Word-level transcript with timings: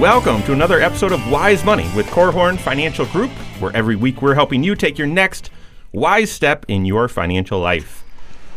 Welcome 0.00 0.42
to 0.42 0.52
another 0.52 0.78
episode 0.78 1.12
of 1.12 1.30
Wise 1.30 1.64
Money 1.64 1.90
with 1.96 2.04
Korhorn 2.08 2.58
Financial 2.58 3.06
Group, 3.06 3.30
where 3.60 3.74
every 3.74 3.96
week 3.96 4.20
we're 4.20 4.34
helping 4.34 4.62
you 4.62 4.74
take 4.74 4.98
your 4.98 5.06
next 5.06 5.48
wise 5.90 6.30
step 6.30 6.66
in 6.68 6.84
your 6.84 7.08
financial 7.08 7.58
life. 7.60 8.04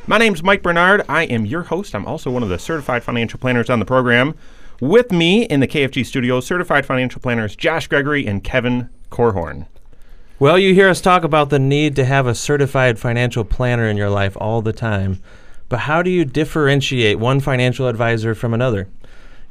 My 0.05 0.17
name's 0.17 0.43
Mike 0.43 0.61
Bernard. 0.61 1.05
I 1.07 1.23
am 1.23 1.45
your 1.45 1.63
host. 1.63 1.95
I'm 1.95 2.05
also 2.05 2.29
one 2.29 2.43
of 2.43 2.49
the 2.49 2.59
certified 2.59 3.05
financial 3.05 3.39
planners 3.39 3.69
on 3.69 3.79
the 3.79 3.85
program. 3.85 4.35
With 4.81 5.13
me 5.13 5.43
in 5.43 5.61
the 5.61 5.67
KFG 5.67 6.05
studio, 6.05 6.41
certified 6.41 6.85
financial 6.85 7.21
planners 7.21 7.55
Josh 7.55 7.87
Gregory 7.87 8.27
and 8.27 8.43
Kevin 8.43 8.89
Korhorn. 9.09 9.67
Well, 10.39 10.59
you 10.59 10.73
hear 10.73 10.89
us 10.89 10.99
talk 10.99 11.23
about 11.23 11.51
the 11.51 11.59
need 11.59 11.95
to 11.95 12.03
have 12.03 12.27
a 12.27 12.35
certified 12.35 12.99
financial 12.99 13.45
planner 13.45 13.87
in 13.87 13.95
your 13.95 14.09
life 14.09 14.35
all 14.41 14.61
the 14.61 14.73
time. 14.73 15.23
But 15.69 15.79
how 15.79 16.03
do 16.03 16.09
you 16.09 16.25
differentiate 16.25 17.17
one 17.17 17.39
financial 17.39 17.87
advisor 17.87 18.35
from 18.35 18.53
another? 18.53 18.89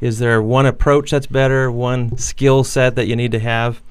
Is 0.00 0.20
there 0.20 0.40
one 0.40 0.66
approach 0.66 1.10
that's 1.10 1.26
better, 1.26 1.72
one 1.72 2.16
skill 2.18 2.62
set 2.62 2.94
that 2.94 3.08
you 3.08 3.16
need 3.16 3.32
to 3.32 3.40
have? 3.40 3.82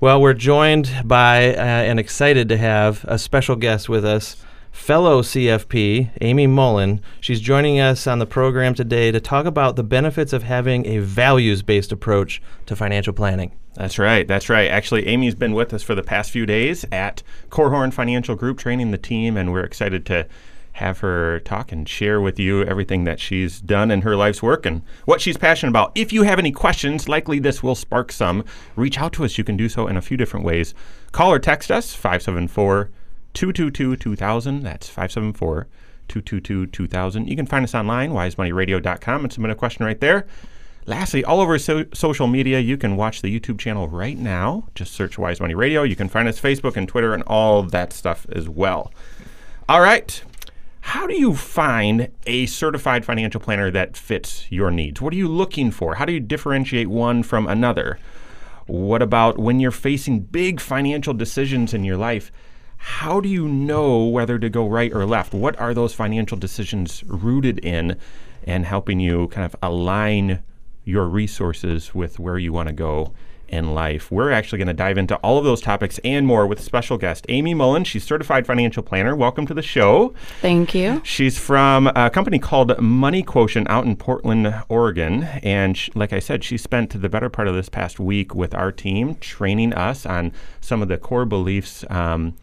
Well, 0.00 0.18
we're 0.18 0.32
joined 0.32 0.90
by 1.04 1.54
uh, 1.54 1.60
and 1.60 2.00
excited 2.00 2.48
to 2.48 2.56
have 2.56 3.04
a 3.06 3.18
special 3.18 3.56
guest 3.56 3.86
with 3.86 4.02
us, 4.02 4.36
fellow 4.72 5.20
CFP, 5.20 6.12
Amy 6.22 6.46
Mullen. 6.46 7.02
She's 7.20 7.40
joining 7.40 7.78
us 7.78 8.06
on 8.06 8.18
the 8.18 8.26
program 8.26 8.74
today 8.74 9.10
to 9.10 9.20
talk 9.20 9.44
about 9.44 9.76
the 9.76 9.82
benefits 9.82 10.32
of 10.32 10.44
having 10.44 10.86
a 10.86 11.00
values 11.00 11.60
based 11.60 11.92
approach 11.92 12.40
to 12.64 12.74
financial 12.74 13.12
planning. 13.12 13.52
That's 13.74 13.98
right. 13.98 14.26
That's 14.26 14.48
right. 14.48 14.70
Actually, 14.70 15.06
Amy's 15.06 15.34
been 15.34 15.52
with 15.52 15.74
us 15.74 15.82
for 15.82 15.94
the 15.94 16.02
past 16.02 16.30
few 16.30 16.46
days 16.46 16.86
at 16.90 17.22
Korhorn 17.50 17.92
Financial 17.92 18.34
Group, 18.34 18.58
training 18.58 18.92
the 18.92 18.98
team, 18.98 19.36
and 19.36 19.52
we're 19.52 19.64
excited 19.64 20.06
to 20.06 20.26
have 20.80 20.98
her 21.00 21.40
talk 21.40 21.72
and 21.72 21.88
share 21.88 22.20
with 22.20 22.38
you 22.38 22.62
everything 22.64 23.04
that 23.04 23.20
she's 23.20 23.60
done 23.60 23.90
in 23.90 24.00
her 24.02 24.16
life's 24.16 24.42
work 24.42 24.64
and 24.64 24.82
what 25.04 25.20
she's 25.20 25.36
passionate 25.36 25.70
about. 25.70 25.92
If 25.94 26.12
you 26.12 26.22
have 26.22 26.38
any 26.38 26.50
questions, 26.50 27.08
likely 27.08 27.38
this 27.38 27.62
will 27.62 27.74
spark 27.74 28.10
some. 28.10 28.44
Reach 28.76 28.98
out 28.98 29.12
to 29.14 29.24
us. 29.24 29.36
You 29.38 29.44
can 29.44 29.56
do 29.56 29.68
so 29.68 29.86
in 29.86 29.96
a 29.96 30.02
few 30.02 30.16
different 30.16 30.44
ways. 30.44 30.74
Call 31.12 31.32
or 31.32 31.38
text 31.38 31.70
us 31.70 31.94
574 31.94 32.90
222 33.34 33.96
2000. 33.96 34.62
That's 34.62 34.88
574 34.88 35.68
222 36.08 36.66
2000. 36.66 37.28
You 37.28 37.36
can 37.36 37.46
find 37.46 37.62
us 37.62 37.74
online, 37.74 38.12
wisemoneyradio.com, 38.12 39.24
and 39.24 39.32
submit 39.32 39.50
a 39.50 39.54
question 39.54 39.84
right 39.84 40.00
there. 40.00 40.26
Lastly, 40.86 41.22
all 41.22 41.40
over 41.40 41.58
so- 41.58 41.84
social 41.92 42.26
media, 42.26 42.58
you 42.58 42.78
can 42.78 42.96
watch 42.96 43.20
the 43.20 43.38
YouTube 43.38 43.58
channel 43.58 43.86
right 43.86 44.18
now. 44.18 44.66
Just 44.74 44.94
search 44.94 45.18
Wise 45.18 45.40
Money 45.40 45.54
Radio. 45.54 45.82
You 45.82 45.94
can 45.94 46.08
find 46.08 46.26
us 46.26 46.40
Facebook 46.40 46.76
and 46.76 46.88
Twitter 46.88 47.12
and 47.12 47.22
all 47.24 47.62
that 47.64 47.92
stuff 47.92 48.26
as 48.32 48.48
well. 48.48 48.90
All 49.68 49.82
right. 49.82 50.22
How 50.80 51.06
do 51.06 51.14
you 51.14 51.34
find 51.34 52.10
a 52.26 52.46
certified 52.46 53.04
financial 53.04 53.40
planner 53.40 53.70
that 53.70 53.96
fits 53.96 54.46
your 54.50 54.70
needs? 54.70 55.00
What 55.00 55.12
are 55.12 55.16
you 55.16 55.28
looking 55.28 55.70
for? 55.70 55.96
How 55.96 56.04
do 56.04 56.12
you 56.12 56.20
differentiate 56.20 56.88
one 56.88 57.22
from 57.22 57.46
another? 57.46 57.98
What 58.66 59.02
about 59.02 59.38
when 59.38 59.60
you're 59.60 59.70
facing 59.70 60.20
big 60.20 60.60
financial 60.60 61.14
decisions 61.14 61.74
in 61.74 61.84
your 61.84 61.96
life? 61.96 62.32
How 62.76 63.20
do 63.20 63.28
you 63.28 63.46
know 63.46 64.04
whether 64.04 64.38
to 64.38 64.48
go 64.48 64.66
right 64.66 64.92
or 64.92 65.04
left? 65.04 65.34
What 65.34 65.58
are 65.60 65.74
those 65.74 65.92
financial 65.92 66.38
decisions 66.38 67.04
rooted 67.04 67.58
in 67.58 67.98
and 68.44 68.64
helping 68.64 69.00
you 69.00 69.28
kind 69.28 69.44
of 69.44 69.54
align 69.62 70.42
your 70.84 71.06
resources 71.06 71.94
with 71.94 72.18
where 72.18 72.38
you 72.38 72.52
want 72.52 72.68
to 72.68 72.72
go 72.72 73.12
in 73.50 73.74
life. 73.74 74.10
We're 74.10 74.30
actually 74.30 74.58
going 74.58 74.68
to 74.68 74.74
dive 74.74 74.98
into 74.98 75.16
all 75.16 75.38
of 75.38 75.44
those 75.44 75.60
topics 75.60 75.98
and 76.04 76.26
more 76.26 76.46
with 76.46 76.60
special 76.60 76.96
guest 76.96 77.26
Amy 77.28 77.54
Mullen. 77.54 77.84
She's 77.84 78.04
certified 78.04 78.46
financial 78.46 78.82
planner. 78.82 79.14
Welcome 79.14 79.46
to 79.46 79.54
the 79.54 79.62
show. 79.62 80.14
Thank 80.40 80.74
you. 80.74 81.02
She's 81.04 81.38
from 81.38 81.88
a 81.88 82.10
company 82.10 82.38
called 82.38 82.78
Money 82.80 83.22
Quotient 83.22 83.68
out 83.68 83.84
in 83.84 83.96
Portland, 83.96 84.54
Oregon, 84.68 85.24
and 85.42 85.76
sh- 85.76 85.90
like 85.94 86.12
I 86.12 86.18
said, 86.18 86.44
she 86.44 86.56
spent 86.56 87.00
the 87.00 87.08
better 87.08 87.28
part 87.28 87.48
of 87.48 87.54
this 87.54 87.68
past 87.68 88.00
week 88.00 88.34
with 88.34 88.54
our 88.54 88.72
team 88.72 89.16
training 89.16 89.74
us 89.74 90.06
on 90.06 90.32
some 90.60 90.82
of 90.82 90.88
the 90.88 90.98
core 90.98 91.24
beliefs. 91.24 91.84
Um, 91.90 92.36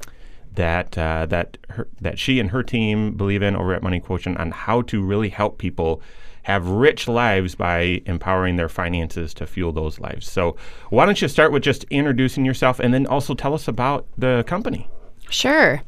that 0.58 0.98
uh, 0.98 1.26
that 1.28 1.58
her, 1.70 1.88
that 2.02 2.18
she 2.20 2.40
and 2.40 2.50
her 2.50 2.64
team 2.64 3.16
believe 3.16 3.44
in 3.44 3.56
over 3.56 3.74
at 3.74 3.84
Money 3.84 4.00
Quotient 4.00 4.40
on 4.40 4.52
how 4.52 4.82
to 4.84 5.04
really 5.04 5.30
help 5.30 5.60
people 5.60 6.02
have 6.48 6.66
rich 6.70 7.10
lives 7.10 7.56
by 7.56 8.02
empowering 8.06 8.56
their 8.56 8.70
finances 8.70 9.34
to 9.34 9.46
fuel 9.46 9.74
those 9.74 10.00
lives. 10.00 10.32
So, 10.32 10.56
why 10.90 11.06
don't 11.06 11.22
you 11.22 11.28
start 11.28 11.52
with 11.52 11.62
just 11.62 11.84
introducing 11.90 12.46
yourself 12.46 12.80
and 12.80 12.94
then 12.94 13.06
also 13.06 13.36
tell 13.36 13.54
us 13.54 13.68
about 13.68 14.08
the 14.18 14.46
company? 14.48 14.88
Sure. 15.30 15.84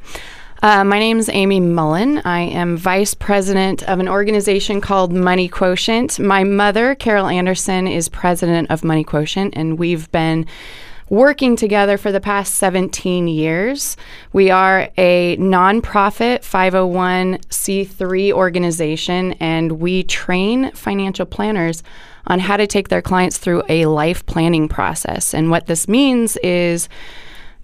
Uh, 0.62 0.84
my 0.84 1.00
name 1.00 1.18
is 1.18 1.30
Amy 1.30 1.62
Mullen. 1.62 2.18
I 2.26 2.42
am 2.42 2.76
vice 2.76 3.14
president 3.14 3.84
of 3.84 4.02
an 4.02 4.10
organization 4.10 4.82
called 4.82 5.14
Money 5.14 5.48
Quotient. 5.48 6.20
My 6.20 6.44
mother, 6.44 6.94
Carol 6.94 7.28
Anderson, 7.28 7.88
is 7.88 8.10
president 8.10 8.70
of 8.70 8.84
Money 8.84 9.06
Quotient, 9.06 9.54
and 9.56 9.80
we've 9.80 10.12
been 10.12 10.46
working 11.10 11.56
together 11.56 11.98
for 11.98 12.12
the 12.12 12.22
past 12.22 12.56
17 12.56 13.28
years. 13.28 13.98
We 14.32 14.52
are 14.52 14.90
a 14.98 15.38
nonprofit 15.38 16.42
501c3 16.42 18.32
organization, 18.32 19.34
and 19.34 19.74
we 19.74 20.04
train 20.04 20.72
financial 20.72 21.26
planners 21.26 21.84
on 22.28 22.40
how 22.40 22.58
to 22.58 22.68
take 22.68 22.90
their 22.90 23.02
clients 23.02 23.38
through 23.38 23.64
a 23.70 23.88
life 23.88 24.26
planning 24.26 24.68
process. 24.68 25.34
And 25.34 25.50
what 25.50 25.66
this 25.66 25.88
means 25.88 26.38
is 26.38 26.88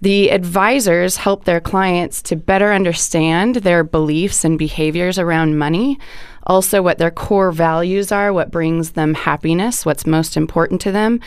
the 0.02 0.30
advisors 0.32 1.18
help 1.18 1.46
their 1.46 1.62
clients 1.62 2.22
to 2.24 2.36
better 2.36 2.74
understand 2.74 3.58
their 3.58 3.84
beliefs 3.84 4.44
and 4.44 4.58
behaviors 4.58 5.18
around 5.18 5.58
money, 5.58 6.00
also 6.48 6.82
what 6.82 6.98
their 6.98 7.12
core 7.12 7.52
values 7.52 8.12
are, 8.12 8.34
what 8.34 8.52
brings 8.52 8.92
them 8.92 9.14
happiness, 9.14 9.86
what's 9.86 10.06
most 10.06 10.36
important 10.36 10.82
to 10.82 10.92
them 10.92 11.20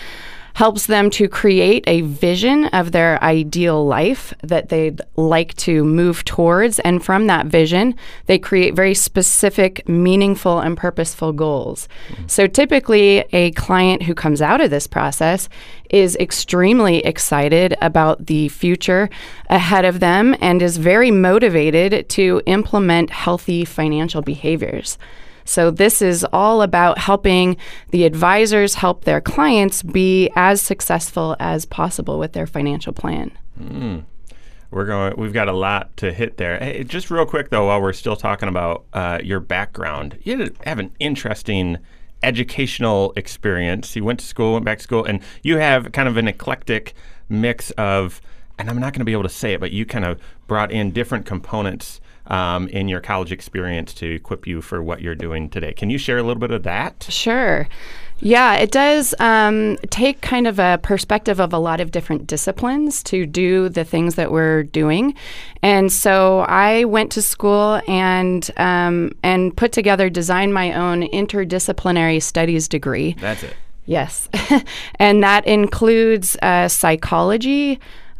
helps 0.58 0.86
them 0.86 1.08
to 1.08 1.28
create 1.28 1.84
a 1.86 2.00
vision 2.00 2.64
of 2.72 2.90
their 2.90 3.22
ideal 3.22 3.86
life 3.86 4.34
that 4.42 4.70
they'd 4.70 5.00
like 5.14 5.54
to 5.54 5.84
move 5.84 6.24
towards. 6.24 6.80
And 6.80 7.00
from 7.04 7.28
that 7.28 7.46
vision, 7.46 7.94
they 8.26 8.40
create 8.40 8.74
very 8.74 8.92
specific, 8.92 9.88
meaningful, 9.88 10.58
and 10.58 10.76
purposeful 10.76 11.32
goals. 11.32 11.88
Mm-hmm. 12.08 12.26
So 12.26 12.48
typically, 12.48 13.24
a 13.32 13.52
client 13.52 14.02
who 14.02 14.16
comes 14.16 14.42
out 14.42 14.60
of 14.60 14.70
this 14.70 14.88
process 14.88 15.48
is 15.90 16.16
extremely 16.16 16.98
excited 16.98 17.76
about 17.80 18.26
the 18.26 18.48
future 18.48 19.08
ahead 19.48 19.84
of 19.84 20.00
them 20.00 20.36
and 20.40 20.62
is 20.62 20.76
very 20.76 21.10
motivated 21.10 22.08
to 22.10 22.42
implement 22.46 23.10
healthy 23.10 23.64
financial 23.64 24.22
behaviors. 24.22 24.98
So, 25.44 25.70
this 25.70 26.02
is 26.02 26.26
all 26.30 26.60
about 26.60 26.98
helping 26.98 27.56
the 27.90 28.04
advisors 28.04 28.74
help 28.74 29.04
their 29.04 29.22
clients 29.22 29.82
be 29.82 30.30
as 30.36 30.60
successful 30.60 31.36
as 31.40 31.64
possible 31.64 32.18
with 32.18 32.34
their 32.34 32.46
financial 32.46 32.92
plan. 32.92 33.30
Mm. 33.58 34.04
We're 34.70 34.84
going. 34.84 35.14
We've 35.16 35.32
got 35.32 35.48
a 35.48 35.52
lot 35.52 35.96
to 35.98 36.12
hit 36.12 36.36
there. 36.36 36.58
Hey, 36.58 36.84
just 36.84 37.10
real 37.10 37.24
quick 37.24 37.48
though, 37.48 37.66
while 37.66 37.80
we're 37.80 37.94
still 37.94 38.16
talking 38.16 38.50
about 38.50 38.84
uh, 38.92 39.20
your 39.24 39.40
background, 39.40 40.18
you 40.22 40.54
have 40.66 40.78
an 40.78 40.94
interesting 41.00 41.78
educational 42.22 43.12
experience. 43.16 43.94
You 43.96 44.04
went 44.04 44.20
to 44.20 44.26
school, 44.26 44.54
went 44.54 44.64
back 44.64 44.78
to 44.78 44.84
school, 44.84 45.04
and 45.04 45.20
you 45.42 45.58
have 45.58 45.92
kind 45.92 46.08
of 46.08 46.16
an 46.16 46.28
eclectic 46.28 46.94
mix 47.28 47.70
of. 47.72 48.20
And 48.58 48.68
I'm 48.68 48.80
not 48.80 48.92
going 48.92 49.00
to 49.00 49.04
be 49.04 49.12
able 49.12 49.22
to 49.22 49.28
say 49.28 49.52
it, 49.52 49.60
but 49.60 49.70
you 49.70 49.86
kind 49.86 50.04
of 50.04 50.20
brought 50.48 50.72
in 50.72 50.90
different 50.90 51.26
components 51.26 52.00
um, 52.28 52.68
in 52.68 52.88
your 52.88 53.00
college 53.00 53.32
experience 53.32 53.92
to 53.94 54.14
equip 54.14 54.46
you 54.46 54.60
for 54.60 54.82
what 54.82 55.00
you're 55.02 55.14
doing 55.14 55.48
today. 55.48 55.72
Can 55.72 55.90
you 55.90 55.98
share 55.98 56.18
a 56.18 56.22
little 56.22 56.40
bit 56.40 56.50
of 56.50 56.62
that? 56.62 57.06
Sure. 57.08 57.68
Yeah, 58.20 58.56
it 58.56 58.72
does 58.72 59.14
um, 59.20 59.76
take 59.90 60.20
kind 60.22 60.48
of 60.48 60.58
a 60.58 60.80
perspective 60.82 61.40
of 61.40 61.52
a 61.52 61.58
lot 61.58 61.80
of 61.80 61.92
different 61.92 62.26
disciplines 62.26 63.02
to 63.04 63.26
do 63.26 63.68
the 63.68 63.84
things 63.84 64.16
that 64.16 64.32
we're 64.32 64.64
doing, 64.64 65.14
and 65.62 65.92
so 65.92 66.40
I 66.40 66.84
went 66.84 67.12
to 67.12 67.22
school 67.22 67.80
and 67.86 68.50
um, 68.56 69.12
and 69.22 69.56
put 69.56 69.70
together, 69.70 70.10
designed 70.10 70.52
my 70.52 70.72
own 70.72 71.02
interdisciplinary 71.02 72.20
studies 72.20 72.66
degree. 72.66 73.14
That's 73.20 73.44
it. 73.44 73.54
Yes, 73.86 74.28
and 74.96 75.22
that 75.22 75.46
includes 75.46 76.36
uh, 76.42 76.66
psychology, 76.66 77.78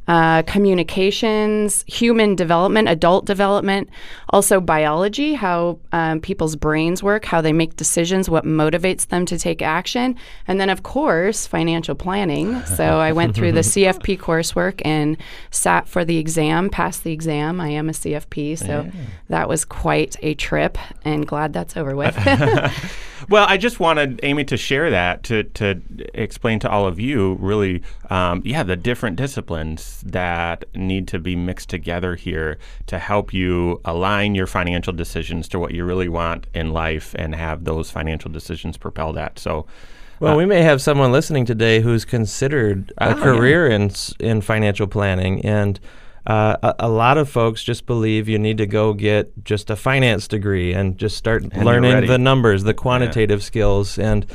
uh, 0.08 0.42
communications, 0.42 1.84
human 1.86 2.34
development, 2.34 2.88
adult 2.88 3.26
development, 3.26 3.90
also 4.30 4.60
biology, 4.60 5.34
how 5.34 5.78
um, 5.92 6.20
people's 6.20 6.56
brains 6.56 7.02
work, 7.02 7.24
how 7.24 7.40
they 7.40 7.52
make 7.52 7.76
decisions, 7.76 8.28
what 8.28 8.44
motivates 8.44 9.08
them 9.08 9.24
to 9.26 9.38
take 9.38 9.62
action, 9.62 10.16
and 10.46 10.60
then, 10.60 10.68
of 10.70 10.82
course, 10.82 11.46
financial 11.46 11.94
planning. 11.94 12.60
So 12.64 12.84
I 12.98 13.12
went 13.12 13.34
through 13.34 13.52
the 13.52 13.60
CFP 13.60 14.18
coursework 14.18 14.82
and 14.84 15.16
sat 15.50 15.88
for 15.88 16.04
the 16.04 16.18
exam, 16.18 16.68
passed 16.68 17.04
the 17.04 17.12
exam. 17.12 17.60
I 17.60 17.68
am 17.68 17.88
a 17.88 17.92
CFP, 17.92 18.58
so 18.58 18.82
yeah. 18.84 18.90
that 19.28 19.48
was 19.48 19.64
quite 19.64 20.16
a 20.22 20.34
trip, 20.34 20.76
and 21.04 21.26
glad 21.26 21.52
that's 21.52 21.76
over 21.76 21.96
with. 21.96 22.16
well, 23.28 23.46
I 23.48 23.56
just 23.56 23.80
wanted 23.80 24.20
Amy 24.22 24.44
to 24.44 24.56
share 24.56 24.90
that 24.90 25.22
to 25.24 25.44
to 25.44 25.80
explain 26.14 26.60
to 26.60 26.70
all 26.70 26.86
of 26.86 27.00
you, 27.00 27.34
really, 27.40 27.82
um, 28.10 28.42
yeah, 28.44 28.62
the 28.62 28.76
different 28.76 29.16
disciplines 29.16 30.02
that 30.06 30.64
need 30.74 31.08
to 31.08 31.18
be 31.18 31.34
mixed 31.34 31.68
together 31.70 32.14
here 32.14 32.58
to 32.86 32.98
help 32.98 33.32
you 33.32 33.80
align 33.84 34.17
your 34.22 34.46
financial 34.46 34.92
decisions 34.92 35.48
to 35.48 35.58
what 35.58 35.72
you 35.72 35.84
really 35.84 36.08
want 36.08 36.46
in 36.54 36.72
life 36.72 37.14
and 37.18 37.34
have 37.34 37.64
those 37.64 37.90
financial 37.90 38.30
decisions 38.30 38.76
propel 38.76 39.12
that. 39.14 39.38
So, 39.38 39.66
well, 40.20 40.34
uh, 40.34 40.36
we 40.36 40.46
may 40.46 40.62
have 40.62 40.82
someone 40.82 41.12
listening 41.12 41.44
today 41.44 41.80
who's 41.80 42.04
considered 42.04 42.92
a 42.98 43.10
oh, 43.10 43.14
career 43.14 43.68
yeah. 43.68 43.76
in 43.76 43.90
in 44.20 44.40
financial 44.40 44.86
planning, 44.86 45.44
and 45.44 45.78
uh, 46.26 46.56
a, 46.62 46.74
a, 46.80 46.88
lot 46.88 47.16
of 47.16 47.28
folks 47.28 47.62
just 47.62 47.86
believe 47.86 48.28
you 48.28 48.38
need 48.38 48.58
to 48.58 48.66
go 48.66 48.92
get 48.92 49.32
just 49.44 49.70
a 49.70 49.76
finance 49.76 50.28
degree 50.28 50.74
and 50.74 50.98
just 50.98 51.16
start 51.16 51.42
and 51.42 51.64
learning 51.64 52.06
the 52.06 52.18
numbers, 52.18 52.64
the 52.64 52.74
quantitative 52.74 53.40
yeah. 53.40 53.46
skills, 53.46 53.98
and 53.98 54.26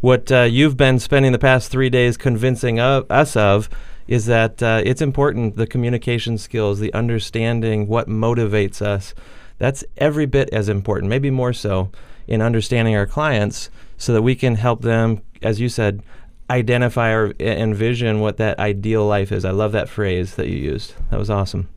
what 0.00 0.30
uh, 0.30 0.42
you've 0.42 0.76
been 0.76 0.98
spending 0.98 1.32
the 1.32 1.38
past 1.38 1.70
three 1.70 1.90
days 1.90 2.16
convincing 2.16 2.78
of, 2.78 3.10
us 3.10 3.36
of 3.36 3.68
is 4.06 4.26
that 4.26 4.62
uh, 4.62 4.82
it's 4.84 5.02
important 5.02 5.56
the 5.56 5.66
communication 5.66 6.38
skills, 6.38 6.80
the 6.80 6.92
understanding 6.94 7.86
what 7.86 8.08
motivates 8.08 8.82
us. 8.82 9.14
That's 9.58 9.84
every 9.96 10.26
bit 10.26 10.48
as 10.50 10.68
important, 10.68 11.10
maybe 11.10 11.30
more 11.30 11.52
so, 11.52 11.90
in 12.26 12.40
understanding 12.40 12.96
our 12.96 13.06
clients 13.06 13.70
so 13.96 14.12
that 14.12 14.22
we 14.22 14.34
can 14.34 14.54
help 14.54 14.82
them, 14.82 15.20
as 15.42 15.60
you 15.60 15.68
said, 15.68 16.02
identify 16.48 17.10
or 17.10 17.32
envision 17.38 18.20
what 18.20 18.36
that 18.38 18.58
ideal 18.58 19.06
life 19.06 19.30
is. 19.30 19.44
I 19.44 19.50
love 19.50 19.72
that 19.72 19.88
phrase 19.88 20.34
that 20.34 20.48
you 20.48 20.56
used. 20.56 20.94
That 21.10 21.18
was 21.18 21.30
awesome. 21.30 21.68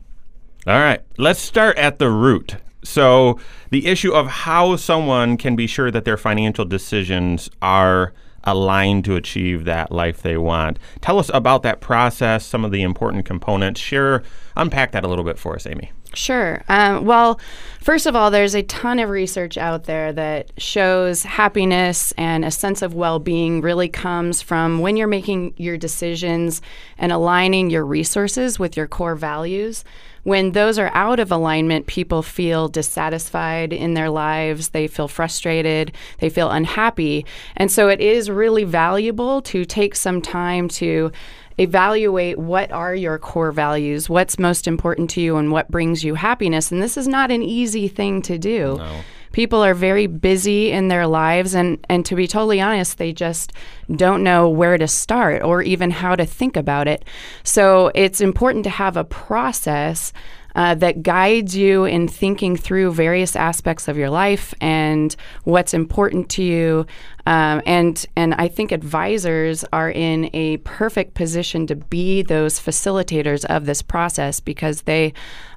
All 0.66 0.78
right, 0.78 1.00
let's 1.18 1.40
start 1.40 1.76
at 1.76 1.98
the 1.98 2.10
root. 2.10 2.56
So, 2.82 3.38
the 3.70 3.86
issue 3.86 4.12
of 4.12 4.26
how 4.26 4.76
someone 4.76 5.36
can 5.36 5.56
be 5.56 5.66
sure 5.66 5.90
that 5.90 6.04
their 6.04 6.16
financial 6.16 6.64
decisions 6.64 7.50
are 7.62 8.12
aligned 8.44 9.04
to 9.06 9.16
achieve 9.16 9.64
that 9.64 9.90
life 9.90 10.22
they 10.22 10.36
want. 10.36 10.78
Tell 11.00 11.18
us 11.18 11.30
about 11.34 11.62
that 11.62 11.80
process, 11.80 12.46
some 12.46 12.64
of 12.64 12.70
the 12.70 12.82
important 12.82 13.24
components. 13.24 13.80
Share, 13.80 14.22
unpack 14.56 14.92
that 14.92 15.04
a 15.04 15.08
little 15.08 15.24
bit 15.24 15.38
for 15.38 15.54
us, 15.54 15.66
Amy. 15.66 15.90
Sure. 16.14 16.62
Um, 16.68 17.04
well, 17.04 17.40
first 17.80 18.06
of 18.06 18.14
all, 18.14 18.30
there's 18.30 18.54
a 18.54 18.62
ton 18.62 18.98
of 18.98 19.10
research 19.10 19.58
out 19.58 19.84
there 19.84 20.12
that 20.12 20.52
shows 20.58 21.24
happiness 21.24 22.12
and 22.16 22.44
a 22.44 22.50
sense 22.50 22.82
of 22.82 22.94
well 22.94 23.18
being 23.18 23.60
really 23.60 23.88
comes 23.88 24.40
from 24.40 24.78
when 24.78 24.96
you're 24.96 25.08
making 25.08 25.54
your 25.56 25.76
decisions 25.76 26.62
and 26.98 27.10
aligning 27.10 27.70
your 27.70 27.84
resources 27.84 28.58
with 28.58 28.76
your 28.76 28.86
core 28.86 29.16
values 29.16 29.84
when 30.24 30.52
those 30.52 30.78
are 30.78 30.90
out 30.94 31.20
of 31.20 31.30
alignment, 31.30 31.86
people 31.86 32.22
feel 32.22 32.68
dissatisfied 32.68 33.72
in 33.72 33.94
their 33.94 34.10
lives, 34.10 34.70
they 34.70 34.86
feel 34.86 35.08
frustrated, 35.08 35.92
they 36.18 36.28
feel 36.28 36.50
unhappy. 36.50 37.24
And 37.56 37.70
so 37.70 37.88
it 37.88 38.00
is 38.00 38.28
really 38.28 38.64
valuable 38.64 39.40
to 39.42 39.64
take 39.64 39.94
some 39.94 40.20
time 40.20 40.68
to 40.68 41.12
evaluate 41.58 42.38
what 42.38 42.72
are 42.72 42.94
your 42.94 43.18
core 43.18 43.52
values, 43.52 44.08
what's 44.08 44.38
most 44.38 44.66
important 44.66 45.08
to 45.10 45.20
you, 45.20 45.36
and 45.36 45.52
what 45.52 45.70
brings 45.70 46.02
you 46.02 46.16
happiness. 46.16 46.72
And 46.72 46.82
this 46.82 46.96
is 46.96 47.06
not 47.06 47.30
an 47.30 47.42
easy 47.42 47.86
thing 47.86 48.22
to 48.22 48.38
do. 48.38 48.76
No 48.78 49.00
people 49.34 49.64
are 49.64 49.74
very 49.74 50.06
busy 50.06 50.70
in 50.70 50.86
their 50.86 51.08
lives 51.08 51.54
and 51.54 51.84
and 51.90 52.06
to 52.06 52.14
be 52.14 52.28
totally 52.28 52.60
honest 52.60 52.98
they 52.98 53.12
just 53.12 53.52
don't 53.96 54.22
know 54.22 54.48
where 54.48 54.78
to 54.78 54.86
start 54.86 55.42
or 55.42 55.60
even 55.60 55.90
how 55.90 56.14
to 56.14 56.24
think 56.24 56.56
about 56.56 56.86
it. 56.86 57.04
So 57.42 57.90
it's 57.94 58.20
important 58.20 58.62
to 58.64 58.70
have 58.70 58.96
a 58.96 59.04
process 59.04 60.12
uh, 60.54 60.74
that 60.76 61.02
guides 61.02 61.56
you 61.56 61.84
in 61.84 62.08
thinking 62.08 62.56
through 62.56 62.92
various 62.92 63.36
aspects 63.36 63.88
of 63.88 63.96
your 63.96 64.10
life 64.10 64.54
and 64.60 65.16
what's 65.44 65.74
important 65.74 66.28
to 66.30 66.42
you. 66.42 66.86
Um, 67.26 67.62
and 67.64 68.04
and 68.16 68.34
I 68.34 68.48
think 68.48 68.70
advisors 68.70 69.64
are 69.72 69.90
in 69.90 70.28
a 70.34 70.58
perfect 70.58 71.14
position 71.14 71.66
to 71.68 71.76
be 71.76 72.22
those 72.22 72.60
facilitators 72.60 73.44
of 73.46 73.64
this 73.64 73.80
process 73.80 74.40
because 74.40 74.82
they 74.82 75.14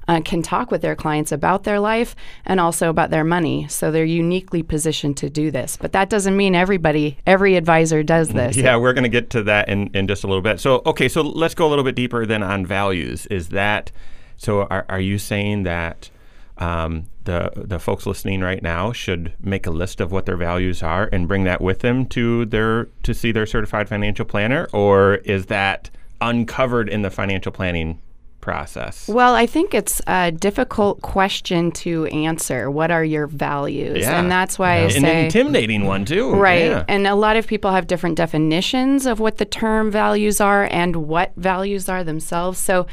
uh, 0.08 0.22
can 0.24 0.42
talk 0.42 0.70
with 0.70 0.80
their 0.80 0.96
clients 0.96 1.30
about 1.30 1.64
their 1.64 1.78
life 1.78 2.16
and 2.46 2.58
also 2.58 2.88
about 2.88 3.10
their 3.10 3.24
money. 3.24 3.68
So 3.68 3.92
they're 3.92 4.04
uniquely 4.04 4.62
positioned 4.62 5.18
to 5.18 5.28
do 5.28 5.50
this. 5.50 5.76
But 5.76 5.92
that 5.92 6.08
doesn't 6.08 6.36
mean 6.36 6.54
everybody, 6.54 7.18
every 7.26 7.56
advisor 7.56 8.02
does 8.02 8.30
this. 8.30 8.56
Yeah, 8.56 8.76
we're 8.76 8.94
going 8.94 9.04
to 9.04 9.10
get 9.10 9.28
to 9.30 9.42
that 9.44 9.68
in, 9.68 9.88
in 9.94 10.08
just 10.08 10.24
a 10.24 10.26
little 10.26 10.42
bit. 10.42 10.58
So, 10.60 10.82
okay, 10.86 11.08
so 11.08 11.20
let's 11.20 11.54
go 11.54 11.66
a 11.66 11.68
little 11.68 11.84
bit 11.84 11.94
deeper 11.94 12.24
then 12.24 12.42
on 12.42 12.64
values. 12.64 13.26
Is 13.26 13.50
that 13.50 13.92
so? 14.38 14.62
Are, 14.62 14.86
are 14.88 15.00
you 15.00 15.18
saying 15.18 15.64
that? 15.64 16.10
Um, 16.60 17.04
the 17.22 17.52
the 17.54 17.78
folks 17.78 18.04
listening 18.04 18.40
right 18.40 18.62
now 18.62 18.90
should 18.90 19.32
make 19.38 19.66
a 19.66 19.70
list 19.70 20.00
of 20.00 20.10
what 20.10 20.26
their 20.26 20.36
values 20.36 20.82
are 20.82 21.08
and 21.12 21.28
bring 21.28 21.44
that 21.44 21.60
with 21.60 21.80
them 21.80 22.06
to 22.06 22.46
their 22.46 22.86
to 23.04 23.14
see 23.14 23.30
their 23.30 23.46
certified 23.46 23.88
financial 23.88 24.24
planner, 24.24 24.66
or 24.72 25.16
is 25.16 25.46
that 25.46 25.90
uncovered 26.20 26.88
in 26.88 27.02
the 27.02 27.10
financial 27.10 27.52
planning 27.52 28.00
process? 28.40 29.08
Well, 29.08 29.34
I 29.34 29.46
think 29.46 29.74
it's 29.74 30.00
a 30.06 30.30
difficult 30.32 31.02
question 31.02 31.70
to 31.72 32.06
answer. 32.06 32.70
What 32.70 32.90
are 32.90 33.04
your 33.04 33.26
values? 33.26 34.00
Yeah. 34.00 34.18
And 34.18 34.30
that's 34.30 34.58
why 34.58 34.80
yeah. 34.80 34.84
I 34.84 34.88
say 34.88 34.98
an 34.98 35.24
intimidating 35.24 35.84
one 35.84 36.04
too. 36.04 36.32
Right. 36.32 36.66
Yeah. 36.66 36.84
And 36.88 37.06
a 37.06 37.14
lot 37.14 37.36
of 37.36 37.46
people 37.46 37.70
have 37.72 37.86
different 37.86 38.16
definitions 38.16 39.06
of 39.06 39.20
what 39.20 39.38
the 39.38 39.44
term 39.44 39.90
values 39.90 40.40
are 40.40 40.68
and 40.70 40.96
what 40.96 41.32
values 41.36 41.88
are 41.88 42.04
themselves. 42.04 42.58
So 42.58 42.86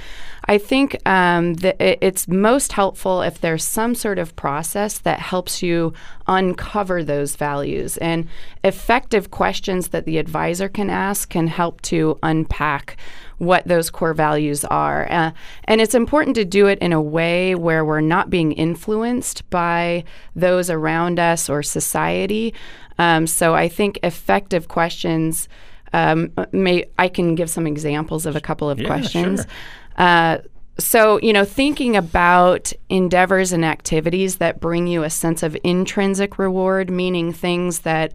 I 0.47 0.57
think 0.57 0.97
um, 1.07 1.55
that 1.55 1.77
it's 1.79 2.27
most 2.27 2.73
helpful 2.73 3.21
if 3.21 3.41
there's 3.41 3.63
some 3.63 3.95
sort 3.95 4.19
of 4.19 4.35
process 4.35 4.99
that 4.99 5.19
helps 5.19 5.63
you 5.63 5.93
uncover 6.27 7.03
those 7.03 7.35
values. 7.35 7.97
And 7.97 8.27
effective 8.63 9.31
questions 9.31 9.89
that 9.89 10.05
the 10.05 10.17
advisor 10.17 10.69
can 10.69 10.89
ask 10.89 11.29
can 11.29 11.47
help 11.47 11.81
to 11.83 12.19
unpack 12.21 12.97
what 13.37 13.67
those 13.67 13.89
core 13.89 14.13
values 14.13 14.63
are. 14.65 15.11
Uh, 15.11 15.31
and 15.65 15.81
it's 15.81 15.95
important 15.95 16.35
to 16.35 16.45
do 16.45 16.67
it 16.67 16.79
in 16.79 16.93
a 16.93 17.01
way 17.01 17.55
where 17.55 17.83
we're 17.83 18.01
not 18.01 18.29
being 18.29 18.51
influenced 18.53 19.49
by 19.49 20.03
those 20.35 20.69
around 20.69 21.19
us 21.19 21.49
or 21.49 21.61
society. 21.63 22.53
Um, 22.97 23.27
so 23.27 23.53
I 23.53 23.67
think 23.67 23.99
effective 24.03 24.67
questions. 24.67 25.49
Um, 25.93 26.31
may 26.51 26.85
I 26.97 27.07
can 27.07 27.35
give 27.35 27.49
some 27.49 27.67
examples 27.67 28.25
of 28.25 28.35
a 28.35 28.41
couple 28.41 28.69
of 28.69 28.79
yeah, 28.79 28.87
questions. 28.87 29.41
Sure. 29.41 29.49
Uh, 29.97 30.37
so, 30.77 31.19
you 31.21 31.31
know, 31.31 31.45
thinking 31.45 31.95
about 31.95 32.73
endeavors 32.89 33.53
and 33.53 33.63
activities 33.63 34.37
that 34.37 34.59
bring 34.59 34.87
you 34.87 35.03
a 35.03 35.09
sense 35.09 35.41
of 35.41 35.55
intrinsic 35.63 36.37
reward, 36.37 36.89
meaning 36.89 37.31
things 37.31 37.79
that 37.79 38.13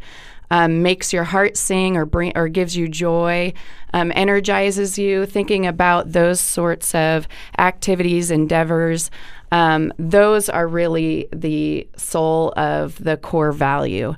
um, 0.51 0.83
makes 0.83 1.13
your 1.13 1.25
heart 1.25 1.57
sing 1.57 1.97
or 1.97 2.05
bring 2.05 2.33
or 2.37 2.49
gives 2.49 2.77
you 2.77 2.89
joy, 2.89 3.53
um, 3.95 4.13
energizes 4.15 4.99
you. 4.99 5.27
Thinking 5.27 5.67
about 5.67 6.13
those 6.13 6.41
sorts 6.41 6.95
of 6.95 7.29
activities, 7.59 8.31
endeavors, 8.31 9.11
um, 9.53 9.93
those 9.99 10.49
are 10.49 10.67
really 10.67 11.29
the 11.33 11.89
soul 11.97 12.53
of 12.57 13.03
the 13.03 13.17
core 13.17 13.53
value. 13.53 14.15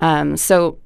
Um, 0.00 0.36
so, 0.36 0.78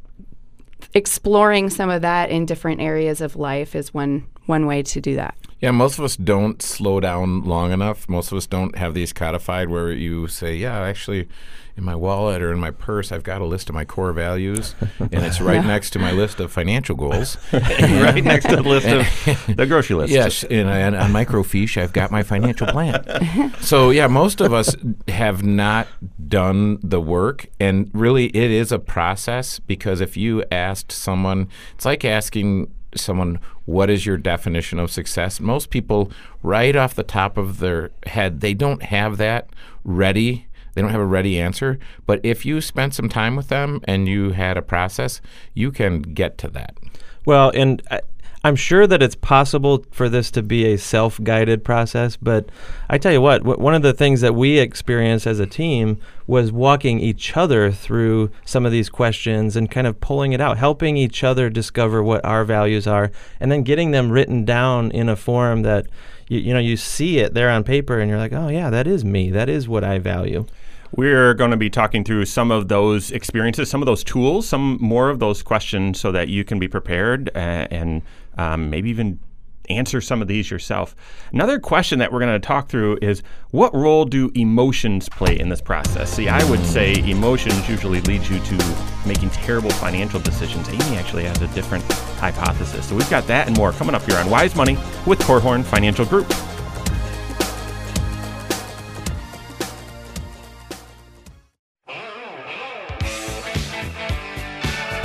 exploring 0.95 1.71
some 1.71 1.91
of 1.91 2.03
that 2.03 2.31
in 2.31 2.47
different 2.47 2.81
areas 2.81 3.21
of 3.21 3.37
life 3.37 3.75
is 3.75 3.93
one 3.93 4.27
one 4.47 4.67
way 4.67 4.83
to 4.83 5.01
do 5.01 5.17
that. 5.17 5.37
Yeah, 5.61 5.71
most 5.71 5.99
of 5.99 6.05
us 6.05 6.17
don't 6.17 6.61
slow 6.61 7.01
down 7.01 7.45
long 7.45 7.73
enough. 7.73 8.09
Most 8.09 8.31
of 8.31 8.39
us 8.39 8.47
don't 8.47 8.77
have 8.77 8.95
these 8.95 9.13
codified 9.13 9.69
where 9.71 9.91
you 9.91 10.29
say, 10.29 10.55
"Yeah, 10.55 10.79
actually, 10.81 11.29
in 11.77 11.85
my 11.85 11.95
wallet 11.95 12.41
or 12.41 12.53
in 12.53 12.59
my 12.59 12.71
purse, 12.71 13.13
I've 13.13 13.23
got 13.23 13.43
a 13.43 13.45
list 13.45 13.69
of 13.69 13.75
my 13.75 13.85
core 13.85 14.13
values, 14.13 14.75
and 14.99 15.13
it's 15.13 15.41
right 15.41 15.57
yeah. 15.57 15.67
next 15.67 15.91
to 15.91 15.99
my 15.99 16.11
list 16.11 16.41
of 16.41 16.51
financial 16.51 16.97
goals. 16.97 17.37
right 17.53 18.25
next 18.25 18.49
to 18.49 18.57
the 18.57 18.63
list 18.63 18.87
of 18.87 19.57
the 19.57 19.67
grocery 19.67 19.97
list. 19.97 20.13
Yes, 20.13 20.43
and, 20.45 20.69
and 20.71 20.97
on 20.97 21.11
microfiche, 21.11 21.81
I've 21.81 21.93
got 21.93 22.11
my 22.11 22.23
financial 22.23 22.67
plan. 22.67 23.53
so 23.61 23.91
yeah, 23.91 24.07
most 24.07 24.41
of 24.41 24.55
us 24.55 24.75
have 25.09 25.45
not 25.45 25.87
done 26.29 26.79
the 26.83 27.01
work, 27.01 27.47
and 27.61 27.91
really, 27.93 28.27
it 28.27 28.51
is 28.51 28.73
a 28.73 28.79
process 28.79 29.59
because 29.59 30.01
if 30.01 30.17
you 30.17 30.45
asked 30.51 30.93
someone, 30.93 31.49
it's 31.75 31.85
like 31.85 32.07
asking 32.07 32.71
someone 32.97 33.39
what 33.65 33.91
is 33.91 34.07
your 34.07 34.17
definition 34.17 34.79
of 34.79 34.91
success 34.91 35.41
most 35.41 35.71
people 35.71 36.11
right 36.43 36.77
off 36.77 36.95
the 36.95 37.03
top 37.03 37.37
of 37.37 37.59
their 37.59 37.91
head 38.07 38.41
they 38.41 38.55
don't 38.55 38.83
have 38.85 39.17
that 39.17 39.49
ready 39.85 40.47
they 40.77 40.83
don't 40.83 40.91
have 40.91 41.01
a 41.01 41.07
ready 41.07 41.41
answer. 41.41 41.79
But 42.05 42.21
if 42.23 42.45
you 42.45 42.61
spent 42.61 42.95
some 42.95 43.09
time 43.09 43.35
with 43.35 43.49
them 43.49 43.81
and 43.85 44.07
you 44.07 44.33
had 44.33 44.59
a 44.59 44.63
process, 44.63 45.23
you 45.55 45.73
can 45.73 46.03
get 46.03 46.37
to 46.39 46.49
that. 46.49 46.77
Well, 47.25 47.51
and 47.55 47.83
I, 47.91 48.03
I'm 48.47 48.55
sure 48.55 48.87
that 48.87 49.03
it's 49.03 49.17
possible 49.17 49.85
for 49.91 50.09
this 50.09 50.31
to 50.31 50.41
be 50.41 50.67
a 50.67 50.79
self 50.79 51.21
guided 51.21 51.65
process, 51.65 52.17
but 52.17 52.49
I 52.89 52.97
tell 52.97 53.11
you 53.11 53.21
what, 53.21 53.39
w- 53.39 53.61
one 53.61 53.75
of 53.75 53.83
the 53.83 53.93
things 53.93 54.21
that 54.21 54.37
we 54.37 54.61
experienced 54.61 55.27
as 55.27 55.41
a 55.41 55.47
team 55.47 55.99
was 56.29 56.53
walking 56.53 57.01
each 57.01 57.37
other 57.37 57.73
through 57.73 58.31
some 58.45 58.65
of 58.65 58.71
these 58.71 58.89
questions 58.89 59.57
and 59.57 59.69
kind 59.69 59.89
of 59.89 60.01
pulling 60.01 60.31
it 60.31 60.41
out, 60.41 60.59
helping 60.59 60.97
each 60.97 61.25
other 61.25 61.51
discover 61.51 62.05
what 62.05 62.25
our 62.25 62.45
values 62.45 62.87
are, 62.87 63.11
and 63.41 63.51
then 63.51 63.65
getting 63.65 63.91
them 63.91 64.13
written 64.13 64.45
down 64.45 64.93
in 64.93 65.09
a 65.09 65.17
form 65.17 65.63
that 65.63 65.89
you, 66.29 66.39
you 66.39 66.55
know 66.55 66.61
you 66.61 66.77
see 66.77 67.19
it 67.19 67.35
there 67.35 67.51
on 67.51 67.65
paper 67.65 67.99
and 67.99 68.09
you're 68.09 68.21
like, 68.21 68.33
oh, 68.33 68.47
yeah, 68.47 68.71
that 68.71 68.87
is 68.87 69.05
me. 69.05 69.29
That 69.29 69.49
is 69.49 69.67
what 69.67 69.83
I 69.83 69.99
value. 69.99 70.47
We're 70.93 71.35
going 71.35 71.51
to 71.51 71.57
be 71.57 71.71
talking 71.71 72.05
through 72.05 72.27
some 72.27 72.51
of 72.51 72.69
those 72.69 73.11
experiences, 73.11 73.71
some 73.71 73.83
of 73.83 73.87
those 73.87 74.05
tools, 74.05 74.49
some 74.49 74.79
more 74.81 75.11
of 75.11 75.19
those 75.19 75.43
questions 75.43 76.01
so 76.01 76.13
that 76.13 76.29
you 76.29 76.45
can 76.45 76.59
be 76.59 76.69
prepared 76.69 77.31
uh, 77.35 77.67
and 77.71 78.03
um, 78.39 78.71
maybe 78.71 78.91
even 78.91 79.21
answer 79.69 80.01
some 80.01 80.23
of 80.23 80.29
these 80.29 80.51
yourself. 80.51 80.95
Another 81.33 81.59
question 81.59 81.99
that 81.99 82.13
we're 82.13 82.21
going 82.21 82.41
to 82.41 82.47
talk 82.47 82.69
through 82.69 82.99
is 83.03 83.23
what 83.51 83.75
role 83.75 84.05
do 84.05 84.31
emotions 84.35 85.09
play 85.09 85.39
in 85.39 85.49
this 85.49 85.61
process? 85.61 86.13
See, 86.13 86.29
I 86.29 86.49
would 86.49 86.65
say 86.65 86.95
emotions 87.09 87.69
usually 87.69 88.01
lead 88.03 88.27
you 88.27 88.39
to 88.39 88.77
making 89.07 89.31
terrible 89.31 89.71
financial 89.71 90.21
decisions. 90.21 90.69
Amy 90.69 90.97
actually 90.97 91.25
has 91.25 91.41
a 91.43 91.49
different 91.49 91.85
hypothesis. 92.19 92.89
So 92.89 92.95
we've 92.95 93.11
got 93.11 93.27
that 93.27 93.49
and 93.49 93.57
more 93.57 93.73
coming 93.73 93.95
up 93.95 94.03
here 94.03 94.19
on 94.19 94.31
Wise 94.31 94.55
Money 94.55 94.77
with 95.07 95.19
Korhorn 95.21 95.65
Financial 95.65 96.05
Group. 96.05 96.33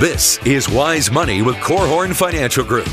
This 0.02 0.38
is 0.44 0.68
Wise 0.68 1.12
Money 1.12 1.42
with 1.42 1.54
Korhorn 1.58 2.12
Financial 2.12 2.64
Group. 2.64 2.88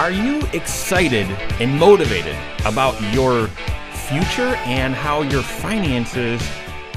Are 0.00 0.10
you 0.10 0.42
excited 0.52 1.30
and 1.60 1.78
motivated 1.78 2.34
about 2.64 3.00
your 3.14 3.46
future 4.08 4.56
and 4.66 4.92
how 4.92 5.22
your 5.22 5.44
finances 5.44 6.44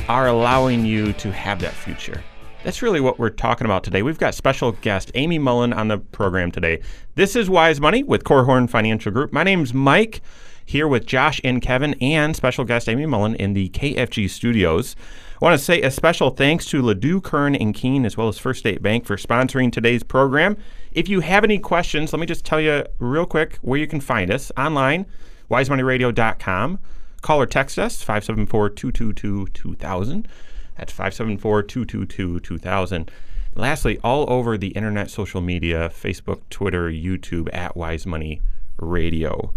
are 0.10 0.25
allowing 0.25 0.84
you 0.84 1.13
to 1.13 1.32
have 1.32 1.62
that 1.62 1.75
future? 1.75 2.24
That's 2.63 2.82
really 2.82 3.00
what 3.00 3.20
we're 3.20 3.30
talking 3.30 3.66
about 3.66 3.84
today. 3.84 4.01
We've 4.01 4.18
got 4.18 4.34
special 4.34 4.72
guest 4.72 5.12
Amy 5.13 5.38
Mullen 5.38 5.74
on 5.74 5.89
the 5.89 6.00
program 6.00 6.50
today. 6.50 6.82
This 7.13 7.36
is 7.36 7.51
Wise 7.51 7.80
Money 7.80 8.01
with 8.01 8.24
Korhorn 8.24 8.68
Financial 8.68 9.12
Group. 9.12 9.32
My 9.32 9.44
name's 9.44 9.75
Mike, 9.75 10.22
here 10.66 10.88
with 10.88 11.06
Josh 11.06 11.39
and 11.44 11.62
Kevin 11.62 11.94
and 12.01 12.36
special 12.36 12.66
guest 12.66 12.89
Amy 12.89 13.06
Mullen 13.06 13.36
in 13.36 13.54
the 13.54 13.70
KFG 13.70 14.27
studios. 14.27 14.96
I 15.39 15.46
want 15.46 15.60
to 15.60 15.63
say 15.63 15.84
a 15.84 15.91
special 15.91 16.32
thanks 16.32 16.65
to 16.65 16.82
Ladue, 16.82 17.22
Kern, 17.22 17.53
and 17.53 17.72
Kuehn, 17.72 18.08
as 18.08 18.17
well 18.17 18.27
as 18.27 18.39
First 18.39 18.58
State 18.62 18.82
Bank 18.82 19.06
for 19.06 19.17
sponsoring 19.17 19.72
today's 19.72 20.01
program. 20.01 20.58
If 20.94 21.08
you 21.08 21.20
have 21.20 21.44
any 21.44 21.60
questions, 21.60 22.12
let 22.12 22.20
me 22.20 22.25
just 22.25 22.44
tell 22.44 22.60
you 22.60 22.84
real 22.98 23.27
quick 23.27 23.60
where 23.62 23.77
you 23.77 23.86
can 23.86 24.01
find 24.01 24.32
us 24.32 24.51
online, 24.58 25.06
wisemoneyradio.com. 25.51 26.79
Call 27.22 27.39
or 27.39 27.46
text 27.46 27.77
us, 27.77 28.01
574 28.01 28.70
222 28.72 29.46
2000. 29.53 30.27
That's 30.75 30.91
574 30.91 31.62
222 31.62 32.39
2000. 32.39 33.12
Lastly, 33.53 34.00
all 34.03 34.27
over 34.32 34.58
the 34.58 34.70
internet, 34.70 35.12
social 35.12 35.41
media, 35.41 35.89
Facebook, 35.89 36.41
Twitter, 36.50 36.89
YouTube, 36.89 37.48
at 37.53 37.77
Wise 37.77 38.08
Money 38.08 38.41
Radio. 38.79 39.53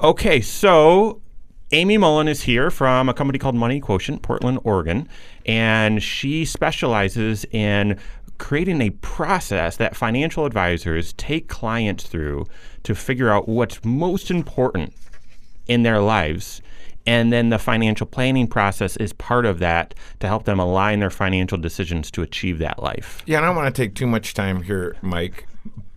Okay, 0.00 0.40
so 0.40 1.20
Amy 1.72 1.96
Mullen 1.96 2.26
is 2.26 2.42
here 2.42 2.68
from 2.68 3.08
a 3.08 3.14
company 3.14 3.38
called 3.38 3.54
Money 3.54 3.78
Quotient, 3.78 4.22
Portland, 4.22 4.58
Oregon, 4.64 5.08
and 5.46 6.02
she 6.02 6.44
specializes 6.44 7.44
in 7.52 7.96
creating 8.38 8.80
a 8.80 8.90
process 8.90 9.76
that 9.76 9.94
financial 9.94 10.46
advisors 10.46 11.12
take 11.12 11.46
clients 11.46 12.08
through 12.08 12.44
to 12.82 12.94
figure 12.96 13.30
out 13.30 13.48
what's 13.48 13.84
most 13.84 14.32
important 14.32 14.92
in 15.68 15.84
their 15.84 16.00
lives. 16.00 16.60
And 17.06 17.32
then 17.32 17.50
the 17.50 17.58
financial 17.58 18.06
planning 18.06 18.48
process 18.48 18.96
is 18.96 19.12
part 19.12 19.46
of 19.46 19.60
that 19.60 19.94
to 20.18 20.26
help 20.26 20.46
them 20.46 20.58
align 20.58 20.98
their 20.98 21.10
financial 21.10 21.56
decisions 21.56 22.10
to 22.12 22.22
achieve 22.22 22.58
that 22.58 22.82
life. 22.82 23.22
Yeah, 23.26 23.38
I 23.38 23.42
don't 23.42 23.54
want 23.54 23.72
to 23.72 23.82
take 23.82 23.94
too 23.94 24.08
much 24.08 24.34
time 24.34 24.62
here, 24.62 24.96
Mike, 25.02 25.46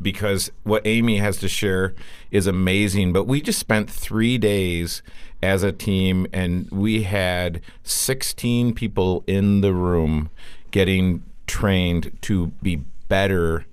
because 0.03 0.51
what 0.63 0.85
Amy 0.85 1.17
has 1.17 1.37
to 1.37 1.47
share 1.47 1.93
is 2.29 2.45
amazing. 2.45 3.13
But 3.13 3.23
we 3.25 3.41
just 3.41 3.59
spent 3.59 3.89
three 3.89 4.37
days 4.37 5.01
as 5.41 5.63
a 5.63 5.71
team, 5.71 6.27
and 6.31 6.69
we 6.71 7.03
had 7.03 7.61
16 7.83 8.75
people 8.75 9.23
in 9.25 9.61
the 9.61 9.73
room 9.73 10.29
getting 10.71 11.23
trained 11.47 12.17
to 12.21 12.47
be 12.61 12.83
better 13.07 13.65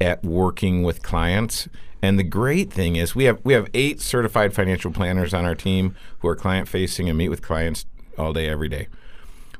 at 0.00 0.24
working 0.24 0.82
with 0.82 1.02
clients. 1.02 1.68
And 2.02 2.18
the 2.18 2.24
great 2.24 2.70
thing 2.70 2.96
is 2.96 3.14
we 3.14 3.24
have 3.24 3.40
we 3.44 3.54
have 3.54 3.68
eight 3.72 4.00
certified 4.00 4.52
financial 4.52 4.92
planners 4.92 5.32
on 5.32 5.46
our 5.46 5.54
team 5.54 5.96
who 6.18 6.28
are 6.28 6.36
client 6.36 6.68
facing 6.68 7.08
and 7.08 7.16
meet 7.16 7.30
with 7.30 7.40
clients 7.40 7.86
all 8.18 8.34
day 8.34 8.48
every 8.48 8.68
day. 8.68 8.88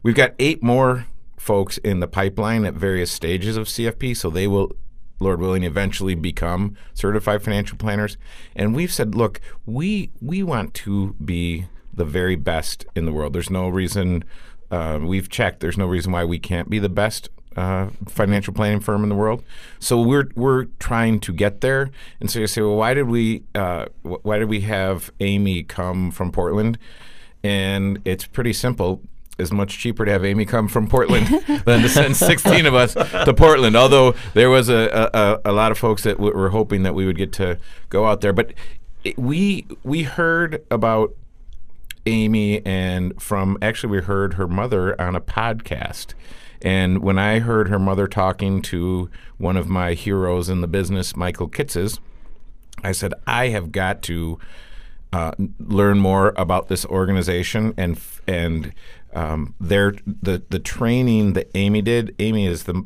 We've 0.02 0.14
got 0.14 0.35
eight 0.38 0.62
more 0.62 1.07
folks 1.38 1.78
in 1.78 2.00
the 2.00 2.07
pipeline 2.07 2.64
at 2.66 2.75
various 2.75 3.11
stages 3.11 3.57
of 3.57 3.66
CFP, 3.66 4.16
so 4.16 4.28
they 4.28 4.47
will 4.47 4.73
Lord 5.21 5.40
willing, 5.40 5.64
eventually 5.64 6.14
become 6.14 6.76
certified 6.92 7.42
financial 7.42 7.78
planners. 7.78 8.16
And 8.56 8.75
we've 8.75 8.92
said, 8.92 9.14
look, 9.14 9.40
we 9.66 10.11
we 10.21 10.42
want 10.42 10.75
to 10.75 11.14
be 11.25 11.66
the 11.92 12.04
very 12.04 12.37
best 12.37 12.85
in 12.94 13.04
the 13.04 13.12
world. 13.12 13.33
There's 13.33 13.50
no 13.50 13.68
reason 13.68 14.25
uh, 14.71 14.99
we've 15.02 15.28
checked. 15.28 15.61
There's 15.61 15.78
no 15.78 15.87
reason 15.87 16.12
why 16.12 16.25
we 16.25 16.38
can't 16.38 16.68
be 16.68 16.78
the 16.78 16.88
best 16.88 17.28
uh, 17.56 17.88
financial 18.09 18.52
planning 18.52 18.80
firm 18.80 19.02
in 19.02 19.09
the 19.09 19.14
world. 19.14 19.44
So 19.78 20.00
we're 20.00 20.30
we're 20.35 20.64
trying 20.78 21.21
to 21.21 21.33
get 21.33 21.61
there. 21.61 21.90
And 22.21 22.30
so 22.30 22.40
you 22.40 22.47
say, 22.47 22.62
well, 22.62 22.76
why 22.76 22.94
did 22.94 23.09
we 23.09 23.44
uh, 23.54 23.87
why 24.02 24.38
did 24.38 24.49
we 24.49 24.61
have 24.62 25.12
Amy 25.21 25.62
come 25.62 26.11
from 26.11 26.33
Portland? 26.33 26.78
And 27.42 28.00
it's 28.04 28.26
pretty 28.26 28.52
simple 28.52 29.02
is 29.38 29.53
much 29.53 29.79
cheaper 29.79 30.05
to 30.05 30.12
have 30.12 30.25
Amy 30.25 30.45
come 30.45 30.69
from 30.69 30.88
Portland 30.88 31.26
than 31.64 31.83
to 31.83 31.88
send 31.88 32.17
16 32.17 32.67
of 32.67 32.75
us 32.75 32.95
to 32.95 33.35
Portland. 33.37 33.76
Although 33.76 34.14
there 34.35 34.50
was 34.50 34.69
a, 34.69 35.11
a, 35.12 35.50
a 35.50 35.53
lot 35.53 35.73
of 35.73 35.79
folks 35.79 36.03
that 36.05 36.17
w- 36.17 36.35
were 36.35 36.50
hoping 36.50 36.83
that 36.85 36.95
we 36.95 37.07
would 37.07 37.17
get 37.19 37.33
to 37.35 37.59
go 37.88 38.07
out 38.07 38.21
there, 38.21 38.33
but 38.33 38.53
it, 39.03 39.19
we 39.19 39.67
we 39.83 40.05
heard 40.05 40.64
about 40.71 41.14
Amy 42.07 42.64
and 42.64 43.21
from 43.21 43.59
actually 43.62 43.91
we 43.99 44.03
heard 44.03 44.35
her 44.35 44.47
mother 44.47 45.00
on 45.00 45.17
a 45.17 45.21
podcast. 45.21 46.14
And 46.62 47.03
when 47.03 47.19
I 47.19 47.41
heard 47.41 47.69
her 47.69 47.79
mother 47.79 48.07
talking 48.07 48.62
to 48.62 49.11
one 49.37 49.57
of 49.57 49.69
my 49.69 49.93
heroes 49.93 50.49
in 50.49 50.62
the 50.62 50.67
business, 50.67 51.14
Michael 51.14 51.49
Kitces, 51.49 51.99
I 52.83 52.93
said, 52.93 53.12
I 53.26 53.49
have 53.49 53.71
got 53.71 54.00
to 54.03 54.38
uh, 55.12 55.33
learn 55.61 55.99
more 55.99 56.33
about 56.37 56.69
this 56.69 56.85
organization 56.87 57.75
and 57.76 58.00
and 58.26 58.73
um, 59.14 59.54
their 59.61 59.94
the 60.06 60.42
the 60.50 60.59
training 60.59 61.35
that 61.35 61.50
Amy 61.54 61.83
did. 61.83 62.14
Amy 62.18 62.47
is 62.47 62.64
the 62.64 62.85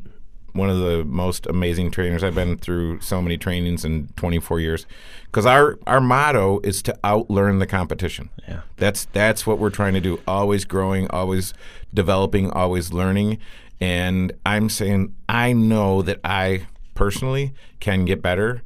one 0.52 0.70
of 0.70 0.78
the 0.78 1.04
most 1.04 1.46
amazing 1.46 1.90
trainers. 1.90 2.24
I've 2.24 2.34
been 2.34 2.58
through 2.58 3.00
so 3.00 3.22
many 3.22 3.38
trainings 3.38 3.84
in 3.84 4.08
24 4.16 4.60
years. 4.60 4.86
Because 5.26 5.46
our 5.46 5.78
our 5.86 6.00
motto 6.00 6.60
is 6.60 6.82
to 6.82 6.98
outlearn 7.04 7.58
the 7.58 7.66
competition. 7.66 8.30
Yeah, 8.46 8.62
that's 8.76 9.06
that's 9.06 9.46
what 9.46 9.58
we're 9.58 9.70
trying 9.70 9.94
to 9.94 10.00
do. 10.00 10.20
Always 10.26 10.64
growing, 10.64 11.08
always 11.10 11.54
developing, 11.92 12.50
always 12.50 12.92
learning. 12.92 13.38
And 13.80 14.32
I'm 14.44 14.68
saying 14.68 15.14
I 15.28 15.52
know 15.52 16.02
that 16.02 16.20
I 16.24 16.66
personally 16.94 17.54
can 17.78 18.04
get 18.04 18.20
better, 18.20 18.62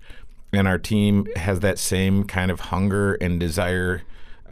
and 0.53 0.67
our 0.67 0.79
team 0.79 1.27
has 1.37 1.61
that 1.61 1.79
same 1.79 2.25
kind 2.25 2.51
of 2.51 2.61
hunger 2.61 3.15
and 3.15 3.39
desire 3.39 4.03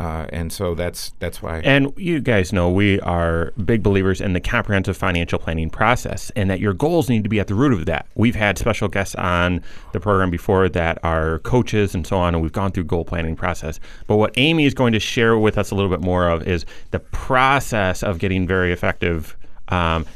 uh, 0.00 0.24
and 0.30 0.50
so 0.50 0.74
that's 0.74 1.12
that's 1.18 1.42
why. 1.42 1.58
And 1.58 1.92
you 1.98 2.20
guys 2.20 2.54
know 2.54 2.70
we 2.70 2.98
are 3.00 3.52
big 3.66 3.82
believers 3.82 4.22
in 4.22 4.32
the 4.32 4.40
comprehensive 4.40 4.96
financial 4.96 5.38
planning 5.38 5.68
process, 5.68 6.32
and 6.34 6.48
that 6.48 6.58
your 6.58 6.72
goals 6.72 7.10
need 7.10 7.22
to 7.22 7.28
be 7.28 7.38
at 7.38 7.48
the 7.48 7.54
root 7.54 7.74
of 7.74 7.84
that. 7.84 8.06
We've 8.14 8.34
had 8.34 8.56
special 8.56 8.88
guests 8.88 9.14
on 9.16 9.62
the 9.92 10.00
program 10.00 10.30
before 10.30 10.70
that 10.70 10.98
are 11.04 11.40
coaches 11.40 11.94
and 11.94 12.06
so 12.06 12.16
on, 12.16 12.34
and 12.34 12.42
we've 12.42 12.50
gone 12.50 12.72
through 12.72 12.84
goal 12.84 13.04
planning 13.04 13.36
process. 13.36 13.78
But 14.06 14.16
what 14.16 14.32
Amy 14.38 14.64
is 14.64 14.72
going 14.72 14.94
to 14.94 15.00
share 15.00 15.36
with 15.36 15.58
us 15.58 15.70
a 15.70 15.74
little 15.74 15.90
bit 15.90 16.00
more 16.00 16.30
of 16.30 16.48
is 16.48 16.64
the 16.92 17.00
process 17.00 18.02
of 18.02 18.18
getting 18.18 18.46
very 18.46 18.72
effective 18.72 19.36
um, 19.68 20.06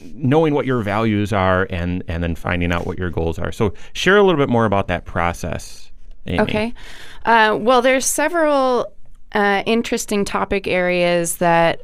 knowing 0.00 0.54
what 0.54 0.64
your 0.64 0.80
values 0.80 1.34
are 1.34 1.68
and 1.68 2.02
and 2.08 2.22
then 2.22 2.34
finding 2.34 2.72
out 2.72 2.86
what 2.86 2.98
your 2.98 3.10
goals 3.10 3.38
are. 3.38 3.52
So 3.52 3.74
share 3.92 4.16
a 4.16 4.22
little 4.22 4.40
bit 4.40 4.48
more 4.48 4.64
about 4.64 4.88
that 4.88 5.04
process. 5.04 5.90
Amy. 6.26 6.40
Okay. 6.40 6.74
Uh, 7.26 7.58
well, 7.60 7.82
there's 7.82 8.06
several 8.06 8.93
uh, 9.34 9.62
interesting 9.66 10.24
topic 10.24 10.66
areas 10.66 11.36
that 11.36 11.82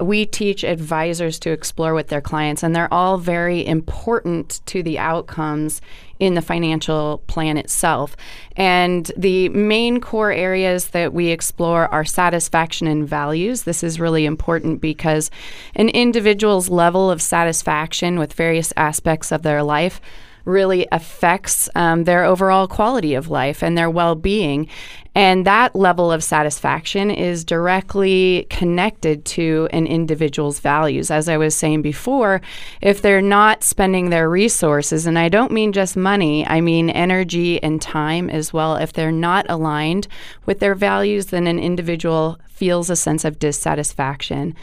we 0.00 0.24
teach 0.24 0.62
advisors 0.62 1.38
to 1.40 1.50
explore 1.50 1.92
with 1.92 2.08
their 2.08 2.20
clients, 2.20 2.62
and 2.62 2.74
they're 2.74 2.92
all 2.92 3.18
very 3.18 3.66
important 3.66 4.60
to 4.66 4.82
the 4.82 4.98
outcomes 4.98 5.80
in 6.20 6.34
the 6.34 6.42
financial 6.42 7.22
plan 7.26 7.56
itself. 7.56 8.16
And 8.56 9.10
the 9.16 9.48
main 9.50 10.00
core 10.00 10.32
areas 10.32 10.88
that 10.88 11.12
we 11.12 11.28
explore 11.28 11.86
are 11.88 12.04
satisfaction 12.04 12.86
and 12.86 13.08
values. 13.08 13.62
This 13.62 13.82
is 13.82 13.98
really 13.98 14.24
important 14.24 14.80
because 14.80 15.30
an 15.74 15.88
individual's 15.88 16.68
level 16.68 17.10
of 17.10 17.22
satisfaction 17.22 18.18
with 18.18 18.32
various 18.32 18.72
aspects 18.76 19.32
of 19.32 19.42
their 19.42 19.62
life 19.62 20.00
really 20.48 20.88
affects 20.90 21.68
um, 21.74 22.04
their 22.04 22.24
overall 22.24 22.66
quality 22.66 23.14
of 23.14 23.28
life 23.28 23.62
and 23.62 23.76
their 23.76 23.90
well 23.90 24.14
being. 24.14 24.68
And 25.14 25.44
that 25.46 25.74
level 25.74 26.12
of 26.12 26.22
satisfaction 26.22 27.10
is 27.10 27.44
directly 27.44 28.46
connected 28.50 29.24
to 29.24 29.68
an 29.72 29.86
individual's 29.86 30.60
values. 30.60 31.10
As 31.10 31.28
I 31.28 31.36
was 31.36 31.56
saying 31.56 31.82
before, 31.82 32.40
if 32.80 33.02
they're 33.02 33.20
not 33.20 33.64
spending 33.64 34.10
their 34.10 34.30
resources, 34.30 35.06
and 35.06 35.18
I 35.18 35.28
don't 35.28 35.50
mean 35.50 35.72
just 35.72 35.96
money, 35.96 36.46
I 36.46 36.60
mean 36.60 36.88
energy 36.90 37.60
and 37.62 37.82
time 37.82 38.30
as 38.30 38.52
well, 38.52 38.76
if 38.76 38.92
they're 38.92 39.10
not 39.10 39.46
aligned 39.48 40.06
with 40.46 40.60
their 40.60 40.76
values, 40.76 41.26
then 41.26 41.46
an 41.48 41.58
individual 41.58 42.38
feels 42.46 42.88
a 42.88 42.96
sense 42.96 43.24
of 43.24 43.38
dissatisfaction 43.38 44.54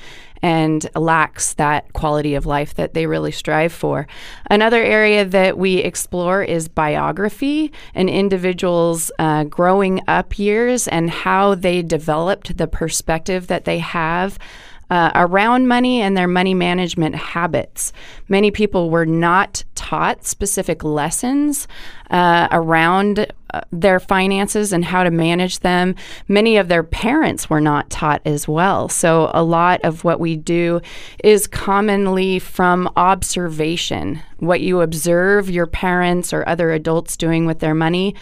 and 0.41 0.87
lacks 0.95 1.53
that 1.53 1.91
quality 1.93 2.35
of 2.35 2.45
life 2.45 2.73
that 2.75 2.93
they 2.93 3.05
really 3.05 3.31
strive 3.31 3.73
for. 3.73 4.07
Another 4.49 4.83
area 4.83 5.25
that 5.25 5.57
we 5.57 5.77
explore 5.77 6.43
is 6.43 6.67
biography, 6.67 7.71
an 7.93 8.09
individual's 8.09 9.11
uh, 9.19 9.43
growing 9.45 10.01
up 10.07 10.37
years 10.37 10.87
and 10.87 11.09
how 11.09 11.55
they 11.55 11.81
developed 11.81 12.57
the 12.57 12.67
perspective 12.67 13.47
that 13.47 13.65
they 13.65 13.79
have 13.79 14.37
uh, 14.89 15.11
around 15.15 15.67
money 15.67 16.01
and 16.01 16.15
their 16.15 16.27
money 16.27 16.53
management 16.53 17.15
habits. 17.15 17.93
Many 18.27 18.51
people 18.51 18.89
were 18.89 19.05
not 19.05 19.63
taught 19.75 20.25
specific 20.25 20.83
lessons 20.83 21.67
uh, 22.09 22.47
around 22.51 23.31
uh, 23.53 23.61
their 23.71 23.99
finances 23.99 24.73
and 24.73 24.85
how 24.85 25.03
to 25.03 25.11
manage 25.11 25.59
them. 25.59 25.95
Many 26.27 26.57
of 26.57 26.67
their 26.67 26.83
parents 26.83 27.49
were 27.49 27.61
not 27.61 27.89
taught 27.89 28.21
as 28.25 28.47
well. 28.47 28.89
So, 28.89 29.31
a 29.33 29.43
lot 29.43 29.81
of 29.83 30.03
what 30.03 30.19
we 30.19 30.35
do 30.35 30.81
is 31.23 31.47
commonly 31.47 32.39
from 32.39 32.89
observation. 32.95 34.21
What 34.39 34.61
you 34.61 34.81
observe 34.81 35.49
your 35.49 35.67
parents 35.67 36.33
or 36.33 36.47
other 36.47 36.71
adults 36.71 37.17
doing 37.17 37.45
with 37.45 37.59
their 37.59 37.75
money, 37.75 38.15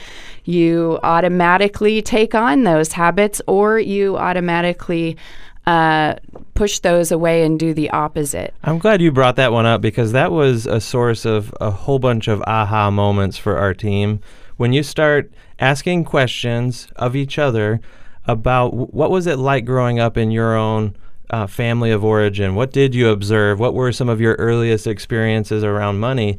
you 0.43 0.99
automatically 1.03 2.01
take 2.01 2.35
on 2.35 2.63
those 2.63 2.93
habits 2.93 3.41
or 3.47 3.79
you 3.79 4.17
automatically 4.17 5.17
uh, 5.65 6.15
push 6.53 6.79
those 6.79 7.11
away 7.11 7.43
and 7.43 7.59
do 7.59 7.73
the 7.73 7.89
opposite. 7.91 8.53
I'm 8.63 8.79
glad 8.79 9.01
you 9.01 9.11
brought 9.11 9.35
that 9.37 9.51
one 9.51 9.65
up 9.65 9.81
because 9.81 10.11
that 10.11 10.31
was 10.31 10.65
a 10.65 10.81
source 10.81 11.25
of 11.25 11.53
a 11.61 11.71
whole 11.71 11.99
bunch 11.99 12.27
of 12.27 12.41
aha 12.43 12.91
moments 12.91 13.37
for 13.37 13.57
our 13.57 13.73
team. 13.73 14.19
When 14.57 14.73
you 14.73 14.83
start 14.83 15.31
asking 15.59 16.03
questions 16.05 16.87
of 16.95 17.15
each 17.15 17.39
other 17.39 17.81
about 18.25 18.73
what 18.93 19.11
was 19.11 19.27
it 19.27 19.37
like 19.37 19.65
growing 19.65 19.99
up 19.99 20.17
in 20.17 20.31
your 20.31 20.55
own 20.55 20.95
uh, 21.29 21.47
family 21.47 21.91
of 21.91 22.03
origin, 22.03 22.55
what 22.55 22.71
did 22.71 22.93
you 22.93 23.09
observe, 23.09 23.59
what 23.59 23.73
were 23.73 23.91
some 23.91 24.09
of 24.09 24.21
your 24.21 24.35
earliest 24.35 24.85
experiences 24.85 25.63
around 25.63 25.99
money, 25.99 26.37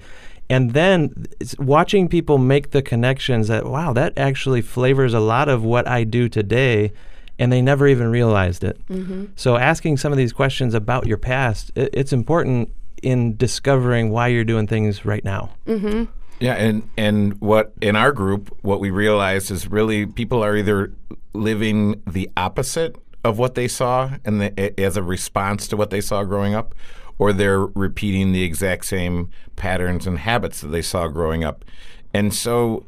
and 0.50 0.72
then 0.72 1.26
watching 1.58 2.08
people 2.08 2.36
make 2.36 2.70
the 2.70 2.82
connections 2.82 3.48
that 3.48 3.64
wow, 3.64 3.92
that 3.94 4.12
actually 4.18 4.60
flavors 4.60 5.14
a 5.14 5.20
lot 5.20 5.48
of 5.48 5.64
what 5.64 5.88
I 5.88 6.04
do 6.04 6.28
today 6.28 6.92
and 7.38 7.52
they 7.52 7.62
never 7.62 7.86
even 7.86 8.08
realized 8.10 8.64
it. 8.64 8.80
Mm-hmm. 8.88 9.26
So 9.36 9.56
asking 9.56 9.96
some 9.96 10.12
of 10.12 10.18
these 10.18 10.32
questions 10.32 10.74
about 10.74 11.06
your 11.06 11.18
past, 11.18 11.72
it, 11.74 11.90
it's 11.92 12.12
important 12.12 12.70
in 13.02 13.36
discovering 13.36 14.10
why 14.10 14.28
you're 14.28 14.44
doing 14.44 14.66
things 14.66 15.04
right 15.04 15.24
now. 15.24 15.50
Mm-hmm. 15.66 16.04
Yeah, 16.40 16.54
and 16.54 16.88
and 16.96 17.40
what 17.40 17.72
in 17.80 17.96
our 17.96 18.12
group, 18.12 18.56
what 18.62 18.80
we 18.80 18.90
realized 18.90 19.50
is 19.50 19.68
really 19.68 20.04
people 20.04 20.42
are 20.42 20.56
either 20.56 20.92
living 21.32 22.02
the 22.06 22.28
opposite 22.36 22.96
of 23.22 23.38
what 23.38 23.54
they 23.54 23.68
saw 23.68 24.10
and 24.24 24.40
the, 24.40 24.80
as 24.80 24.96
a 24.96 25.02
response 25.02 25.68
to 25.68 25.76
what 25.76 25.90
they 25.90 26.00
saw 26.00 26.24
growing 26.24 26.54
up, 26.54 26.74
or 27.18 27.32
they're 27.32 27.66
repeating 27.66 28.32
the 28.32 28.42
exact 28.42 28.84
same 28.84 29.30
patterns 29.56 30.06
and 30.06 30.18
habits 30.18 30.60
that 30.60 30.68
they 30.68 30.82
saw 30.82 31.06
growing 31.06 31.44
up, 31.44 31.64
and 32.12 32.34
so 32.34 32.84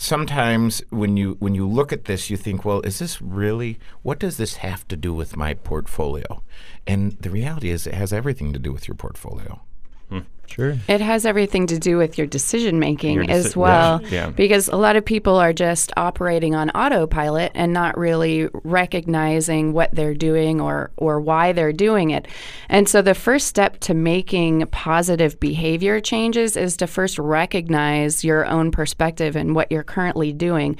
sometimes 0.00 0.82
when 0.88 1.16
you 1.18 1.36
when 1.40 1.54
you 1.54 1.68
look 1.68 1.92
at 1.92 2.06
this, 2.06 2.30
you 2.30 2.36
think, 2.36 2.64
well, 2.64 2.80
is 2.80 2.98
this 2.98 3.20
really? 3.20 3.78
What 4.02 4.18
does 4.18 4.38
this 4.38 4.56
have 4.56 4.88
to 4.88 4.96
do 4.96 5.12
with 5.12 5.36
my 5.36 5.54
portfolio? 5.54 6.42
And 6.86 7.12
the 7.20 7.30
reality 7.30 7.70
is, 7.70 7.86
it 7.86 7.94
has 7.94 8.12
everything 8.12 8.52
to 8.52 8.58
do 8.58 8.72
with 8.72 8.88
your 8.88 8.94
portfolio. 8.94 9.60
Hmm. 10.08 10.20
Sure. 10.50 10.76
It 10.88 11.00
has 11.00 11.24
everything 11.24 11.66
to 11.68 11.78
do 11.78 11.96
with 11.96 12.18
your 12.18 12.26
decision 12.26 12.78
making 12.78 13.14
Your 13.14 13.24
deci- 13.24 13.30
as 13.30 13.56
well. 13.56 14.00
yeah, 14.02 14.08
yeah. 14.10 14.30
Because 14.30 14.68
a 14.68 14.76
lot 14.76 14.96
of 14.96 15.04
people 15.04 15.36
are 15.36 15.52
just 15.52 15.92
operating 15.96 16.54
on 16.54 16.70
autopilot 16.70 17.52
and 17.54 17.72
not 17.72 17.96
really 17.96 18.48
recognizing 18.64 19.72
what 19.72 19.94
they're 19.94 20.14
doing 20.14 20.60
or, 20.60 20.90
or 20.96 21.20
why 21.20 21.52
they're 21.52 21.72
doing 21.72 22.10
it. 22.10 22.26
And 22.68 22.88
so 22.88 23.00
the 23.00 23.14
first 23.14 23.46
step 23.46 23.78
to 23.80 23.94
making 23.94 24.66
positive 24.66 25.38
behavior 25.38 26.00
changes 26.00 26.56
is 26.56 26.76
to 26.78 26.86
first 26.86 27.18
recognize 27.18 28.24
your 28.24 28.44
own 28.46 28.70
perspective 28.70 29.36
and 29.36 29.54
what 29.54 29.70
you're 29.70 29.82
currently 29.84 30.32
doing. 30.32 30.76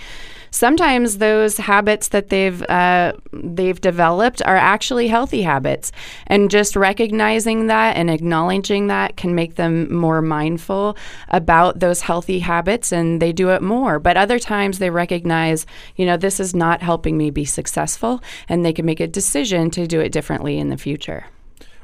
Sometimes 0.52 1.18
those 1.18 1.58
habits 1.58 2.08
that 2.08 2.28
they've 2.28 2.60
uh, 2.64 3.12
they've 3.32 3.80
developed 3.80 4.42
are 4.44 4.56
actually 4.56 5.06
healthy 5.06 5.42
habits, 5.42 5.92
and 6.26 6.50
just 6.50 6.74
recognizing 6.74 7.68
that 7.68 7.96
and 7.96 8.10
acknowledging 8.10 8.88
that 8.88 9.16
can 9.16 9.36
make 9.36 9.54
them 9.60 9.92
more 9.94 10.22
mindful 10.22 10.96
about 11.28 11.80
those 11.80 12.00
healthy 12.00 12.40
habits, 12.40 12.92
and 12.92 13.20
they 13.20 13.32
do 13.32 13.50
it 13.50 13.62
more. 13.62 13.98
But 13.98 14.16
other 14.16 14.38
times 14.38 14.78
they 14.78 14.90
recognize, 14.90 15.66
you 15.96 16.06
know, 16.06 16.16
this 16.16 16.40
is 16.40 16.54
not 16.54 16.82
helping 16.82 17.16
me 17.16 17.30
be 17.30 17.44
successful, 17.44 18.22
and 18.48 18.64
they 18.64 18.72
can 18.72 18.86
make 18.86 19.00
a 19.00 19.06
decision 19.06 19.70
to 19.70 19.86
do 19.86 20.00
it 20.00 20.12
differently 20.12 20.58
in 20.58 20.70
the 20.70 20.76
future. 20.76 21.26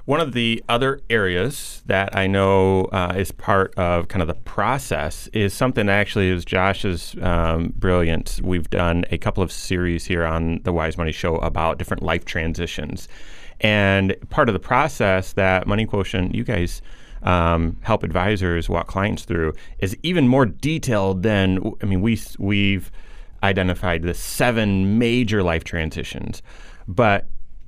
One 0.07 0.21
of 0.21 0.35
the 0.35 0.62
other 0.69 1.01
areas 1.11 1.83
that 1.87 2.17
I 2.17 2.29
know 2.29 2.85
uh, 2.93 3.15
is 3.17 3.33
part 3.33 3.75
of 3.77 4.07
kind 4.07 4.23
of 4.23 4.29
the 4.29 4.35
process 4.35 5.29
is 5.33 5.53
something 5.53 5.89
actually 5.89 6.29
is 6.29 6.45
Josh's 6.45 7.17
um, 7.21 7.73
brilliant. 7.77 8.41
We've 8.41 8.71
done 8.71 9.05
a 9.11 9.19
couple 9.19 9.43
of 9.43 9.51
series 9.51 10.05
here 10.05 10.25
on 10.25 10.61
the 10.62 10.73
Wise 10.73 10.97
Money 10.97 11.11
Show 11.11 11.39
about 11.39 11.79
different 11.79 12.05
life 12.05 12.25
transitions. 12.25 13.09
And 13.61 14.15
part 14.31 14.49
of 14.49 14.53
the 14.53 14.61
process 14.61 15.33
that 15.33 15.67
Money 15.67 15.87
Quotient, 15.87 16.37
you 16.37 16.45
guys 16.45 16.83
um, 17.22 17.79
help 17.83 18.02
advisors 18.02 18.68
walk 18.68 18.87
clients 18.87 19.24
through 19.24 19.55
is 19.79 19.96
even 20.02 20.29
more 20.29 20.46
detailed 20.46 21.22
than, 21.22 21.72
I 21.83 21.87
mean, 21.87 22.00
we, 22.00 22.20
we've 22.38 22.90
identified 23.42 24.02
the 24.02 24.14
seven 24.14 24.98
major 24.98 25.42
life 25.42 25.64
transitions. 25.64 26.42
But 26.88 27.26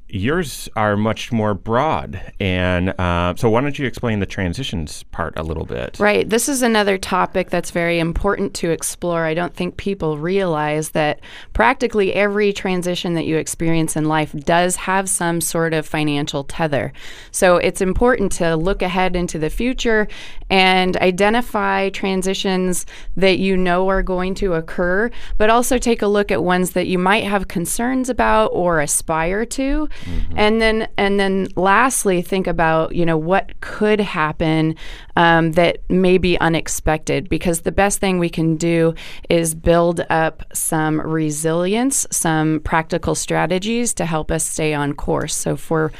yours 0.09 0.69
are 0.75 0.97
much 0.97 1.31
more 1.31 1.55
broad. 1.55 2.33
And 2.41 2.99
uh, 2.99 3.35
so, 3.37 3.51
why 3.51 3.61
don't 3.61 3.79
you 3.79 3.87
explain 3.87 4.21
the 4.21 4.27
transitions 4.27 5.03
part 5.05 5.39
a 5.39 5.43
little 5.43 5.65
bit? 5.65 5.99
Right. 5.99 6.29
This 6.29 6.49
is 6.49 6.63
another 6.63 6.99
topic 6.99 7.51
that's 7.51 7.71
very 7.71 7.99
important 7.99 8.55
to 8.55 8.71
explore. 8.71 9.25
I 9.25 9.35
don't 9.35 9.55
think 9.55 9.77
people 9.77 10.19
realize 10.19 10.91
that 10.91 11.21
practically 11.53 12.15
every 12.15 12.53
transition 12.53 13.15
that 13.15 13.27
you 13.27 13.37
experience 13.37 13.97
in 13.97 14.07
life 14.07 14.33
does 14.33 14.77
have 14.77 15.09
some 15.09 15.41
sort 15.41 15.75
of 15.75 15.87
financial 15.87 16.45
tether. 16.45 16.93
So 17.31 17.57
it's 17.57 17.81
important 17.81 18.33
to 18.33 18.57
look 18.57 18.83
ahead 18.83 19.17
into 19.17 19.39
the 19.39 19.51
future 19.51 20.09
and 20.51 20.97
identify 20.97 21.91
transitions 21.91 22.87
that 23.17 23.39
you 23.39 23.57
know 23.57 23.89
are 23.89 24.03
going 24.03 24.35
to 24.37 24.55
occur, 24.55 25.11
but 25.37 25.51
also 25.51 25.79
take 25.79 26.03
a 26.03 26.07
look 26.07 26.31
at 26.31 26.43
ones 26.43 26.71
that 26.71 26.87
you 26.87 26.99
might 26.99 27.25
have 27.25 27.49
concerns 27.49 28.09
about 28.09 28.49
or 28.49 28.81
aspire 28.81 29.45
to. 29.45 29.89
And 30.37 30.61
then 30.61 30.89
and 30.97 31.19
then 31.19 31.49
lastly 31.57 32.23
think 32.23 32.47
about, 32.47 32.95
you 32.95 33.05
know, 33.05 33.17
what 33.17 33.61
could 33.61 34.01
happen 34.01 34.77
um, 35.17 35.53
that 35.53 35.79
may 35.91 36.19
be 36.19 36.39
unexpected 36.39 37.29
because 37.29 37.63
the 37.63 37.73
best 37.73 37.99
thing 37.99 38.19
we 38.19 38.31
can 38.31 38.57
do 38.57 38.95
is 39.29 39.55
build 39.55 40.01
up 40.11 40.45
some 40.53 41.01
resilience, 41.01 42.07
some 42.11 42.61
practical 42.61 43.15
strategies 43.15 43.95
to 43.95 44.07
help 44.07 44.31
us 44.31 44.45
stay 44.45 44.75
on 44.75 44.93
course. 44.95 45.35
So 45.35 45.57
for 45.57 45.93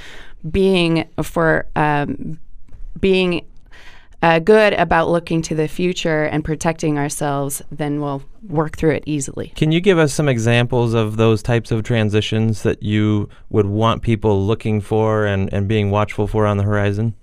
being 0.51 1.09
for 1.23 1.67
um, 1.77 2.39
being 3.01 3.45
uh, 4.23 4.39
good 4.39 4.73
about 4.75 5.09
looking 5.09 5.43
to 5.43 5.55
the 5.55 5.69
future 5.69 6.25
and 6.25 6.45
protecting 6.45 6.99
ourselves, 6.99 7.63
then 7.71 8.01
we'll 8.01 8.23
work 8.43 8.77
through 8.77 8.93
it 8.93 9.05
easily. 9.07 9.53
Can 9.55 9.73
you 9.73 9.81
give 9.81 9.99
us 9.99 10.13
some 10.13 10.29
examples 10.29 10.95
of 10.95 11.17
those 11.17 11.43
types 11.43 11.71
of 11.71 11.83
transitions 11.83 12.63
that 12.63 12.83
you 12.83 13.29
would 13.51 13.67
want 13.67 14.03
people 14.03 14.45
looking 14.45 14.81
for 14.81 15.25
and, 15.25 15.53
and 15.53 15.69
being 15.69 15.91
watchful 15.91 16.27
for 16.27 16.47
on 16.47 16.57
the 16.57 16.65
horizon? 16.65 17.15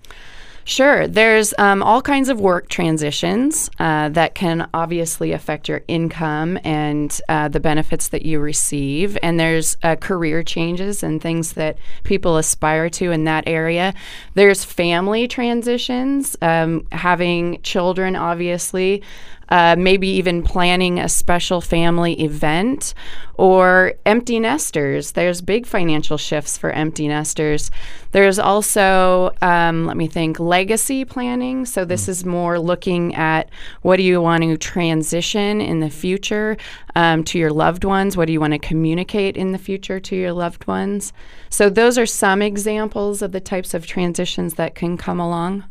Sure. 0.68 1.08
There's 1.08 1.54
um, 1.60 1.84
all 1.84 2.02
kinds 2.02 2.28
of 2.28 2.42
work 2.42 2.70
transitions 2.70 3.70
uh, 3.78 4.10
that 4.10 4.34
can 4.34 4.68
obviously 4.74 5.32
affect 5.32 5.70
your 5.70 5.84
income 5.88 6.58
and 6.64 7.22
uh, 7.30 7.50
the 7.50 7.60
benefits 7.60 8.08
that 8.08 8.26
you 8.26 8.40
receive. 8.40 9.16
And 9.22 9.40
there's 9.40 9.78
uh, 9.84 9.96
career 9.96 10.42
changes 10.42 11.04
and 11.04 11.22
things 11.22 11.54
that 11.54 11.78
people 12.04 12.38
aspire 12.38 12.90
to 12.90 13.12
in 13.12 13.26
that 13.26 13.44
area. 13.46 13.94
There's 14.34 14.66
family 14.66 15.28
transitions, 15.28 16.36
um, 16.42 16.88
having 16.92 17.62
children, 17.62 18.16
obviously. 18.16 19.04
Uh, 19.50 19.76
maybe 19.78 20.08
even 20.08 20.44
planning 20.44 21.00
a 21.00 21.10
special 21.10 21.62
family 21.62 22.22
event, 22.22 22.94
or 23.38 23.94
empty 24.06 24.40
nesters. 24.40 25.12
There's 25.12 25.42
big 25.42 25.66
financial 25.66 26.18
shifts 26.18 26.58
for 26.58 26.72
empty 26.72 27.08
nesters. 27.08 27.70
There's 28.12 28.40
also, 28.40 29.32
um, 29.42 29.86
let 29.86 29.98
me 29.98 30.08
think, 30.08 30.40
legacy 30.40 31.04
planning. 31.04 31.66
So 31.66 31.84
this 31.84 32.08
is 32.08 32.24
more 32.26 32.60
looking 32.60 33.14
at 33.16 33.50
what 33.82 33.98
do 33.98 34.04
you 34.04 34.22
want 34.22 34.44
to 34.44 34.58
transition 34.58 35.60
in 35.60 35.82
the 35.82 35.90
future 35.90 36.58
um, 36.96 37.24
to 37.26 37.38
your 37.38 37.52
loved 37.52 37.84
ones? 37.84 38.16
What 38.16 38.28
do 38.28 38.34
you 38.34 38.40
want 38.40 38.54
to 38.54 38.60
communicate 38.60 39.36
in 39.36 39.52
the 39.52 39.58
future 39.58 40.00
to 40.00 40.16
your 40.16 40.32
loved 40.32 40.66
ones? 40.66 41.12
So 41.50 41.70
those 41.70 41.98
are 41.98 42.06
some 42.06 42.42
examples 42.42 43.22
of 43.22 43.32
the 43.32 43.42
types 43.42 43.74
of 43.74 43.86
transitions 43.86 44.54
that 44.56 44.76
can 44.76 44.98
come 44.98 45.20
along. 45.20 45.66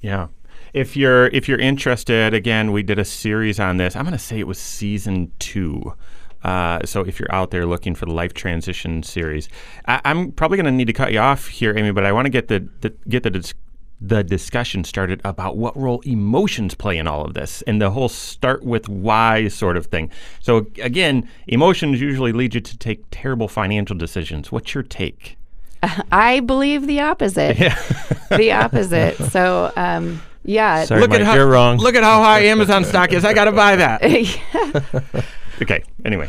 Yeah. 0.00 0.28
If 0.72 0.96
you're 0.96 1.26
if 1.28 1.48
you're 1.48 1.58
interested, 1.58 2.34
again, 2.34 2.72
we 2.72 2.82
did 2.82 2.98
a 2.98 3.04
series 3.04 3.58
on 3.60 3.76
this. 3.76 3.96
I'm 3.96 4.04
going 4.04 4.12
to 4.12 4.18
say 4.18 4.38
it 4.38 4.46
was 4.46 4.58
season 4.58 5.32
two. 5.38 5.94
Uh, 6.42 6.78
so 6.84 7.00
if 7.00 7.18
you're 7.18 7.32
out 7.34 7.50
there 7.50 7.66
looking 7.66 7.94
for 7.94 8.06
the 8.06 8.12
life 8.12 8.32
transition 8.32 9.02
series, 9.02 9.48
I, 9.86 10.00
am 10.04 10.30
probably 10.32 10.56
going 10.56 10.66
to 10.66 10.70
need 10.70 10.86
to 10.86 10.92
cut 10.92 11.12
you 11.12 11.18
off 11.18 11.48
here, 11.48 11.76
Amy. 11.76 11.90
But 11.90 12.04
I 12.04 12.12
want 12.12 12.26
to 12.26 12.30
get 12.30 12.48
the, 12.48 12.68
the 12.82 12.90
get 13.08 13.22
the 13.22 13.30
dis- 13.30 13.54
the 14.00 14.22
discussion 14.22 14.84
started 14.84 15.20
about 15.24 15.56
what 15.56 15.76
role 15.76 16.00
emotions 16.00 16.74
play 16.74 16.98
in 16.98 17.08
all 17.08 17.24
of 17.24 17.34
this 17.34 17.62
and 17.62 17.80
the 17.80 17.90
whole 17.90 18.08
start 18.08 18.62
with 18.62 18.88
why 18.88 19.48
sort 19.48 19.76
of 19.76 19.86
thing. 19.86 20.10
So 20.40 20.66
again, 20.82 21.28
emotions 21.46 22.00
usually 22.00 22.32
lead 22.32 22.54
you 22.54 22.60
to 22.60 22.78
take 22.78 23.04
terrible 23.10 23.48
financial 23.48 23.96
decisions. 23.96 24.52
What's 24.52 24.74
your 24.74 24.82
take? 24.82 25.38
I 26.12 26.40
believe 26.40 26.86
the 26.86 27.00
opposite. 27.00 27.58
Yeah. 27.58 27.80
the 28.36 28.52
opposite. 28.52 29.16
So, 29.30 29.72
um, 29.76 30.20
yeah. 30.46 30.84
Sorry, 30.84 31.00
look 31.00 31.10
Mike, 31.10 31.20
at 31.20 31.26
how 31.26 31.34
you're 31.34 31.46
wrong. 31.46 31.78
Look 31.78 31.94
at 31.94 32.02
how 32.02 32.22
high 32.22 32.40
Amazon 32.44 32.84
stock 32.84 33.12
is. 33.12 33.24
I 33.24 33.34
got 33.34 33.44
to 33.44 33.52
buy 33.52 33.76
that. 33.76 34.02
okay. 35.62 35.82
Anyway, 36.04 36.28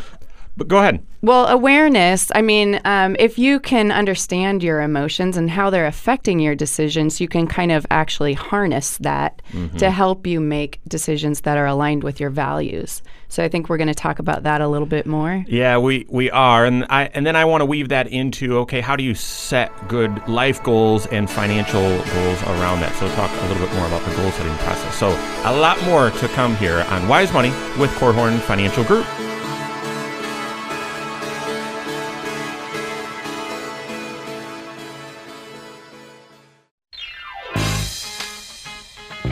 but 0.58 0.68
go 0.68 0.80
ahead. 0.80 1.06
Well, 1.22 1.48
awareness, 1.48 2.32
I 2.36 2.42
mean, 2.42 2.80
um, 2.86 3.16
if 3.20 3.40
you 3.40 3.60
can 3.60 3.92
understand 3.92 4.64
your 4.64 4.82
emotions 4.82 5.36
and 5.36 5.50
how 5.50 5.70
they're 5.70 5.88
affecting 5.88 6.40
your 6.40 6.56
decisions, 6.56 7.20
you 7.20 7.28
can 7.28 7.48
kind 7.48 7.72
of 7.72 7.86
actually 7.90 8.34
harness 8.34 8.98
that 9.00 9.42
to 9.78 9.90
help 9.90 10.28
you 10.28 10.40
make 10.40 10.80
decisions 10.88 11.42
that 11.42 11.58
are 11.58 11.66
aligned 11.66 12.04
with 12.04 12.20
your 12.20 12.30
values. 12.30 13.02
So 13.30 13.44
I 13.44 13.50
think 13.50 13.68
we're 13.68 13.78
going 13.78 13.88
to 13.88 13.96
talk 13.96 14.20
about 14.20 14.44
that 14.44 14.62
a 14.62 14.68
little 14.68 14.88
bit 14.88 15.06
more. 15.06 15.44
Yeah, 15.48 15.80
we, 15.80 16.06
we 16.08 16.32
are, 16.32 16.66
and 16.66 16.86
I 16.90 17.06
and 17.14 17.26
then 17.26 17.36
I 17.36 17.46
want 17.46 17.62
to 17.62 17.66
weave 17.66 17.90
that 17.90 18.08
into 18.08 18.60
okay, 18.60 18.80
how 18.80 18.96
do 18.96 19.04
you 19.04 19.16
set 19.16 19.88
good 19.88 20.26
life 20.28 20.64
goals 20.64 21.08
and 21.08 21.30
financial 21.30 21.82
goals 21.82 22.44
around 22.44 22.80
that? 22.82 22.96
So 22.96 23.10
talk 23.16 23.32
a 23.32 23.48
little 23.48 23.68
bit 23.68 23.76
more 23.76 23.88
about 23.88 24.08
the 24.08 24.16
goal 24.16 24.32
setting 24.32 24.56
process. 24.60 24.96
So 24.96 25.10
a 25.44 25.56
lot 25.58 25.82
more 25.84 26.12
to 26.12 26.28
come 26.30 26.56
here 26.56 26.86
on 26.90 27.08
Wise 27.08 27.34
Money 27.34 27.50
with 27.78 27.92
Korhorn 27.96 28.40
Financial 28.40 28.84
Group. 28.86 29.06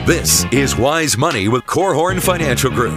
This 0.06 0.44
is 0.52 0.76
Wise 0.76 1.18
Money 1.18 1.48
with 1.48 1.64
Korhorn 1.64 2.22
Financial 2.22 2.70
Group. 2.70 2.96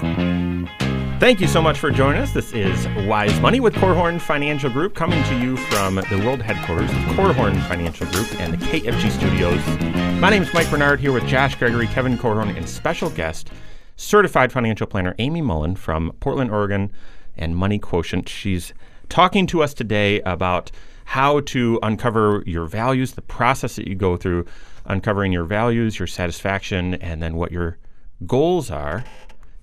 Thank 1.19 1.41
you 1.41 1.48
so 1.48 1.60
much 1.60 1.80
for 1.80 1.89
joining 1.89 2.22
us. 2.22 2.34
This 2.34 2.54
is 2.54 2.88
Wise 3.08 3.39
Money 3.39 3.60
with 3.60 3.74
Korhorn 3.74 4.22
Financial 4.22 4.69
Group 4.69 4.93
coming 4.93 5.24
to 5.24 5.36
you 5.39 5.58
from 5.58 5.95
the 5.95 6.22
world 6.24 6.39
headquarters 6.39 6.91
of 6.91 6.98
Korhorn 7.15 7.60
Financial 7.67 8.06
Group 8.12 8.32
and 8.39 8.54
the 8.54 8.58
KFG 8.58 9.10
studios. 9.10 10.22
My 10.22 10.30
name 10.30 10.43
is 10.43 10.54
Mike 10.54 10.69
Bernard 10.69 11.00
here 11.00 11.12
with 11.12 11.26
Josh 11.26 11.56
Gregory, 11.56 11.88
Kevin 11.88 12.15
Korhorn, 12.15 12.56
and 12.56 12.69
special 12.69 13.10
guest, 13.10 13.50
certified 13.95 14.52
financial 14.52 14.86
planner 14.86 15.15
Amy 15.17 15.41
Mullen 15.41 15.76
from 15.76 16.12
Portland, 16.19 16.52
Oregon, 16.52 16.91
and 17.36 17.56
Money 17.56 17.80
Quotient. 17.80 18.30
She's 18.30 18.72
talking 19.10 19.48
to 19.48 19.63
us 19.63 19.74
today 19.74 20.22
about 20.28 20.69
how 21.06 21.39
to 21.39 21.80
uncover 21.82 22.43
your 22.45 22.67
values, 22.67 23.13
the 23.13 23.24
process 23.24 23.78
that 23.78 23.88
you 23.88 23.95
go 23.95 24.15
through, 24.15 24.45
uncovering 24.86 25.32
your 25.32 25.46
values, 25.46 26.00
your 26.00 26.08
satisfaction, 26.08 26.96
and 26.96 27.22
then 27.22 27.36
what 27.36 27.52
your 27.52 27.78
goals 28.26 28.70
are 28.70 29.04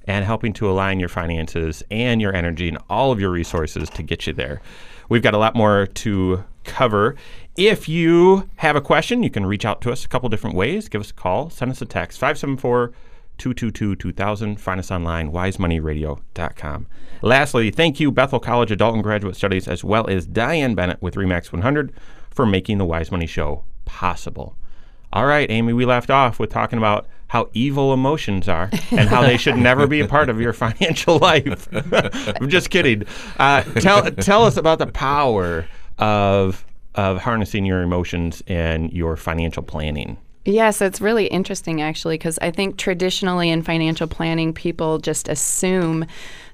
and 0.07 0.25
helping 0.25 0.53
to 0.53 0.71
align 0.71 1.01
your 1.01 1.09
finances 1.09 1.83
and 1.91 2.21
your 2.21 2.35
energy 2.35 2.69
and 2.69 2.79
all 2.89 3.11
of 3.13 3.21
your 3.21 3.31
resources 3.31 3.91
to 3.91 4.03
get 4.03 4.27
you 4.27 4.33
there. 4.33 4.61
We've 5.09 5.23
got 5.23 5.35
a 5.35 5.39
lot 5.39 5.55
more 5.55 5.87
to 5.87 6.45
cover. 6.65 7.17
If 7.57 7.89
you 7.89 8.49
have 8.57 8.77
a 8.77 8.81
question, 8.81 9.23
you 9.23 9.31
can 9.31 9.47
reach 9.47 9.65
out 9.65 9.81
to 9.83 9.93
us 9.93 10.05
a 10.05 10.09
couple 10.09 10.29
different 10.29 10.57
ways. 10.57 10.89
Give 10.89 11.01
us 11.01 11.11
a 11.11 11.15
call, 11.15 11.51
send 11.51 11.71
us 11.71 11.83
a 11.83 11.87
text 11.87 12.19
574 12.19 12.93
222 13.39 13.97
2000. 13.97 14.61
Find 14.61 14.81
us 14.81 14.91
online, 14.91 15.31
wisemoneyradio.com. 15.31 16.87
Lastly, 17.23 17.71
thank 17.71 18.01
you, 18.01 18.11
Bethel 18.11 18.41
College 18.41 18.71
Adult 18.71 18.95
and 18.95 19.03
Graduate 19.03 19.37
Studies, 19.37 19.69
as 19.69 19.85
well 19.85 20.09
as 20.09 20.27
Diane 20.27 20.75
Bennett 20.75 21.03
with 21.03 21.15
Remax 21.15 21.53
100 21.53 21.93
for 22.31 22.47
making 22.47 22.79
the 22.79 22.85
Wise 22.85 23.11
Money 23.11 23.27
Show 23.27 23.65
possible. 23.85 24.57
All 25.17 25.25
right, 25.25 25.51
Amy, 25.51 25.73
we 25.73 25.87
left 25.87 26.11
off 26.11 26.39
with 26.39 26.51
talking 26.51 26.77
about 26.77 27.07
how 27.29 27.49
evil 27.55 27.95
emotions 27.95 28.51
are 28.51 28.69
and 28.91 29.09
how 29.09 29.23
they 29.23 29.39
should 29.39 29.57
never 29.57 29.87
be 29.87 30.01
a 30.01 30.07
part 30.07 30.29
of 30.29 30.43
your 30.43 30.53
financial 30.53 31.17
life. 31.17 31.67
I'm 32.39 32.51
just 32.51 32.69
kidding. 32.69 33.05
Uh, 33.39 33.63
tell 33.63 34.03
tell 34.11 34.45
us 34.45 34.59
about 34.59 34.79
the 34.79 34.89
power 34.89 35.67
of 35.97 36.67
of 36.95 37.23
harnessing 37.23 37.65
your 37.65 37.81
emotions 37.81 38.43
and 38.47 38.93
your 38.93 39.17
financial 39.17 39.63
planning. 39.63 40.19
Yes, 40.47 40.81
it's 40.81 41.01
really 41.01 41.27
interesting 41.27 41.83
actually, 41.83 42.15
because 42.15 42.39
I 42.41 42.53
think 42.53 42.77
traditionally 42.77 43.51
in 43.51 43.63
financial 43.63 44.07
planning, 44.07 44.53
people 44.53 44.99
just 44.99 45.29
assume 45.29 46.07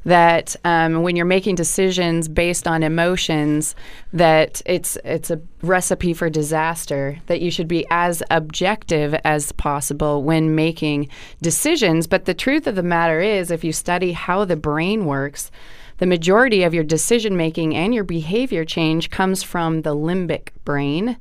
that 0.07 0.57
um, 0.65 1.03
when 1.03 1.15
you're 1.15 1.27
making 1.27 1.57
decisions 1.57 2.27
based 2.27 2.67
on 2.67 2.83
emotions, 2.83 3.77
that 4.15 4.63
it's 4.65 4.97
it's 5.05 5.31
a 5.31 5.43
recipe 5.61 6.15
for 6.15 6.31
disaster. 6.31 7.19
That 7.27 7.43
you 7.43 7.51
should 7.51 7.69
be 7.69 7.87
as 7.91 8.23
objective 8.31 9.15
as 9.25 9.53
possible 9.53 10.23
when 10.23 10.55
making 10.55 11.11
decisions. 11.43 12.07
But 12.07 12.25
the 12.25 12.35
truth 12.35 12.67
of 12.67 12.77
the 12.77 12.83
matter 12.83 13.21
is, 13.21 13.51
if 13.51 13.63
you 13.63 13.75
study 13.75 14.13
how 14.13 14.47
the 14.47 14.57
brain 14.57 15.05
works. 15.05 15.51
The 15.99 16.07
majority 16.07 16.65
of 16.65 16.75
your 16.75 16.83
decision 16.83 17.37
making 17.37 17.77
and 17.77 17.95
your 17.95 18.03
behavior 18.03 18.65
change 18.65 19.11
comes 19.11 19.45
from 19.45 19.83
the 19.83 19.95
limbic 19.95 20.49
brain, 20.65 21.17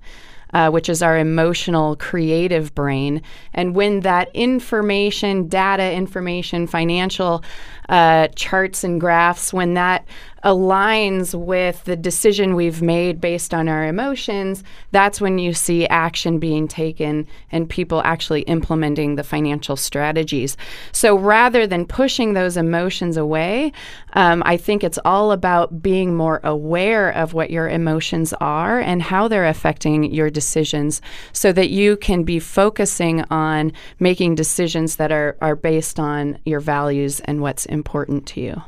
uh, 0.54 0.70
which 0.70 0.90
is 0.90 1.02
our 1.02 1.18
emotional, 1.18 1.96
creative 1.96 2.74
brain. 2.76 3.22
And 3.54 3.76
when 3.76 4.02
that 4.02 4.30
information, 4.34 5.48
data 5.48 5.92
information, 5.92 6.68
financial 6.68 7.44
uh, 7.90 8.28
charts 8.36 8.84
and 8.84 9.00
graphs, 9.00 9.54
when 9.54 9.74
that 9.76 10.06
aligns 10.44 11.34
with 11.34 11.84
the 11.86 11.96
decision 11.96 12.56
we've 12.56 12.82
made 12.82 13.22
based 13.22 13.54
on 13.54 13.68
our 13.68 13.86
emotions, 13.86 14.64
that's 14.92 15.22
when 15.22 15.38
you 15.38 15.54
see 15.54 15.88
action 15.88 16.40
being 16.40 16.68
taken 16.68 17.28
and 17.52 17.70
people 17.70 18.02
actually 18.04 18.42
implementing 18.44 19.16
the 19.16 19.24
financial 19.24 19.76
strategies. 19.76 20.58
So 20.92 21.16
rather 21.16 21.68
than 21.68 21.86
pushing 21.86 22.34
those 22.34 22.58
emotions 22.58 23.18
away, 23.18 23.72
um, 24.14 24.42
I 24.46 24.58
think 24.58 24.84
it's 24.84 25.00
all 25.06 25.32
about 25.32 25.82
being 25.82 26.16
more 26.16 26.40
aware 26.44 27.12
of 27.12 27.34
what 27.34 27.52
your 27.52 27.70
emotions 27.70 28.34
are 28.42 28.80
and 28.80 29.02
how 29.02 29.28
they're 29.28 29.48
affecting 29.48 30.12
your 30.12 30.30
decisions 30.30 31.02
so 31.34 31.52
that 31.54 31.70
you 31.70 31.98
can 31.98 32.24
be 32.24 32.40
focusing 32.40 33.24
on 33.30 33.72
making 34.00 34.36
decisions 34.36 34.96
that 34.96 35.12
are, 35.12 35.38
are 35.42 35.56
based 35.56 36.00
on 36.00 36.40
your 36.46 36.60
values 36.60 37.20
and 37.22 37.42
what's 37.42 37.66
important 37.68 38.26
to 38.28 38.42
you. 38.42 38.62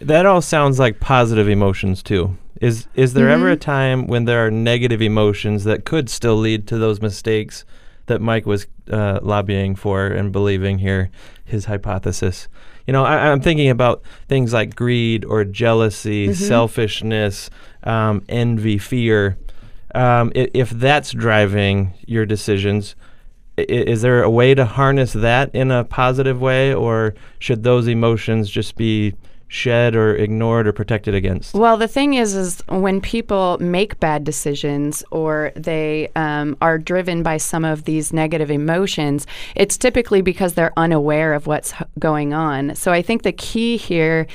That 0.00 0.26
all 0.26 0.40
sounds 0.42 0.78
like 0.78 1.00
positive 1.00 1.48
emotions 1.48 2.02
too. 2.02 2.36
Is 2.60 2.88
is 2.94 3.14
there 3.14 3.28
ever 3.30 3.48
a 3.50 3.56
time 3.56 4.06
when 4.06 4.24
there 4.24 4.44
are 4.46 4.50
negative 4.50 5.00
emotions 5.00 5.64
that 5.64 5.84
could 5.84 6.08
still 6.10 6.36
lead 6.36 6.66
to 6.68 6.78
those 6.78 7.00
mistakes 7.00 7.64
that 8.06 8.20
Mike 8.20 8.46
was 8.46 8.66
uh, 8.90 9.20
lobbying 9.22 9.76
for 9.76 10.06
and 10.06 10.32
believing 10.32 10.78
here, 10.78 11.10
his 11.44 11.66
hypothesis? 11.66 12.48
You 12.86 12.92
know, 12.92 13.04
I, 13.04 13.30
I'm 13.30 13.40
thinking 13.40 13.68
about 13.70 14.02
things 14.28 14.52
like 14.52 14.74
greed 14.74 15.24
or 15.24 15.44
jealousy, 15.44 16.26
selfishness, 16.34 17.50
um, 17.84 18.22
envy, 18.28 18.78
fear. 18.78 19.36
Um, 19.94 20.32
i- 20.34 20.50
if 20.54 20.70
that's 20.70 21.12
driving 21.12 21.92
your 22.06 22.24
decisions, 22.26 22.96
i- 23.58 23.62
is 23.68 24.02
there 24.02 24.22
a 24.22 24.30
way 24.30 24.54
to 24.54 24.64
harness 24.64 25.12
that 25.12 25.50
in 25.54 25.70
a 25.70 25.84
positive 25.84 26.40
way, 26.40 26.72
or 26.74 27.14
should 27.38 27.62
those 27.62 27.86
emotions 27.88 28.48
just 28.50 28.74
be 28.76 29.14
shed 29.48 29.96
or 29.96 30.14
ignored 30.14 30.68
or 30.68 30.72
protected 30.72 31.14
against? 31.14 31.54
Well, 31.54 31.76
the 31.76 31.88
thing 31.88 32.14
is, 32.14 32.34
is 32.34 32.62
when 32.68 33.00
people 33.00 33.56
make 33.58 33.98
bad 33.98 34.24
decisions 34.24 35.02
or 35.10 35.52
they 35.56 36.10
um, 36.14 36.56
are 36.60 36.78
driven 36.78 37.22
by 37.22 37.38
some 37.38 37.64
of 37.64 37.84
these 37.84 38.12
negative 38.12 38.50
emotions, 38.50 39.26
it's 39.56 39.76
typically 39.76 40.20
because 40.20 40.54
they're 40.54 40.72
unaware 40.76 41.32
of 41.32 41.46
what's 41.46 41.72
going 41.98 42.32
on. 42.32 42.74
So 42.74 42.92
I 42.92 43.02
think 43.02 43.22
the 43.22 43.32
key 43.32 43.76
here 43.76 44.26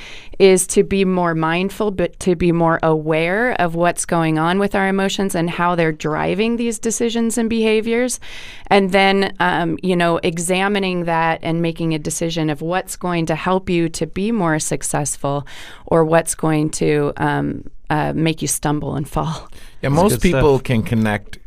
is 0.44 0.68
to 0.68 0.84
be 0.84 1.06
more 1.06 1.34
mindful, 1.34 1.90
but 1.90 2.20
to 2.20 2.36
be 2.36 2.52
more 2.52 2.78
aware 2.84 3.54
of 3.62 3.76
what's 3.76 4.06
going 4.06 4.38
on 4.38 4.60
with 4.60 4.76
our 4.76 4.90
emotions 4.90 5.36
and 5.36 5.50
how 5.50 5.74
they're 5.74 5.94
driving 5.94 6.58
these 6.58 6.78
decisions 6.80 7.38
and 7.38 7.50
behaviors. 7.50 8.20
And 8.68 8.92
then, 8.92 9.34
um, 9.40 9.80
you 9.82 9.96
know, 9.96 10.18
examining 10.18 11.06
that 11.06 11.40
and 11.44 11.62
making 11.62 11.94
a 11.94 12.00
decision 12.00 12.50
of 12.50 12.62
what's 12.62 12.98
going 12.98 13.26
to 13.28 13.36
help 13.36 13.70
you 13.70 13.88
to 13.88 14.06
be 14.06 14.34
more 14.34 14.60
successful 14.60 15.48
or 15.86 16.04
what's 16.04 16.36
going 16.36 16.72
to 16.72 17.14
um, 17.16 17.64
uh, 17.90 18.12
make 18.14 18.42
you 18.42 18.50
stumble 18.50 18.98
and 18.98 19.08
fall. 19.08 19.48
Yeah, 19.82 19.90
most 19.90 20.22
people 20.22 20.58
stuff. 20.58 20.66
can 20.66 20.84
connect 20.84 21.40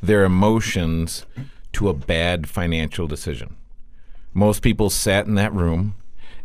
their 0.00 0.22
emotions 0.22 1.26
to 1.72 1.88
a 1.88 1.92
bad 1.92 2.48
financial 2.48 3.08
decision. 3.08 3.56
Most 4.32 4.62
people 4.62 4.90
sat 4.90 5.26
in 5.26 5.34
that 5.34 5.52
room 5.52 5.96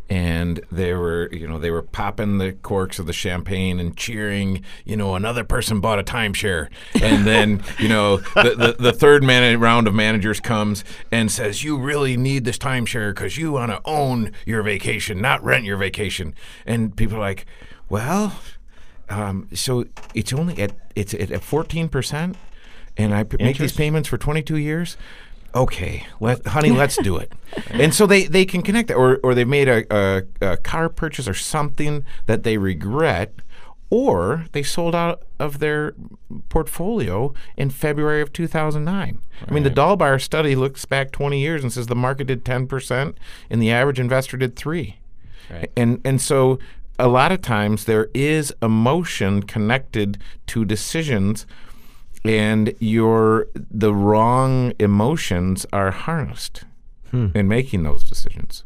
and 0.10 0.60
they 0.72 0.94
were, 0.94 1.30
you 1.32 1.48
know, 1.48 1.60
they 1.60 1.70
were 1.70 1.84
popping 1.84 2.40
the 2.40 2.54
corks 2.54 2.98
of 2.98 3.06
the 3.06 3.14
champagne 3.14 3.80
and 3.80 3.96
cheering, 3.96 4.64
you 4.84 4.98
know, 4.98 5.16
another 5.16 5.44
person 5.44 5.80
bought 5.80 6.00
a 6.00 6.04
timeshare. 6.04 6.70
And 7.02 7.28
then, 7.28 7.64
you 7.78 7.88
know, 7.88 8.18
the, 8.18 8.56
the, 8.58 8.76
the 8.80 8.94
third 8.94 9.24
man- 9.24 9.60
round 9.60 9.88
of 9.88 9.94
managers 9.94 10.40
comes 10.40 10.84
and 11.12 11.32
says, 11.32 11.64
you 11.64 11.78
really 11.78 12.18
need 12.18 12.44
this 12.44 12.58
timeshare 12.58 13.14
because 13.14 13.38
you 13.38 13.52
want 13.52 13.72
to 13.72 13.82
own 13.86 14.32
your 14.46 14.64
vacation, 14.64 15.22
not 15.22 15.44
rent 15.44 15.64
your 15.64 15.78
vacation. 15.78 16.34
And 16.66 16.96
people 16.96 17.18
are 17.18 17.22
like, 17.22 17.46
well, 17.88 18.40
um, 19.10 19.48
so 19.54 19.86
it's 20.14 20.34
only 20.34 20.62
at 20.62 20.72
it's 20.96 21.14
at 21.14 21.42
fourteen 21.42 21.90
percent, 21.90 22.38
and 22.96 23.14
I 23.14 23.24
p- 23.24 23.38
make 23.40 23.58
these 23.58 23.74
payments 23.74 24.08
for 24.08 24.20
twenty 24.20 24.44
two 24.44 24.58
years. 24.58 24.98
Okay, 25.56 26.06
let 26.20 26.46
honey, 26.48 26.72
let's 26.72 26.98
do 26.98 27.18
it. 27.18 27.32
And 27.72 27.96
so 27.96 28.06
they, 28.06 28.26
they 28.26 28.46
can 28.46 28.62
connect 28.62 28.90
that, 28.90 28.96
or 28.96 29.20
or 29.24 29.34
they've 29.34 29.48
made 29.48 29.68
a, 29.68 29.84
a, 29.92 30.24
a 30.42 30.58
car 30.58 30.88
purchase 30.88 31.28
or 31.28 31.34
something 31.34 32.06
that 32.28 32.44
they 32.44 32.58
regret, 32.58 33.34
or 33.90 34.46
they 34.52 34.62
sold 34.62 34.94
out 34.94 35.24
of 35.40 35.58
their 35.58 35.96
portfolio 36.50 37.34
in 37.58 37.72
February 37.72 38.22
of 38.22 38.32
two 38.32 38.46
thousand 38.48 38.86
nine. 38.86 39.20
I 39.48 39.52
mean, 39.52 39.64
the 39.64 39.72
Dalbar 39.72 40.22
study 40.22 40.56
looks 40.56 40.86
back 40.86 41.12
twenty 41.12 41.40
years 41.42 41.64
and 41.64 41.74
says 41.74 41.88
the 41.88 41.96
market 41.96 42.28
did 42.28 42.46
ten 42.46 42.68
percent, 42.68 43.18
and 43.50 43.60
the 43.62 43.72
average 43.72 44.00
investor 44.00 44.38
did 44.38 44.56
three. 44.56 44.98
right. 45.50 45.72
And 45.76 46.02
and 46.06 46.22
so 46.22 46.60
a 47.00 47.08
lot 47.08 47.32
of 47.32 47.42
times 47.42 47.86
there 47.86 48.10
is 48.14 48.54
emotion 48.62 49.42
connected 49.44 50.20
to 50.48 50.66
decisions 50.66 51.48
and 52.24 52.74
your 52.80 53.48
the 53.56 53.94
wrong 53.94 54.74
emotions 54.80 55.66
are 55.72 55.92
harnessed 55.92 56.64
in 57.34 57.48
making 57.48 57.84
those 57.84 58.04
decisions. 58.04 58.64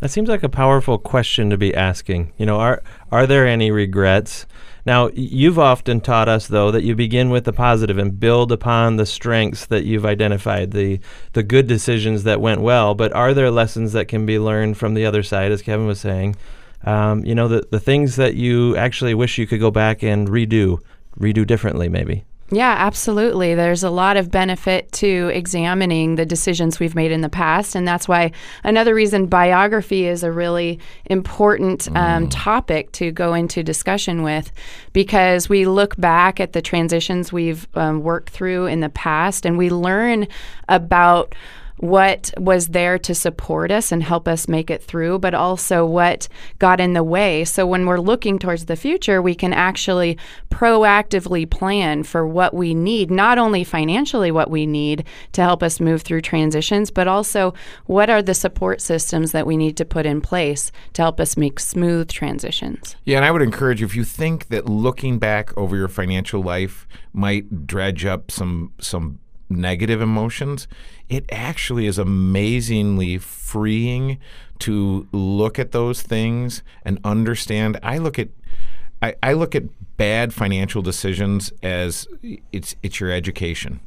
That 0.00 0.10
seems 0.10 0.30
like 0.30 0.42
a 0.42 0.48
powerful 0.48 0.96
question 0.98 1.50
to 1.50 1.58
be 1.58 1.74
asking. 1.74 2.32
You 2.38 2.46
know, 2.46 2.56
are 2.56 2.82
are 3.12 3.26
there 3.26 3.46
any 3.46 3.70
regrets? 3.70 4.46
Now, 4.86 5.10
you've 5.12 5.58
often 5.58 6.00
taught 6.00 6.28
us 6.28 6.46
though 6.46 6.70
that 6.70 6.84
you 6.84 6.94
begin 6.94 7.28
with 7.28 7.44
the 7.44 7.52
positive 7.52 7.98
and 7.98 8.18
build 8.18 8.50
upon 8.50 8.96
the 8.96 9.04
strengths 9.04 9.66
that 9.66 9.84
you've 9.84 10.06
identified, 10.06 10.70
the 10.70 11.00
the 11.34 11.42
good 11.42 11.66
decisions 11.66 12.22
that 12.22 12.40
went 12.40 12.62
well, 12.62 12.94
but 12.94 13.12
are 13.12 13.34
there 13.34 13.50
lessons 13.50 13.92
that 13.92 14.08
can 14.08 14.24
be 14.24 14.38
learned 14.38 14.78
from 14.78 14.94
the 14.94 15.04
other 15.04 15.22
side 15.22 15.52
as 15.52 15.60
Kevin 15.60 15.86
was 15.86 16.00
saying? 16.00 16.36
Um, 16.84 17.22
you 17.26 17.34
know, 17.34 17.46
the 17.46 17.66
the 17.70 17.80
things 17.80 18.16
that 18.16 18.36
you 18.36 18.74
actually 18.76 19.12
wish 19.12 19.36
you 19.36 19.46
could 19.46 19.60
go 19.60 19.70
back 19.70 20.02
and 20.02 20.28
redo, 20.28 20.78
redo 21.18 21.46
differently 21.46 21.90
maybe. 21.90 22.24
Yeah, 22.52 22.74
absolutely. 22.78 23.54
There's 23.54 23.84
a 23.84 23.90
lot 23.90 24.16
of 24.16 24.30
benefit 24.30 24.90
to 24.92 25.30
examining 25.32 26.16
the 26.16 26.26
decisions 26.26 26.80
we've 26.80 26.96
made 26.96 27.12
in 27.12 27.20
the 27.20 27.28
past. 27.28 27.76
And 27.76 27.86
that's 27.86 28.08
why 28.08 28.32
another 28.64 28.92
reason 28.92 29.26
biography 29.26 30.06
is 30.06 30.24
a 30.24 30.32
really 30.32 30.80
important 31.06 31.88
um, 31.96 32.28
topic 32.28 32.90
to 32.92 33.12
go 33.12 33.34
into 33.34 33.62
discussion 33.62 34.24
with 34.24 34.50
because 34.92 35.48
we 35.48 35.64
look 35.64 35.96
back 35.96 36.40
at 36.40 36.52
the 36.52 36.60
transitions 36.60 37.32
we've 37.32 37.68
um, 37.76 38.02
worked 38.02 38.30
through 38.30 38.66
in 38.66 38.80
the 38.80 38.88
past 38.88 39.46
and 39.46 39.56
we 39.56 39.70
learn 39.70 40.26
about 40.68 41.34
what 41.80 42.30
was 42.36 42.68
there 42.68 42.98
to 42.98 43.14
support 43.14 43.70
us 43.70 43.90
and 43.90 44.02
help 44.02 44.28
us 44.28 44.46
make 44.46 44.70
it 44.70 44.82
through, 44.82 45.18
but 45.18 45.32
also 45.32 45.86
what 45.86 46.28
got 46.58 46.78
in 46.78 46.92
the 46.92 47.02
way. 47.02 47.42
So 47.42 47.66
when 47.66 47.86
we're 47.86 47.98
looking 47.98 48.38
towards 48.38 48.66
the 48.66 48.76
future, 48.76 49.22
we 49.22 49.34
can 49.34 49.54
actually 49.54 50.18
proactively 50.50 51.50
plan 51.50 52.02
for 52.02 52.26
what 52.26 52.52
we 52.52 52.74
need, 52.74 53.10
not 53.10 53.38
only 53.38 53.64
financially 53.64 54.30
what 54.30 54.50
we 54.50 54.66
need 54.66 55.04
to 55.32 55.40
help 55.40 55.62
us 55.62 55.80
move 55.80 56.02
through 56.02 56.20
transitions, 56.20 56.90
but 56.90 57.08
also 57.08 57.54
what 57.86 58.10
are 58.10 58.20
the 58.20 58.34
support 58.34 58.82
systems 58.82 59.32
that 59.32 59.46
we 59.46 59.56
need 59.56 59.78
to 59.78 59.86
put 59.86 60.04
in 60.04 60.20
place 60.20 60.70
to 60.92 61.00
help 61.00 61.18
us 61.18 61.38
make 61.38 61.58
smooth 61.58 62.08
transitions. 62.08 62.94
Yeah, 63.04 63.16
and 63.16 63.24
I 63.24 63.30
would 63.30 63.42
encourage 63.42 63.80
you 63.80 63.86
if 63.86 63.96
you 63.96 64.04
think 64.04 64.48
that 64.48 64.66
looking 64.66 65.18
back 65.18 65.56
over 65.56 65.76
your 65.76 65.88
financial 65.88 66.42
life 66.42 66.86
might 67.14 67.66
dredge 67.66 68.04
up 68.04 68.30
some 68.30 68.72
some 68.78 69.18
negative 69.50 70.00
emotions, 70.00 70.68
it 71.08 71.24
actually 71.30 71.86
is 71.86 71.98
amazingly 71.98 73.18
freeing 73.18 74.18
to 74.60 75.08
look 75.12 75.58
at 75.58 75.72
those 75.72 76.02
things 76.02 76.62
and 76.84 76.98
understand. 77.04 77.78
I 77.82 77.98
look 77.98 78.18
at 78.18 78.28
I, 79.02 79.14
I 79.22 79.32
look 79.32 79.54
at 79.54 79.64
bad 79.96 80.32
financial 80.32 80.82
decisions 80.82 81.52
as 81.62 82.06
it's 82.52 82.76
it's 82.82 83.00
your 83.00 83.10
education. 83.10 83.80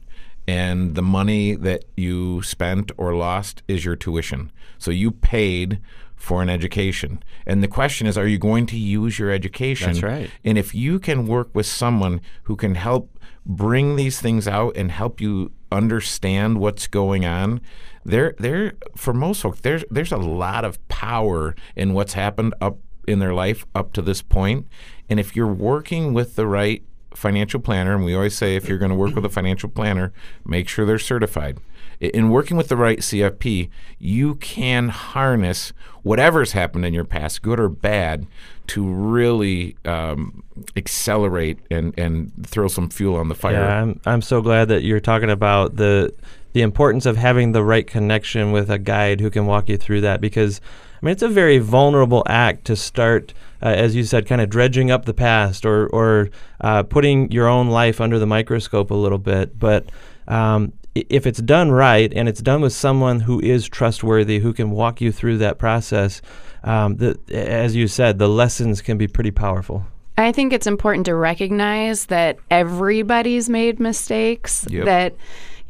And 0.45 0.95
the 0.95 1.01
money 1.01 1.55
that 1.55 1.85
you 1.95 2.41
spent 2.43 2.91
or 2.97 3.15
lost 3.15 3.63
is 3.67 3.85
your 3.85 3.95
tuition. 3.95 4.51
So 4.77 4.91
you 4.91 5.11
paid 5.11 5.79
for 6.15 6.41
an 6.41 6.49
education. 6.49 7.23
And 7.45 7.61
the 7.63 7.67
question 7.67 8.07
is, 8.07 8.17
are 8.17 8.27
you 8.27 8.37
going 8.37 8.65
to 8.67 8.77
use 8.77 9.19
your 9.19 9.31
education? 9.31 9.93
That's 9.93 10.03
right. 10.03 10.29
And 10.43 10.57
if 10.57 10.73
you 10.73 10.99
can 10.99 11.27
work 11.27 11.49
with 11.53 11.65
someone 11.65 12.21
who 12.43 12.55
can 12.55 12.75
help 12.75 13.09
bring 13.45 13.95
these 13.95 14.19
things 14.21 14.47
out 14.47 14.75
and 14.75 14.91
help 14.91 15.19
you 15.19 15.51
understand 15.71 16.59
what's 16.59 16.87
going 16.87 17.25
on, 17.25 17.61
there 18.05 18.35
there 18.37 18.73
for 18.95 19.13
most 19.13 19.41
folks 19.41 19.61
there's 19.61 19.83
there's 19.89 20.11
a 20.11 20.17
lot 20.17 20.65
of 20.65 20.85
power 20.87 21.55
in 21.75 21.93
what's 21.93 22.13
happened 22.13 22.53
up 22.59 22.77
in 23.07 23.19
their 23.19 23.33
life 23.33 23.65
up 23.75 23.93
to 23.93 24.01
this 24.01 24.21
point. 24.21 24.67
And 25.09 25.19
if 25.19 25.35
you're 25.35 25.47
working 25.47 26.13
with 26.13 26.35
the 26.35 26.47
right 26.47 26.83
financial 27.13 27.59
planner, 27.59 27.95
and 27.95 28.03
we 28.03 28.15
always 28.15 28.35
say 28.35 28.55
if 28.55 28.67
you're 28.67 28.77
going 28.77 28.91
to 28.91 28.95
work 28.95 29.15
with 29.15 29.25
a 29.25 29.29
financial 29.29 29.69
planner, 29.69 30.11
make 30.45 30.67
sure 30.67 30.85
they're 30.85 30.99
certified. 30.99 31.59
In 31.99 32.29
working 32.29 32.57
with 32.57 32.69
the 32.69 32.77
right 32.77 32.99
CFP, 32.99 33.69
you 33.99 34.35
can 34.35 34.89
harness 34.89 35.73
whatever's 36.01 36.51
happened 36.53 36.85
in 36.85 36.93
your 36.93 37.05
past, 37.05 37.41
good 37.41 37.59
or 37.59 37.69
bad, 37.69 38.27
to 38.67 38.85
really 38.85 39.75
um, 39.85 40.43
accelerate 40.75 41.59
and, 41.69 41.97
and 41.97 42.31
throw 42.45 42.67
some 42.67 42.89
fuel 42.89 43.15
on 43.15 43.29
the 43.29 43.35
fire. 43.35 43.53
Yeah, 43.53 43.81
I'm 43.81 43.99
I'm 44.05 44.21
so 44.21 44.41
glad 44.41 44.69
that 44.69 44.83
you're 44.83 44.99
talking 44.99 45.29
about 45.29 45.75
the 45.75 46.13
the 46.53 46.61
importance 46.61 47.05
of 47.05 47.17
having 47.17 47.51
the 47.51 47.63
right 47.63 47.85
connection 47.85 48.51
with 48.51 48.69
a 48.69 48.77
guide 48.77 49.19
who 49.19 49.29
can 49.29 49.45
walk 49.45 49.69
you 49.69 49.77
through 49.77 50.01
that 50.01 50.21
because 50.21 50.61
I 51.01 51.05
mean 51.05 51.11
it's 51.11 51.23
a 51.23 51.27
very 51.27 51.57
vulnerable 51.57 52.23
act 52.27 52.65
to 52.65 52.75
start 52.75 53.33
uh, 53.61 53.67
as 53.67 53.95
you 53.95 54.03
said 54.03 54.27
kind 54.27 54.39
of 54.39 54.49
dredging 54.49 54.91
up 54.91 55.05
the 55.05 55.13
past 55.13 55.65
or 55.65 55.87
or 55.87 56.29
uh, 56.61 56.83
putting 56.83 57.31
your 57.31 57.47
own 57.47 57.69
life 57.69 57.99
under 57.99 58.19
the 58.19 58.27
microscope 58.27 58.91
a 58.91 58.95
little 58.95 59.17
bit 59.17 59.57
but 59.57 59.89
um, 60.27 60.71
if 60.95 61.25
it's 61.25 61.41
done 61.41 61.71
right 61.71 62.11
and 62.13 62.29
it's 62.29 62.41
done 62.41 62.61
with 62.61 62.73
someone 62.73 63.21
who 63.21 63.39
is 63.41 63.67
trustworthy 63.67 64.39
who 64.39 64.53
can 64.53 64.71
walk 64.71 65.01
you 65.01 65.11
through 65.11 65.37
that 65.37 65.57
process 65.57 66.21
um, 66.63 66.97
the, 66.97 67.19
as 67.31 67.75
you 67.75 67.87
said 67.87 68.19
the 68.19 68.29
lessons 68.29 68.81
can 68.81 68.97
be 68.97 69.07
pretty 69.07 69.31
powerful 69.31 69.85
I 70.17 70.31
think 70.31 70.53
it's 70.53 70.67
important 70.67 71.05
to 71.07 71.15
recognize 71.15 72.05
that 72.05 72.37
everybody's 72.51 73.49
made 73.49 73.79
mistakes. 73.79 74.67
Yep. 74.69 74.85
That 74.85 75.15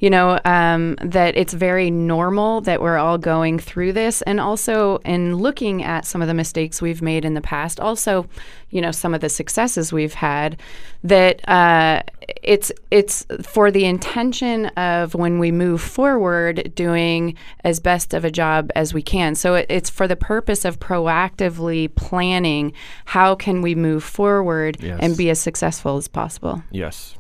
you 0.04 0.10
know 0.10 0.38
um, 0.44 0.96
that 1.02 1.38
it's 1.38 1.54
very 1.54 1.90
normal 1.90 2.60
that 2.60 2.82
we're 2.82 2.98
all 2.98 3.18
going 3.18 3.58
through 3.58 3.94
this, 3.94 4.22
and 4.24 4.38
also 4.38 4.98
in 5.06 5.38
looking 5.38 5.82
at 5.82 6.06
some 6.06 6.22
of 6.22 6.28
the 6.28 6.34
mistakes 6.34 6.82
we've 6.82 7.02
made 7.02 7.24
in 7.24 7.36
the 7.36 7.42
past, 7.42 7.80
also 7.80 8.28
you 8.70 8.82
know 8.82 8.92
some 8.92 9.14
of 9.14 9.22
the 9.22 9.30
successes 9.30 9.94
we've 9.94 10.14
had. 10.16 10.60
That 11.06 11.48
uh, 11.48 12.04
it's 12.42 12.70
it's 12.92 13.26
for 13.44 13.72
the 13.72 13.86
intention 13.86 14.66
of 14.76 15.16
when 15.16 15.40
we 15.40 15.52
move 15.54 15.82
forward, 15.82 16.74
doing 16.76 17.38
as 17.64 17.80
best 17.80 18.14
of 18.14 18.26
a 18.26 18.32
job 18.32 18.72
as 18.76 18.94
we 18.94 19.02
can. 19.02 19.36
So 19.36 19.56
it, 19.56 19.68
it's 19.70 19.90
for 19.90 20.06
the 20.06 20.18
purpose 20.18 20.66
of 20.66 20.82
proactively 20.82 21.96
planning 21.96 22.74
how 23.06 23.36
can 23.36 23.62
we 23.62 23.74
move 23.74 24.04
forward 24.04 24.78
Yes. 24.82 25.00
and 25.02 25.16
be 25.16 25.30
as 25.30 25.40
successful 25.40 25.96
as 25.96 26.10
possible. 26.10 26.62
Yes. 26.72 27.16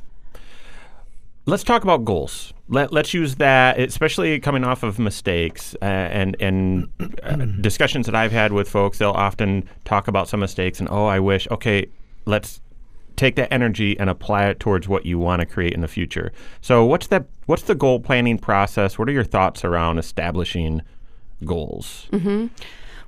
Let's 1.46 1.64
talk 1.64 1.84
about 1.84 2.04
goals. 2.06 2.53
Let, 2.70 2.94
let's 2.94 3.14
use 3.14 3.36
that, 3.36 3.80
especially 3.80 4.40
coming 4.40 4.64
off 4.64 4.84
of 4.84 4.98
mistakes 4.98 5.76
uh, 5.82 5.86
and 5.86 6.38
and 6.40 6.90
uh, 7.22 7.36
discussions 7.62 8.06
that 8.06 8.16
I've 8.16 8.32
had 8.32 8.54
with 8.54 8.70
folks. 8.70 8.98
They'll 8.98 9.12
often 9.12 9.68
talk 9.84 10.08
about 10.08 10.30
some 10.30 10.40
mistakes 10.40 10.80
and 10.80 10.88
oh, 10.90 11.06
I 11.06 11.20
wish. 11.20 11.48
Okay, 11.52 11.88
let's 12.26 12.62
take 13.16 13.36
that 13.36 13.52
energy 13.52 14.00
and 14.00 14.10
apply 14.10 14.48
it 14.48 14.60
towards 14.60 14.88
what 14.88 15.06
you 15.06 15.20
want 15.20 15.42
to 15.42 15.46
create 15.46 15.74
in 15.74 15.82
the 15.82 15.88
future. 15.88 16.32
So, 16.62 16.86
what's 16.86 17.08
that? 17.08 17.26
What's 17.46 17.64
the 17.64 17.76
goal 17.76 18.00
planning 18.00 18.38
process? 18.38 18.98
What 18.98 19.10
are 19.10 19.12
your 19.12 19.24
thoughts 19.24 19.64
around 19.64 19.98
establishing 19.98 20.82
goals? 21.46 22.08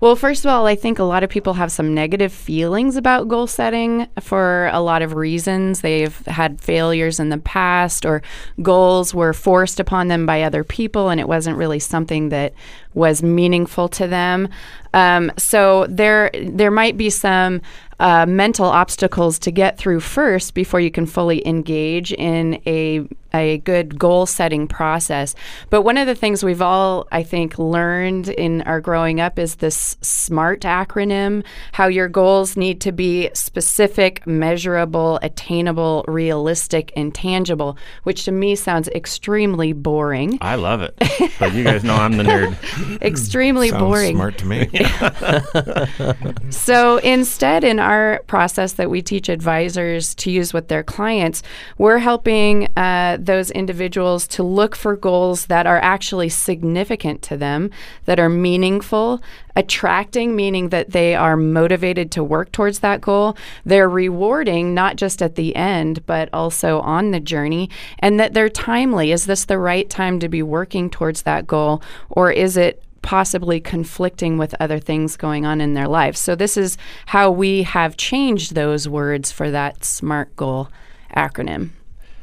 Well, 0.01 0.15
first 0.15 0.43
of 0.43 0.51
all, 0.51 0.65
I 0.65 0.75
think 0.75 0.99
a 0.99 1.03
lot 1.03 1.23
of 1.23 1.29
people 1.29 1.53
have 1.53 1.71
some 1.71 1.93
negative 1.93 2.33
feelings 2.33 2.95
about 2.95 3.27
goal 3.27 3.47
setting 3.47 4.07
for 4.19 4.69
a 4.73 4.81
lot 4.81 5.01
of 5.01 5.15
reasons. 5.15 5.81
They've 5.81 6.15
had 6.25 6.59
failures 6.59 7.19
in 7.19 7.29
the 7.29 7.37
past, 7.37 8.05
or 8.05 8.21
goals 8.61 9.13
were 9.13 9.33
forced 9.33 9.79
upon 9.79 10.09
them 10.09 10.25
by 10.25 10.43
other 10.43 10.63
people, 10.63 11.09
and 11.09 11.19
it 11.19 11.27
wasn't 11.27 11.57
really 11.57 11.79
something 11.79 12.29
that 12.29 12.53
was 12.95 13.21
meaningful 13.21 13.87
to 13.89 14.07
them. 14.07 14.49
Um, 14.93 15.31
so 15.37 15.85
there, 15.87 16.31
there 16.33 16.71
might 16.71 16.97
be 16.97 17.09
some 17.09 17.61
uh, 17.99 18.25
mental 18.25 18.65
obstacles 18.65 19.39
to 19.39 19.51
get 19.51 19.77
through 19.77 19.99
first 19.99 20.53
before 20.53 20.79
you 20.79 20.91
can 20.91 21.05
fully 21.05 21.45
engage 21.47 22.11
in 22.13 22.61
a 22.65 23.07
a 23.33 23.57
good 23.59 23.99
goal 23.99 24.25
setting 24.25 24.67
process. 24.67 25.35
But 25.69 25.81
one 25.81 25.97
of 25.97 26.07
the 26.07 26.15
things 26.15 26.43
we've 26.43 26.61
all, 26.61 27.07
I 27.11 27.23
think, 27.23 27.59
learned 27.59 28.29
in 28.29 28.61
our 28.61 28.79
growing 28.79 29.19
up 29.19 29.37
is 29.37 29.55
this 29.55 29.97
SMART 30.01 30.61
acronym 30.61 31.43
how 31.73 31.87
your 31.87 32.07
goals 32.07 32.55
need 32.55 32.79
to 32.81 32.91
be 32.91 33.29
specific, 33.33 34.25
measurable, 34.25 35.19
attainable, 35.21 36.05
realistic, 36.07 36.93
and 36.95 37.13
tangible, 37.13 37.77
which 38.03 38.23
to 38.25 38.31
me 38.31 38.55
sounds 38.55 38.87
extremely 38.89 39.73
boring. 39.73 40.37
I 40.41 40.55
love 40.55 40.81
it. 40.81 40.97
but 41.39 41.53
you 41.53 41.63
guys 41.63 41.83
know 41.83 41.95
I'm 41.95 42.17
the 42.17 42.23
nerd. 42.23 42.55
extremely 43.01 43.69
Sounds 43.69 43.81
boring. 43.81 44.15
smart 44.15 44.37
to 44.39 44.45
me. 44.45 44.69
So 46.49 46.97
instead, 46.97 47.63
in 47.63 47.79
our 47.79 48.21
process 48.27 48.73
that 48.73 48.89
we 48.89 49.01
teach 49.01 49.29
advisors 49.29 50.15
to 50.15 50.31
use 50.31 50.53
with 50.53 50.67
their 50.67 50.83
clients, 50.83 51.43
we're 51.77 51.99
helping 51.99 52.69
uh, 52.75 53.17
those 53.19 53.51
individuals 53.51 54.27
to 54.29 54.43
look 54.43 54.75
for 54.75 54.95
goals 54.95 55.45
that 55.47 55.67
are 55.67 55.79
actually 55.79 56.29
significant 56.29 57.21
to 57.23 57.37
them, 57.37 57.71
that 58.05 58.19
are 58.19 58.29
meaningful, 58.29 59.21
attracting, 59.55 60.35
meaning 60.35 60.69
that 60.69 60.91
they 60.91 61.15
are 61.15 61.37
motivated 61.37 62.11
to 62.11 62.23
work 62.23 62.51
towards 62.51 62.79
that 62.79 63.01
goal. 63.01 63.37
They're 63.65 63.89
rewarding, 63.89 64.73
not 64.73 64.95
just 64.95 65.21
at 65.21 65.35
the 65.35 65.55
end, 65.55 66.05
but 66.05 66.29
also 66.33 66.79
on 66.81 67.11
the 67.11 67.19
journey, 67.19 67.69
and 67.99 68.19
that 68.19 68.33
they're 68.33 68.49
timely. 68.49 69.11
Is 69.11 69.25
this 69.25 69.45
the 69.45 69.59
right 69.59 69.89
time 69.89 70.19
to 70.19 70.29
be 70.29 70.43
working 70.43 70.89
towards 70.89 71.21
that 71.23 71.47
goal, 71.47 71.81
or 72.09 72.31
is 72.31 72.57
it 72.57 72.74
possibly 73.05 73.59
conflicting 73.59 74.39
with 74.39 74.55
other 74.59 74.79
things 74.79 75.15
going 75.15 75.45
on 75.45 75.61
in 75.61 75.75
their 75.75 75.87
life. 75.87 76.17
So, 76.17 76.35
this 76.35 76.57
is 76.57 76.75
how 77.05 77.29
we 77.29 77.61
have 77.63 77.95
changed 77.95 78.55
those 78.55 78.89
words 78.89 79.31
for 79.31 79.51
that 79.51 79.85
SMART 79.85 80.35
goal 80.35 80.69
acronym. 81.15 81.69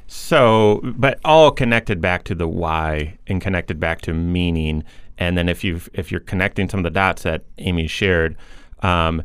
So, 0.09 0.81
but 0.83 1.21
all 1.25 1.53
connected 1.53 2.01
back 2.01 2.25
to 2.25 2.35
the 2.35 2.49
why 2.49 3.17
and 3.29 3.41
connected 3.41 3.79
back 3.81 4.03
to 4.03 4.13
meaning. 4.13 4.83
And 5.17 5.39
then 5.39 5.49
if 5.49 5.63
you 5.63 5.81
if 5.95 6.11
you're 6.11 6.21
connecting 6.21 6.69
some 6.69 6.81
of 6.81 6.85
the 6.85 6.91
dots 6.91 7.23
that 7.23 7.45
Amy 7.59 7.87
shared, 7.87 8.37
um, 8.81 9.23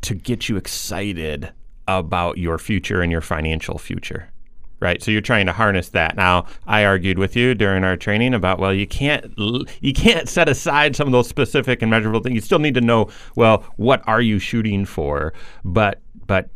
to 0.00 0.14
get 0.14 0.48
you 0.48 0.56
excited 0.56 1.52
about 1.86 2.38
your 2.38 2.58
future 2.58 3.02
and 3.02 3.12
your 3.12 3.20
financial 3.20 3.78
future, 3.78 4.30
right? 4.80 5.02
So 5.02 5.10
you're 5.10 5.20
trying 5.20 5.46
to 5.46 5.52
harness 5.52 5.90
that. 5.90 6.16
Now, 6.16 6.46
I 6.66 6.84
argued 6.84 7.18
with 7.18 7.36
you 7.36 7.54
during 7.54 7.84
our 7.84 7.96
training 7.96 8.34
about 8.34 8.58
well, 8.58 8.74
you 8.74 8.86
can't 8.86 9.32
you 9.38 9.92
can't 9.94 10.28
set 10.28 10.48
aside 10.48 10.96
some 10.96 11.08
of 11.08 11.12
those 11.12 11.28
specific 11.28 11.82
and 11.82 11.90
measurable 11.90 12.20
things. 12.20 12.34
You 12.34 12.40
still 12.40 12.58
need 12.58 12.74
to 12.74 12.80
know 12.80 13.08
well, 13.34 13.64
what 13.76 14.02
are 14.06 14.20
you 14.20 14.38
shooting 14.38 14.84
for? 14.84 15.32
But 15.64 16.00
but 16.26 16.50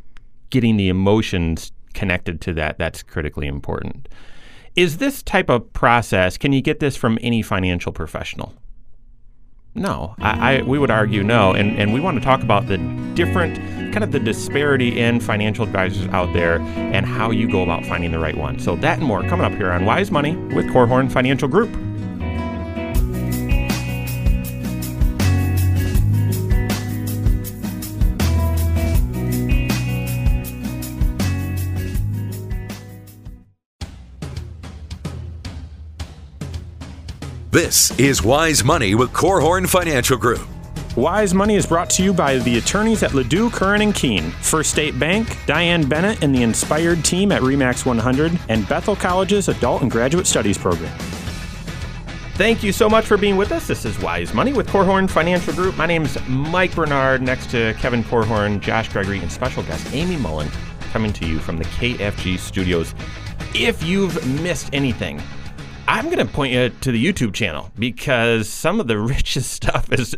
getting 0.51 0.77
the 0.77 0.89
emotions 0.89 1.73
connected 1.95 2.41
to 2.43 2.55
that 2.55 2.79
that's 2.79 3.03
critically 3.03 3.47
important. 3.47 4.09
Is 4.77 4.99
this 4.99 5.23
type 5.23 5.51
of 5.51 5.73
process? 5.73 6.37
Can 6.37 6.53
you 6.53 6.63
get 6.63 6.81
this 6.81 6.97
from 6.97 7.19
any 7.21 7.43
financial 7.43 7.93
professional? 7.93 8.55
No, 9.75 10.15
I, 10.19 10.57
I, 10.57 10.63
we 10.63 10.79
would 10.79 10.91
argue 10.91 11.23
no, 11.23 11.53
and, 11.53 11.79
and 11.79 11.95
we 11.95 12.01
want 12.01 12.19
to 12.19 12.25
talk 12.25 12.43
about 12.43 12.67
the 12.67 12.79
different 13.15 13.57
kind 13.93 14.05
of 14.05 14.13
the 14.13 14.21
disparity 14.21 14.99
in 14.99 15.21
financial 15.21 15.65
advisors 15.65 16.07
out 16.09 16.33
there 16.33 16.61
and 16.61 17.07
how 17.07 17.31
you 17.31 17.51
go 17.51 17.63
about 17.63 17.85
finding 17.87 18.13
the 18.13 18.19
right 18.19 18.37
one. 18.37 18.59
So 18.59 18.77
that 18.77 18.99
and 18.99 19.07
more 19.07 19.23
coming 19.23 19.47
up 19.47 19.53
here 19.53 19.71
on 19.71 19.85
Wise 19.85 20.11
Money 20.11 20.37
with 20.55 20.67
Korhorn 20.67 21.11
Financial 21.11 21.49
Group. 21.49 21.71
This 37.53 37.91
is 37.99 38.23
Wise 38.23 38.63
Money 38.63 38.95
with 38.95 39.13
Korhorn 39.13 39.69
Financial 39.69 40.17
Group. 40.17 40.47
Wise 40.95 41.35
Money 41.35 41.57
is 41.57 41.67
brought 41.67 41.91
to 41.91 42.03
you 42.05 42.13
by 42.13 42.39
the 42.39 42.59
attorneys 42.59 43.03
at 43.03 43.11
Ladue, 43.11 43.53
Curran 43.53 43.83
and 43.83 43.93
Kuehn, 43.93 44.31
First 44.35 44.71
State 44.71 44.97
Bank, 45.01 45.37
Diane 45.47 45.89
Bennett 45.89 46.23
and 46.23 46.33
the 46.33 46.45
Inspired 46.45 47.05
team 47.05 47.33
at 47.33 47.43
Remax 47.43 47.85
100, 47.85 48.39
and 48.49 48.69
Bethel 48.69 48.95
College's 48.95 49.49
Adult 49.49 49.83
and 49.83 49.91
Graduate 49.91 50.29
Studies 50.29 50.57
program. 50.57 50.97
Thank 52.35 52.63
you 52.63 52.71
so 52.71 52.89
much 52.89 53.05
for 53.05 53.17
being 53.17 53.37
with 53.37 53.51
us. 53.51 53.67
This 53.67 53.85
is 53.85 53.99
Wise 53.99 54.33
Money 54.33 54.53
with 54.53 54.69
Korhorn 54.69 55.11
Financial 55.11 55.53
Group. 55.53 55.77
My 55.77 55.87
name 55.87 56.05
is 56.05 56.17
Mike 56.29 56.77
Bernard, 56.77 57.21
next 57.21 57.51
to 57.51 57.75
Kevin 57.81 58.05
Korhorn, 58.05 58.61
Josh 58.61 58.89
Gregory, 58.91 59.19
and 59.19 59.33
special 59.33 59.65
guest 59.65 59.93
Amy 59.93 60.17
Mullen, 60.19 60.49
coming 60.93 61.13
to 61.15 61.27
you 61.27 61.41
from 61.41 61.57
the 61.57 61.65
KFG 61.65 62.39
studios. 62.39 62.95
If 63.57 63.83
you've 63.83 64.25
missed 64.41 64.71
anything, 64.73 65.21
I'm 65.93 66.05
going 66.05 66.25
to 66.25 66.33
point 66.33 66.53
you 66.53 66.69
to 66.69 66.93
the 66.93 67.05
YouTube 67.05 67.35
channel 67.35 67.73
because 67.77 68.49
some 68.49 68.79
of 68.79 68.87
the 68.87 68.97
richest 69.01 69.51
stuff 69.51 69.93
is 69.93 70.15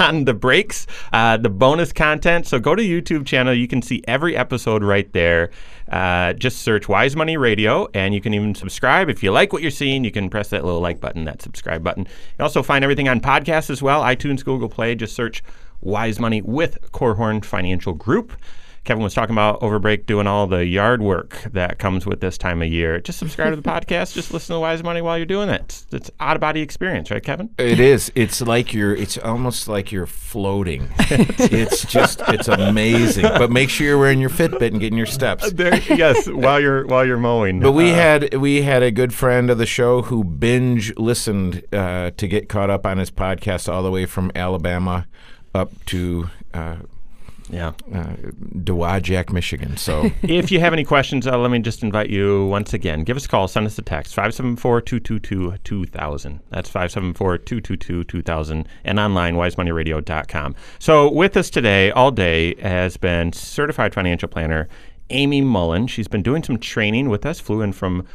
on 0.00 0.24
the 0.24 0.34
breaks, 0.34 0.88
uh, 1.12 1.36
the 1.36 1.48
bonus 1.48 1.92
content. 1.92 2.48
So 2.48 2.58
go 2.58 2.74
to 2.74 2.82
YouTube 2.82 3.24
channel. 3.24 3.54
You 3.54 3.68
can 3.68 3.80
see 3.80 4.02
every 4.08 4.36
episode 4.36 4.82
right 4.82 5.10
there. 5.12 5.50
Uh, 5.88 6.32
just 6.32 6.62
search 6.62 6.88
Wise 6.88 7.14
Money 7.14 7.36
Radio, 7.36 7.86
and 7.94 8.12
you 8.12 8.20
can 8.20 8.34
even 8.34 8.56
subscribe. 8.56 9.08
If 9.08 9.22
you 9.22 9.30
like 9.30 9.52
what 9.52 9.62
you're 9.62 9.70
seeing, 9.70 10.02
you 10.02 10.10
can 10.10 10.28
press 10.28 10.48
that 10.48 10.64
little 10.64 10.80
like 10.80 10.98
button, 10.98 11.22
that 11.26 11.42
subscribe 11.42 11.84
button. 11.84 12.08
You 12.36 12.42
also 12.42 12.64
find 12.64 12.82
everything 12.82 13.08
on 13.08 13.20
podcasts 13.20 13.70
as 13.70 13.80
well 13.80 14.02
iTunes, 14.02 14.44
Google 14.44 14.68
Play. 14.68 14.96
Just 14.96 15.14
search 15.14 15.44
Wise 15.80 16.18
Money 16.18 16.42
with 16.42 16.90
Korhorn 16.90 17.44
Financial 17.44 17.92
Group. 17.92 18.32
Kevin 18.84 19.02
was 19.02 19.14
talking 19.14 19.34
about 19.34 19.62
over 19.62 19.78
break 19.78 20.06
doing 20.06 20.26
all 20.26 20.46
the 20.46 20.66
yard 20.66 21.00
work 21.00 21.42
that 21.52 21.78
comes 21.78 22.04
with 22.06 22.20
this 22.20 22.36
time 22.36 22.60
of 22.60 22.68
year. 22.68 23.00
Just 23.00 23.18
subscribe 23.18 23.50
to 23.50 23.56
the 23.56 23.62
podcast. 23.70 24.12
Just 24.14 24.32
listen 24.32 24.54
to 24.54 24.60
Wise 24.60 24.82
Money 24.82 25.00
while 25.00 25.16
you're 25.16 25.24
doing 25.26 25.48
it. 25.48 25.62
It's, 25.62 25.86
it's 25.92 26.10
out 26.20 26.36
of 26.36 26.40
body 26.40 26.60
experience, 26.60 27.10
right, 27.10 27.22
Kevin? 27.22 27.48
It 27.58 27.80
is. 27.80 28.12
It's 28.14 28.40
like 28.42 28.72
you're. 28.74 28.94
It's 28.94 29.16
almost 29.18 29.68
like 29.68 29.90
you're 29.90 30.06
floating. 30.06 30.88
it's 30.98 31.84
just. 31.86 32.20
It's 32.28 32.48
amazing. 32.48 33.24
But 33.24 33.50
make 33.50 33.70
sure 33.70 33.86
you're 33.86 33.98
wearing 33.98 34.20
your 34.20 34.30
Fitbit 34.30 34.68
and 34.68 34.80
getting 34.80 34.98
your 34.98 35.06
steps. 35.06 35.50
There, 35.52 35.74
yes, 35.88 36.28
while 36.28 36.60
you're 36.60 36.86
while 36.86 37.06
you're 37.06 37.16
mowing. 37.16 37.60
But 37.60 37.72
we 37.72 37.90
Uh, 37.92 37.94
had 37.94 38.34
we 38.34 38.62
had 38.62 38.82
a 38.82 38.90
good 38.90 39.14
friend 39.14 39.48
of 39.50 39.58
the 39.58 39.66
show 39.66 40.02
who 40.02 40.24
binge 40.24 40.94
listened 40.98 41.64
uh, 41.72 42.10
to 42.16 42.28
get 42.28 42.48
caught 42.48 42.68
up 42.70 42.84
on 42.84 42.98
his 42.98 43.10
podcast 43.10 43.72
all 43.72 43.82
the 43.82 43.90
way 43.90 44.04
from 44.06 44.30
Alabama 44.34 45.06
up 45.54 45.72
to 45.86 46.28
uh, 46.52 46.76
yeah. 47.50 47.72
uh, 47.92 48.14
Dowagiac, 48.62 49.32
Michigan. 49.32 49.76
So 49.76 50.10
if 50.22 50.50
you 50.50 50.60
have 50.60 50.72
any 50.72 50.84
questions, 50.84 51.26
uh, 51.26 51.38
let 51.38 51.50
me 51.50 51.58
just 51.58 51.82
invite 51.82 52.10
you 52.10 52.46
once 52.46 52.74
again. 52.74 53.04
Give 53.04 53.16
us 53.16 53.26
a 53.26 53.28
call, 53.28 53.48
send 53.48 53.66
us 53.66 53.78
a 53.78 53.82
text, 53.82 54.14
574 54.14 54.80
222 54.80 55.58
2000. 55.62 56.40
That's 56.50 56.68
574 56.68 57.38
222 57.38 58.04
2000, 58.04 58.68
and 58.84 58.98
online, 58.98 59.34
wisemoneyradio.com. 59.34 60.54
So, 60.78 61.10
with 61.10 61.36
us 61.36 61.50
today, 61.50 61.90
all 61.90 62.10
day, 62.10 62.54
has 62.60 62.96
been 62.96 63.32
certified 63.32 63.94
financial 63.94 64.28
planner 64.28 64.68
Amy 65.10 65.40
Mullen. 65.40 65.86
She's 65.86 66.08
been 66.08 66.22
doing 66.22 66.42
some 66.42 66.58
training 66.58 67.08
with 67.08 67.26
us, 67.26 67.40
flew 67.40 67.60
in 67.60 67.72
from 67.72 68.06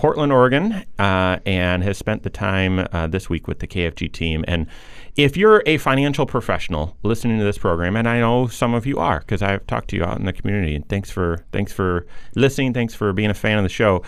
Portland, 0.00 0.32
Oregon, 0.32 0.82
uh, 0.98 1.38
and 1.44 1.84
has 1.84 1.98
spent 1.98 2.22
the 2.22 2.30
time 2.30 2.86
uh, 2.90 3.06
this 3.06 3.28
week 3.28 3.46
with 3.46 3.58
the 3.58 3.66
KFG 3.66 4.10
team. 4.10 4.46
And 4.48 4.66
if 5.14 5.36
you're 5.36 5.62
a 5.66 5.76
financial 5.76 6.24
professional 6.24 6.96
listening 7.02 7.36
to 7.36 7.44
this 7.44 7.58
program, 7.58 7.96
and 7.96 8.08
I 8.08 8.20
know 8.20 8.46
some 8.46 8.72
of 8.72 8.86
you 8.86 8.98
are 8.98 9.18
because 9.18 9.42
I've 9.42 9.66
talked 9.66 9.90
to 9.90 9.96
you 9.96 10.04
out 10.04 10.18
in 10.18 10.24
the 10.24 10.32
community, 10.32 10.74
and 10.74 10.88
thanks 10.88 11.10
for 11.10 11.44
thanks 11.52 11.70
for 11.70 12.06
listening, 12.34 12.72
thanks 12.72 12.94
for 12.94 13.12
being 13.12 13.28
a 13.28 13.34
fan 13.34 13.58
of 13.58 13.62
the 13.62 13.68
show. 13.68 14.02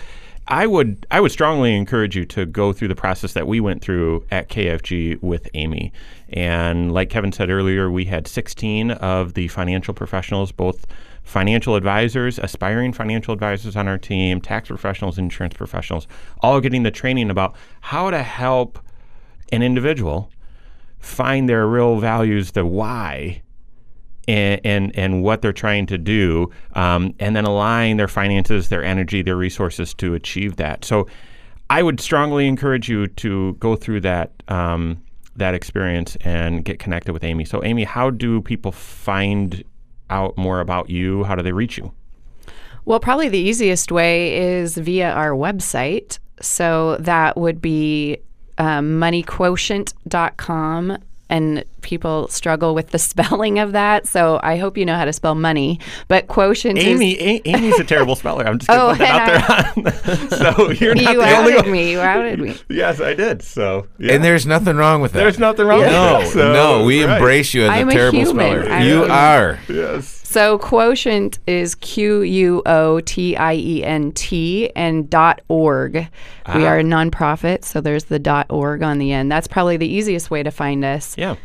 I 0.48 0.66
would 0.66 1.06
I 1.10 1.20
would 1.20 1.30
strongly 1.30 1.76
encourage 1.76 2.16
you 2.16 2.24
to 2.24 2.46
go 2.46 2.72
through 2.72 2.88
the 2.88 2.94
process 2.94 3.34
that 3.34 3.46
we 3.46 3.60
went 3.60 3.82
through 3.82 4.24
at 4.30 4.48
KFG 4.48 5.20
with 5.20 5.46
Amy. 5.52 5.92
And 6.30 6.92
like 6.92 7.10
Kevin 7.10 7.32
said 7.32 7.50
earlier, 7.50 7.90
we 7.90 8.06
had 8.06 8.26
16 8.26 8.92
of 8.92 9.34
the 9.34 9.48
financial 9.48 9.92
professionals, 9.92 10.52
both 10.52 10.86
financial 11.22 11.76
advisors, 11.76 12.38
aspiring 12.38 12.92
financial 12.92 13.32
advisors 13.32 13.76
on 13.76 13.88
our 13.88 13.98
team, 13.98 14.40
tax 14.40 14.68
professionals, 14.68 15.18
insurance 15.18 15.54
professionals, 15.54 16.06
all 16.40 16.60
getting 16.60 16.82
the 16.82 16.90
training 16.90 17.30
about 17.30 17.54
how 17.80 18.10
to 18.10 18.22
help 18.22 18.78
an 19.52 19.62
individual 19.62 20.30
find 20.98 21.48
their 21.48 21.66
real 21.66 21.98
values, 21.98 22.52
the 22.52 22.64
why, 22.64 23.42
and 24.28 24.60
and, 24.64 24.96
and 24.96 25.22
what 25.22 25.42
they're 25.42 25.52
trying 25.52 25.86
to 25.86 25.98
do, 25.98 26.50
um, 26.74 27.14
and 27.18 27.34
then 27.34 27.44
align 27.44 27.96
their 27.96 28.08
finances, 28.08 28.68
their 28.68 28.84
energy, 28.84 29.22
their 29.22 29.36
resources 29.36 29.94
to 29.94 30.14
achieve 30.14 30.56
that. 30.56 30.84
So, 30.84 31.08
I 31.70 31.82
would 31.82 32.00
strongly 32.00 32.46
encourage 32.46 32.88
you 32.88 33.06
to 33.06 33.54
go 33.54 33.76
through 33.76 34.00
that. 34.02 34.32
Um, 34.48 35.02
that 35.34 35.54
experience 35.54 36.14
and 36.20 36.62
get 36.62 36.78
connected 36.78 37.10
with 37.10 37.24
Amy. 37.24 37.46
So, 37.46 37.64
Amy, 37.64 37.84
how 37.84 38.10
do 38.10 38.42
people 38.42 38.70
find 38.70 39.64
out 40.12 40.36
more 40.36 40.60
about 40.60 40.90
you? 40.90 41.24
How 41.24 41.34
do 41.34 41.42
they 41.42 41.52
reach 41.52 41.78
you? 41.78 41.92
Well, 42.84 43.00
probably 43.00 43.28
the 43.28 43.38
easiest 43.38 43.90
way 43.90 44.36
is 44.36 44.76
via 44.76 45.10
our 45.10 45.30
website. 45.30 46.18
So 46.40 46.96
that 46.98 47.36
would 47.36 47.60
be 47.60 48.18
um, 48.58 49.00
moneyquotient.com 49.00 50.98
and 51.30 51.64
people 51.82 52.28
struggle 52.28 52.74
with 52.74 52.90
the 52.90 52.98
spelling 53.12 53.58
of 53.58 53.72
that. 53.72 54.06
So 54.06 54.40
I 54.42 54.56
hope 54.56 54.76
you 54.78 54.84
know 54.86 54.96
how 54.96 55.04
to 55.04 55.12
spell 55.12 55.34
money. 55.34 55.80
But 56.08 56.28
quotient 56.28 56.78
Amy, 56.78 57.12
is. 57.12 57.40
A- 57.44 57.48
Amy's 57.50 57.78
a 57.78 57.84
terrible 57.84 58.16
speller. 58.16 58.46
I'm 58.46 58.58
just 58.58 58.68
going 58.68 58.78
to 58.80 58.84
Oh, 58.86 58.90
put 58.92 58.98
that 58.98 59.76
out 59.76 59.94
there. 60.04 60.28
so 60.56 60.70
you're 60.70 60.94
not 60.94 61.02
You 61.14 61.20
the 61.20 61.36
only 61.36 61.52
outed 61.54 61.62
one. 61.64 61.72
me. 61.72 61.90
You 61.92 62.00
outed 62.00 62.40
me. 62.40 62.56
Yes, 62.68 63.00
I 63.00 63.14
did. 63.14 63.42
So 63.42 63.86
yeah. 63.98 64.12
And 64.14 64.24
there's 64.24 64.46
nothing 64.46 64.76
wrong 64.76 65.02
with 65.02 65.12
that. 65.12 65.18
there's 65.18 65.38
nothing 65.38 65.66
wrong 65.66 65.80
No, 65.80 66.18
with 66.20 66.28
that. 66.28 66.32
So, 66.32 66.52
no, 66.52 66.84
we 66.84 67.04
right. 67.04 67.16
embrace 67.16 67.52
you 67.54 67.64
as 67.64 67.70
I'm 67.70 67.88
a 67.88 67.90
a 67.90 67.94
terrible 67.94 68.18
human. 68.20 68.34
speller. 68.62 68.72
I'm 68.72 68.86
you 68.86 69.04
a- 69.04 69.08
are. 69.08 69.58
Yes. 69.68 70.20
So 70.24 70.56
quotient 70.58 71.40
is 71.46 71.74
Q 71.74 72.22
U 72.22 72.62
O 72.64 73.00
T 73.00 73.36
I 73.36 73.52
E 73.54 73.84
N 73.84 74.12
T 74.12 74.70
and 74.74 75.10
dot 75.10 75.42
org. 75.48 75.94
We 75.94 76.06
ah. 76.46 76.68
are 76.68 76.78
a 76.78 76.82
nonprofit, 76.82 77.66
so 77.66 77.82
there's 77.82 78.04
the 78.04 78.18
dot 78.18 78.46
org 78.48 78.82
on 78.82 78.96
the 78.96 79.12
end. 79.12 79.30
That's 79.30 79.46
probably 79.46 79.76
the 79.76 79.86
easiest 79.86 80.30
way 80.30 80.42
to 80.42 80.50
find 80.50 80.86
us. 80.86 81.18
Yeah. 81.18 81.36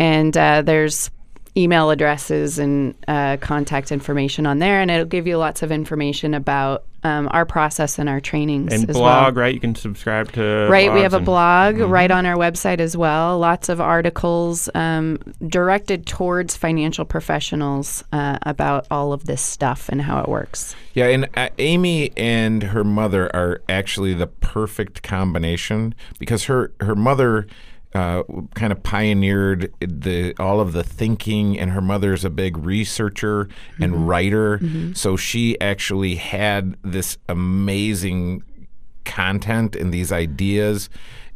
And 0.00 0.36
uh, 0.36 0.62
there's 0.62 1.10
email 1.56 1.90
addresses 1.90 2.58
and 2.58 2.94
uh, 3.08 3.36
contact 3.40 3.92
information 3.92 4.46
on 4.46 4.58
there, 4.58 4.80
and 4.80 4.90
it'll 4.90 5.04
give 5.04 5.26
you 5.26 5.36
lots 5.36 5.62
of 5.62 5.70
information 5.72 6.32
about 6.34 6.84
um, 7.02 7.28
our 7.32 7.44
process 7.46 7.98
and 7.98 8.08
our 8.08 8.20
trainings 8.20 8.72
And 8.72 8.88
as 8.88 8.94
blog, 8.96 9.34
well. 9.34 9.42
right? 9.44 9.54
You 9.54 9.60
can 9.60 9.74
subscribe 9.74 10.30
to. 10.32 10.68
Right, 10.70 10.92
we 10.92 11.00
have 11.00 11.12
blogs 11.12 11.14
a 11.14 11.16
and- 11.16 11.24
blog 11.26 11.78
right 11.90 12.10
on 12.10 12.24
our 12.26 12.36
website 12.36 12.78
as 12.78 12.96
well. 12.96 13.38
Lots 13.38 13.68
of 13.68 13.80
articles 13.80 14.68
um, 14.74 15.18
directed 15.48 16.06
towards 16.06 16.56
financial 16.56 17.04
professionals 17.04 18.04
uh, 18.12 18.38
about 18.42 18.86
all 18.90 19.12
of 19.12 19.24
this 19.24 19.40
stuff 19.42 19.88
and 19.88 20.00
how 20.02 20.20
it 20.20 20.28
works. 20.28 20.76
Yeah, 20.94 21.06
and 21.06 21.28
uh, 21.36 21.48
Amy 21.58 22.12
and 22.16 22.62
her 22.62 22.84
mother 22.84 23.34
are 23.34 23.60
actually 23.68 24.14
the 24.14 24.26
perfect 24.26 25.02
combination 25.02 25.94
because 26.18 26.44
her 26.44 26.72
her 26.80 26.94
mother 26.94 27.46
uh, 27.94 28.22
kind 28.54 28.72
of 28.72 28.82
pioneered 28.82 29.72
the 29.80 30.34
all 30.38 30.60
of 30.60 30.72
the 30.72 30.84
thinking, 30.84 31.58
and 31.58 31.70
her 31.72 31.80
mother's 31.80 32.24
a 32.24 32.30
big 32.30 32.56
researcher 32.56 33.48
and 33.80 34.08
writer. 34.08 34.60
So 34.94 35.16
she 35.16 35.60
actually 35.60 36.16
had 36.16 36.76
this 36.82 37.18
amazing 37.28 38.42
content 39.04 39.74
and 39.74 39.92
these 39.92 40.12
ideas. 40.12 40.88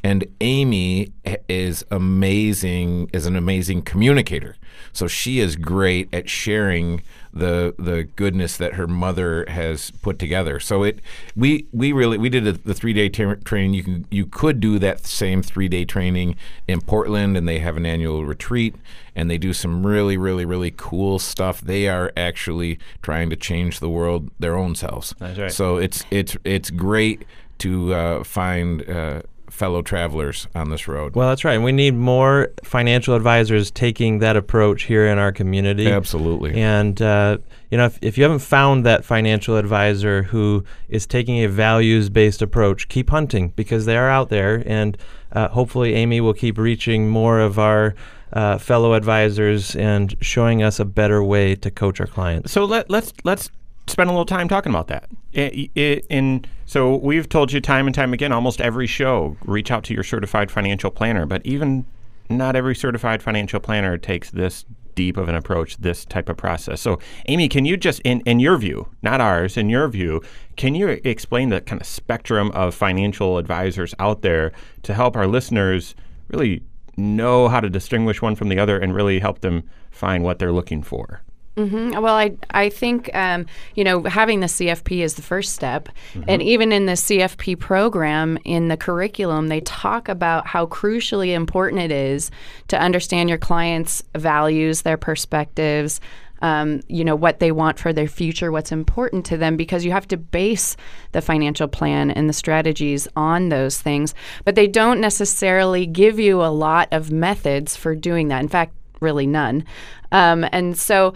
And 0.05 0.27
Amy 0.43 1.13
is 1.49 1.83
amazing, 1.91 3.09
is 3.15 3.25
an 3.25 3.37
amazing 3.37 3.83
communicator. 3.83 4.55
So 4.93 5.07
she 5.07 5.41
is 5.41 5.57
great 5.57 6.13
at 6.13 6.29
sharing 6.29 7.03
the 7.35 7.75
the 7.79 8.05
goodness 8.05 8.57
that 8.57 8.75
her 8.75 8.87
mother 8.87 9.45
has 9.49 9.91
put 9.91 10.19
together. 10.19 10.61
So 10.61 10.85
it 10.85 11.01
we 11.35 11.67
we 11.73 11.93
really 11.93 12.17
we 12.17 12.29
did 12.29 12.47
a, 12.47 12.53
the 12.53 12.75
three 12.75 12.93
day 12.93 13.09
tra- 13.09 13.37
training. 13.43 13.75
You 13.75 13.83
can 13.83 14.07
you 14.11 14.27
could 14.27 14.61
do 14.61 14.79
that 14.79 15.05
same 15.05 15.43
three 15.43 15.69
day 15.69 15.85
training 15.85 16.37
in 16.69 16.81
Portland, 16.81 17.37
and 17.37 17.49
they 17.49 17.59
have 17.59 17.77
an 17.77 17.85
annual 17.85 18.25
retreat, 18.25 18.77
and 19.17 19.31
they 19.31 19.39
do 19.39 19.53
some 19.53 19.85
really 19.85 20.17
really 20.17 20.45
really 20.45 20.73
cool 20.77 21.19
stuff. 21.19 21.61
They 21.61 21.89
are 21.89 22.13
actually 22.17 22.79
trying 23.03 23.31
to 23.31 23.37
change 23.37 23.81
the 23.81 23.91
world 23.91 24.31
their 24.39 24.57
own 24.57 24.75
selves. 24.77 25.15
That's 25.19 25.39
right. 25.39 25.53
So 25.53 25.77
it's 25.77 26.05
it's 26.11 26.37
it's 26.45 26.71
great 26.71 27.25
to 27.59 27.95
uh, 27.95 28.25
find 28.25 28.89
uh, 28.89 29.23
fellow 29.55 29.83
travelers 29.83 30.49
on 30.57 30.69
this 30.71 30.89
road. 30.89 31.15
Well, 31.15 31.29
that's 31.29 31.45
right. 31.45 31.55
And 31.55 31.63
we 31.63 31.71
need 31.71 31.95
more 31.95 32.51
financial 32.65 33.15
advisors 33.15 33.71
taking 33.71 34.19
that 34.19 34.37
approach 34.37 34.83
here 34.83 35.07
in 35.07 35.17
our 35.19 35.31
community. 35.31 35.87
Absolutely. 35.87 36.61
And, 36.61 37.01
uh, 37.01 37.39
you 37.71 37.79
know, 37.79 37.85
if, 37.87 37.99
if 38.03 38.19
you 38.19 38.25
haven't 38.25 38.41
found 38.41 38.85
that 38.85 39.05
financial 39.05 39.57
advisor 39.57 40.25
who 40.25 40.65
is 40.89 41.07
taking 41.07 41.45
a 41.45 41.49
values 41.49 42.11
based 42.11 42.43
approach, 42.43 42.89
keep 42.89 43.11
hunting 43.11 43.51
because 43.51 43.87
they 43.87 43.97
are 43.97 44.11
out 44.11 44.29
there. 44.29 44.65
And 44.67 44.99
uh, 45.31 45.49
hopefully, 45.49 45.95
Amy 45.95 46.21
will 46.21 46.35
keep 46.35 46.59
reaching 46.59 47.09
more 47.09 47.39
of 47.39 47.57
our 47.59 47.95
uh, 48.33 48.59
fellow 48.59 48.95
advisors 48.95 49.77
and 49.77 50.17
showing 50.21 50.65
us 50.65 50.81
a 50.81 50.85
better 50.85 51.23
way 51.23 51.55
to 51.55 51.71
coach 51.71 52.01
our 52.01 52.09
clients. 52.09 52.51
So 52.51 52.65
let 52.65 52.91
let's 52.91 53.13
let's 53.23 53.51
spend 53.87 54.11
a 54.11 54.13
little 54.13 54.27
time 54.27 54.49
talking 54.49 54.71
about 54.71 54.89
that. 54.89 55.09
I- 55.37 55.71
I- 55.77 56.03
in 56.11 56.45
so 56.67 56.97
we've 56.97 57.29
told 57.29 57.53
you 57.53 57.61
time 57.61 57.87
and 57.87 57.95
time 57.95 58.13
again, 58.13 58.33
almost 58.33 58.61
every 58.61 58.87
show, 58.87 59.37
reach 59.45 59.71
out 59.71 59.85
to 59.85 59.95
your 59.95 60.05
certified 60.05 60.51
financial 60.51 60.91
planner. 60.91 61.27
But 61.27 61.45
even 61.45 61.85
not 62.31 62.57
every 62.57 62.75
certified 62.75 63.23
financial 63.23 63.61
planner 63.61 63.99
takes 63.99 64.31
this 64.31 64.65
deep 64.95 65.17
of 65.17 65.29
an 65.29 65.35
approach, 65.35 65.77
this 65.79 66.05
type 66.05 66.29
of 66.29 66.37
process. 66.37 66.81
So, 66.81 66.99
Amy, 67.27 67.49
can 67.49 67.65
you 67.65 67.77
just, 67.77 68.01
in, 68.01 68.21
in 68.21 68.41
your 68.41 68.57
view, 68.57 68.89
not 69.03 69.21
ours, 69.21 69.57
in 69.57 69.69
your 69.69 69.89
view, 69.89 70.23
can 70.57 70.75
you 70.75 70.89
explain 71.05 71.49
the 71.49 71.61
kind 71.61 71.81
of 71.81 71.87
spectrum 71.87 72.51
of 72.53 72.75
financial 72.75 73.39
advisors 73.39 73.95
out 73.99 74.23
there 74.23 74.53
to 74.83 74.95
help 74.95 75.17
our 75.17 75.27
listeners 75.27 75.95
really 76.29 76.63
know 76.97 77.49
how 77.49 77.61
to 77.61 77.69
distinguish 77.69 78.23
one 78.23 78.37
from 78.37 78.49
the 78.49 78.59
other 78.59 78.79
and 78.79 78.95
really 78.95 79.19
help 79.19 79.41
them 79.41 79.65
find 79.91 80.23
what 80.23 80.39
they're 80.39 80.53
looking 80.53 80.83
for? 80.83 81.23
Mhm. 81.57 82.03
Well, 82.03 82.15
I 82.17 82.33
I 82.51 82.69
think 82.69 83.11
um, 83.15 83.47
you 83.77 83.85
know 83.85 84.03
having 84.03 84.41
the 84.41 84.49
CFP 84.49 85.03
is 85.03 85.15
the 85.15 85.23
first 85.23 85.53
step, 85.55 85.89
and 86.27 86.43
even 86.43 86.73
in 86.73 86.87
the 86.87 86.97
CFP 86.97 87.55
program 87.59 88.39
in 88.45 88.69
the 88.69 88.77
curriculum, 88.77 89.49
they 89.49 89.61
talk 89.61 90.09
about 90.09 90.47
how 90.49 90.67
crucially 90.67 91.33
important 91.33 91.81
it 91.81 91.93
is 91.93 92.31
to 92.69 92.79
understand 92.81 93.29
your 93.29 93.39
clients' 93.39 94.03
values, 94.17 94.83
their 94.83 94.97
perspectives. 94.97 96.01
Um, 96.43 96.81
you 96.89 97.05
know 97.05 97.15
what 97.15 97.39
they 97.39 97.53
want 97.53 97.79
for 97.79 97.93
their 97.93 98.09
future, 98.09 98.51
what's 98.51 98.73
important 98.73 99.25
to 99.27 99.37
them, 99.37 99.57
because 99.57 99.85
you 99.85 99.93
have 99.93 100.09
to 100.09 100.17
base 100.17 100.77
the 101.13 101.23
financial 101.23 101.69
plan 101.69 102.11
and 102.11 102.29
the 102.29 102.35
strategies 102.35 103.07
on 103.17 103.49
those 103.49 103.81
things. 103.81 104.13
But 104.45 104.57
they 104.57 104.67
don't 104.67 105.01
necessarily 105.01 105.87
give 105.87 106.19
you 106.19 106.43
a 106.43 106.51
lot 106.53 106.89
of 106.91 107.13
methods 107.13 107.77
for 107.77 107.95
doing 107.95 108.29
that. 108.29 108.43
In 108.43 108.49
fact, 108.49 108.75
really 109.01 109.27
none. 109.27 109.65
Um, 110.13 110.47
and 110.53 110.77
so 110.77 111.15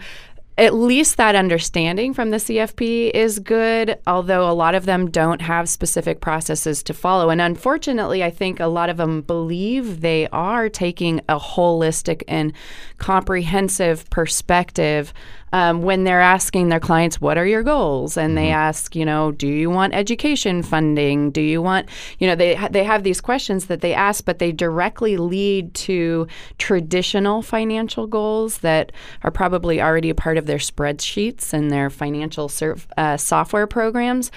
at 0.59 0.73
least 0.73 1.15
that 1.15 1.35
understanding 1.35 2.13
from 2.13 2.31
the 2.31 2.37
CFP 2.37 3.11
is 3.11 3.39
good, 3.39 3.97
although 4.05 4.49
a 4.49 4.51
lot 4.51 4.75
of 4.75 4.85
them 4.85 5.09
don't 5.09 5.41
have 5.41 5.69
specific 5.69 6.19
processes 6.19 6.83
to 6.83 6.93
follow. 6.93 7.29
And 7.29 7.39
unfortunately, 7.39 8.25
I 8.25 8.29
think 8.29 8.59
a 8.59 8.67
lot 8.67 8.89
of 8.89 8.97
them 8.97 9.21
believe 9.21 10.01
they 10.01 10.27
are 10.33 10.67
taking 10.67 11.21
a 11.29 11.39
holistic 11.39 12.23
and 12.27 12.51
comprehensive 12.97 14.09
perspective 14.09 15.13
um, 15.51 15.81
when 15.81 16.03
they're 16.03 16.21
asking 16.21 16.69
their 16.69 16.79
clients, 16.79 17.19
What 17.19 17.37
are 17.37 17.45
your 17.45 17.63
goals? 17.63 18.17
And 18.17 18.37
they 18.37 18.49
ask, 18.49 18.95
you 18.95 19.05
know, 19.05 19.31
Do 19.31 19.47
you 19.47 19.69
want 19.69 19.93
education 19.93 20.63
funding? 20.63 21.31
Do 21.31 21.41
you 21.41 21.61
want, 21.61 21.89
you 22.19 22.27
know, 22.27 22.35
they, 22.35 22.55
ha- 22.55 22.69
they 22.69 22.83
have 22.83 23.03
these 23.03 23.21
questions 23.21 23.65
that 23.65 23.81
they 23.81 23.93
ask, 23.93 24.25
but 24.25 24.39
they 24.39 24.51
directly 24.51 25.17
lead 25.17 25.73
to 25.75 26.27
traditional 26.57 27.41
financial 27.41 28.07
goals 28.07 28.59
that 28.59 28.91
are 29.23 29.31
probably 29.31 29.81
already 29.81 30.09
a 30.09 30.15
part 30.15 30.37
of 30.37 30.45
their 30.45 30.57
spreadsheets 30.57 31.53
and 31.53 31.71
their 31.71 31.89
financial 31.89 32.49
serv- 32.49 32.87
uh, 32.97 33.17
software 33.17 33.67
programs. 33.67 34.31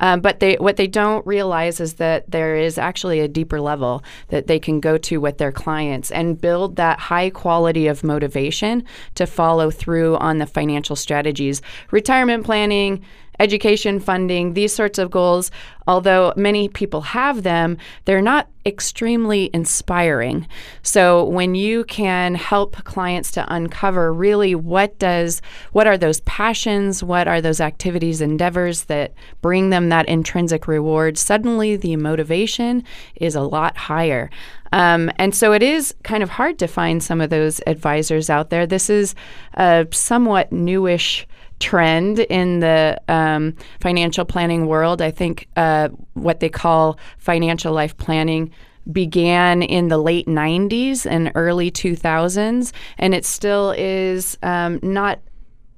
Um, 0.00 0.20
but 0.20 0.40
they 0.40 0.54
what 0.56 0.76
they 0.76 0.86
don't 0.86 1.26
realize 1.26 1.80
is 1.80 1.94
that 1.94 2.30
there 2.30 2.56
is 2.56 2.78
actually 2.78 3.20
a 3.20 3.28
deeper 3.28 3.60
level 3.60 4.02
that 4.28 4.46
they 4.46 4.58
can 4.58 4.80
go 4.80 4.98
to 4.98 5.18
with 5.18 5.38
their 5.38 5.52
clients 5.52 6.10
and 6.10 6.40
build 6.40 6.76
that 6.76 6.98
high 6.98 7.30
quality 7.30 7.86
of 7.86 8.04
motivation 8.04 8.84
to 9.14 9.26
follow 9.26 9.70
through 9.70 10.16
on 10.16 10.38
the 10.38 10.46
financial 10.46 10.96
strategies, 10.96 11.62
retirement 11.90 12.44
planning, 12.44 13.04
education 13.40 14.00
funding, 14.00 14.54
these 14.54 14.74
sorts 14.74 14.98
of 14.98 15.10
goals, 15.10 15.50
although 15.86 16.32
many 16.36 16.68
people 16.68 17.00
have 17.00 17.42
them, 17.42 17.76
they're 18.04 18.22
not 18.22 18.48
extremely 18.66 19.50
inspiring. 19.52 20.46
So 20.82 21.24
when 21.24 21.54
you 21.54 21.84
can 21.84 22.34
help 22.34 22.82
clients 22.84 23.30
to 23.32 23.54
uncover 23.54 24.12
really 24.12 24.54
what 24.54 24.98
does 24.98 25.42
what 25.72 25.86
are 25.86 25.98
those 25.98 26.20
passions, 26.20 27.02
what 27.02 27.28
are 27.28 27.40
those 27.40 27.60
activities, 27.60 28.20
endeavors 28.20 28.84
that 28.84 29.12
bring 29.42 29.70
them 29.70 29.90
that 29.90 30.08
intrinsic 30.08 30.66
reward, 30.66 31.18
suddenly 31.18 31.76
the 31.76 31.96
motivation 31.96 32.84
is 33.16 33.34
a 33.34 33.42
lot 33.42 33.76
higher. 33.76 34.30
Um, 34.72 35.10
and 35.16 35.34
so 35.34 35.52
it 35.52 35.62
is 35.62 35.94
kind 36.02 36.22
of 36.22 36.30
hard 36.30 36.58
to 36.58 36.66
find 36.66 37.02
some 37.02 37.20
of 37.20 37.30
those 37.30 37.60
advisors 37.66 38.28
out 38.28 38.50
there. 38.50 38.66
This 38.66 38.90
is 38.90 39.14
a 39.54 39.86
somewhat 39.92 40.50
newish 40.50 41.28
trend 41.60 42.20
in 42.20 42.60
the 42.60 43.00
um, 43.08 43.54
financial 43.80 44.24
planning 44.24 44.66
world. 44.66 45.00
I 45.00 45.10
think 45.10 45.48
uh, 45.56 45.88
what 46.14 46.40
they 46.40 46.48
call 46.48 46.98
financial 47.18 47.72
life 47.72 47.96
planning 47.96 48.50
began 48.90 49.62
in 49.62 49.88
the 49.88 49.98
late 49.98 50.26
90s 50.26 51.06
and 51.10 51.32
early 51.34 51.70
2000s, 51.70 52.72
and 52.98 53.14
it 53.14 53.24
still 53.24 53.74
is 53.76 54.36
um, 54.42 54.78
not 54.82 55.20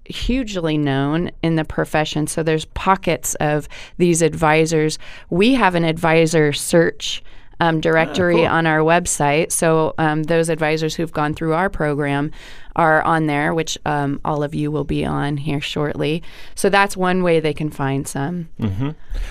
hugely 0.04 0.78
known 0.78 1.30
in 1.42 1.56
the 1.56 1.64
profession. 1.64 2.26
So 2.26 2.42
there's 2.42 2.64
pockets 2.66 3.34
of 3.36 3.68
these 3.98 4.22
advisors. 4.22 4.98
We 5.30 5.54
have 5.54 5.74
an 5.74 5.84
advisor 5.84 6.52
search 6.52 7.22
um, 7.60 7.80
directory 7.80 8.46
on 8.46 8.66
our 8.66 8.80
website. 8.80 9.50
So 9.50 9.94
um, 9.98 10.24
those 10.24 10.48
advisors 10.48 10.94
who've 10.94 11.12
gone 11.12 11.34
through 11.34 11.54
our 11.54 11.70
program 11.70 12.30
are 12.76 13.02
on 13.02 13.26
there, 13.26 13.52
which 13.52 13.76
um, 13.84 14.20
all 14.24 14.42
of 14.42 14.54
you 14.54 14.70
will 14.70 14.84
be 14.84 15.04
on 15.04 15.36
here 15.38 15.60
shortly. 15.60 16.22
So 16.54 16.68
that's 16.70 16.96
one 16.96 17.22
way 17.22 17.40
they 17.40 17.54
can 17.54 17.70
find 17.70 18.06
some. 18.06 18.48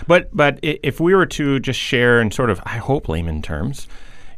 But 0.08 0.36
but 0.36 0.60
if 0.62 1.00
we 1.00 1.16
were 1.16 1.28
to 1.28 1.60
just 1.60 1.80
share 1.80 2.20
in 2.20 2.32
sort 2.32 2.50
of 2.50 2.60
I 2.66 2.78
hope 2.78 3.08
layman 3.08 3.42
terms, 3.42 3.88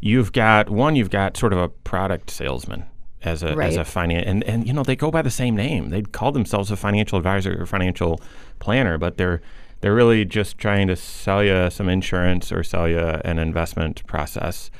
you've 0.01 0.31
got 0.33 0.69
one 0.69 0.95
you've 0.95 1.09
got 1.09 1.35
sort 1.37 1.53
of 1.53 1.59
a 1.59 1.69
product 1.69 2.29
salesman 2.29 2.85
as 3.23 3.41
a 3.41 3.55
as 3.57 3.77
a 3.77 3.83
finance 3.83 4.25
and 4.27 4.43
and 4.43 4.67
you 4.67 4.73
know 4.73 4.83
they 4.83 4.95
go 4.95 5.09
by 5.09 5.21
the 5.21 5.31
same 5.31 5.55
name. 5.55 5.89
They 5.89 6.03
call 6.03 6.31
themselves 6.31 6.69
a 6.69 6.75
financial 6.75 7.17
advisor 7.17 7.59
or 7.59 7.65
financial 7.65 8.21
planner, 8.59 8.97
but 8.97 9.17
they're 9.17 9.41
they're 9.81 9.95
really 9.95 10.25
just 10.25 10.57
trying 10.57 10.87
to 10.87 10.95
sell 10.95 11.43
you 11.43 11.69
some 11.69 11.87
insurance 11.87 12.51
or 12.51 12.63
sell 12.63 12.87
you 12.87 12.99
an 12.99 13.39
investment 13.39 14.05
process. 14.07 14.71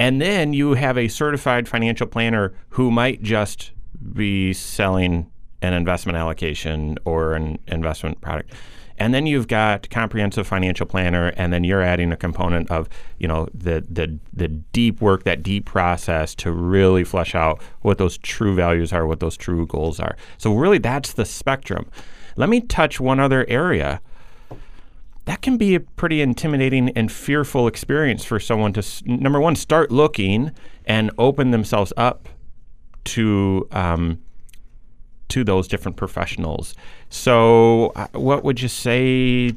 And 0.00 0.18
then 0.18 0.54
you 0.54 0.72
have 0.74 0.96
a 0.96 1.08
certified 1.08 1.68
financial 1.68 2.06
planner 2.06 2.54
who 2.70 2.90
might 2.90 3.22
just 3.22 3.72
be 4.14 4.54
selling 4.54 5.30
an 5.60 5.74
investment 5.74 6.16
allocation 6.16 6.96
or 7.04 7.34
an 7.34 7.58
investment 7.66 8.18
product. 8.22 8.50
And 8.96 9.12
then 9.12 9.26
you've 9.26 9.46
got 9.46 9.90
comprehensive 9.90 10.46
financial 10.46 10.86
planner, 10.86 11.34
and 11.36 11.52
then 11.52 11.64
you're 11.64 11.82
adding 11.82 12.12
a 12.12 12.16
component 12.16 12.70
of, 12.70 12.88
you 13.18 13.28
know, 13.28 13.46
the 13.52 13.84
the 13.90 14.18
the 14.32 14.48
deep 14.48 15.02
work, 15.02 15.24
that 15.24 15.42
deep 15.42 15.66
process 15.66 16.34
to 16.36 16.50
really 16.50 17.04
flesh 17.04 17.34
out 17.34 17.60
what 17.82 17.98
those 17.98 18.16
true 18.16 18.54
values 18.54 18.94
are, 18.94 19.06
what 19.06 19.20
those 19.20 19.36
true 19.36 19.66
goals 19.66 20.00
are. 20.00 20.16
So 20.38 20.54
really, 20.54 20.78
that's 20.78 21.12
the 21.12 21.26
spectrum. 21.26 21.90
Let 22.36 22.48
me 22.48 22.62
touch 22.62 23.00
one 23.00 23.20
other 23.20 23.44
area 23.48 24.00
that 25.26 25.42
can 25.42 25.56
be 25.56 25.74
a 25.74 25.80
pretty 25.80 26.20
intimidating 26.20 26.90
and 26.90 27.10
fearful 27.10 27.66
experience 27.66 28.24
for 28.24 28.40
someone 28.40 28.72
to 28.72 28.82
number 29.04 29.40
one 29.40 29.54
start 29.56 29.90
looking 29.90 30.52
and 30.86 31.10
open 31.18 31.50
themselves 31.50 31.92
up 31.96 32.28
to 33.04 33.68
um, 33.72 34.18
to 35.28 35.44
those 35.44 35.68
different 35.68 35.96
professionals. 35.96 36.74
So, 37.08 37.92
uh, 37.96 38.08
what 38.12 38.44
would 38.44 38.60
you 38.60 38.68
say 38.68 39.52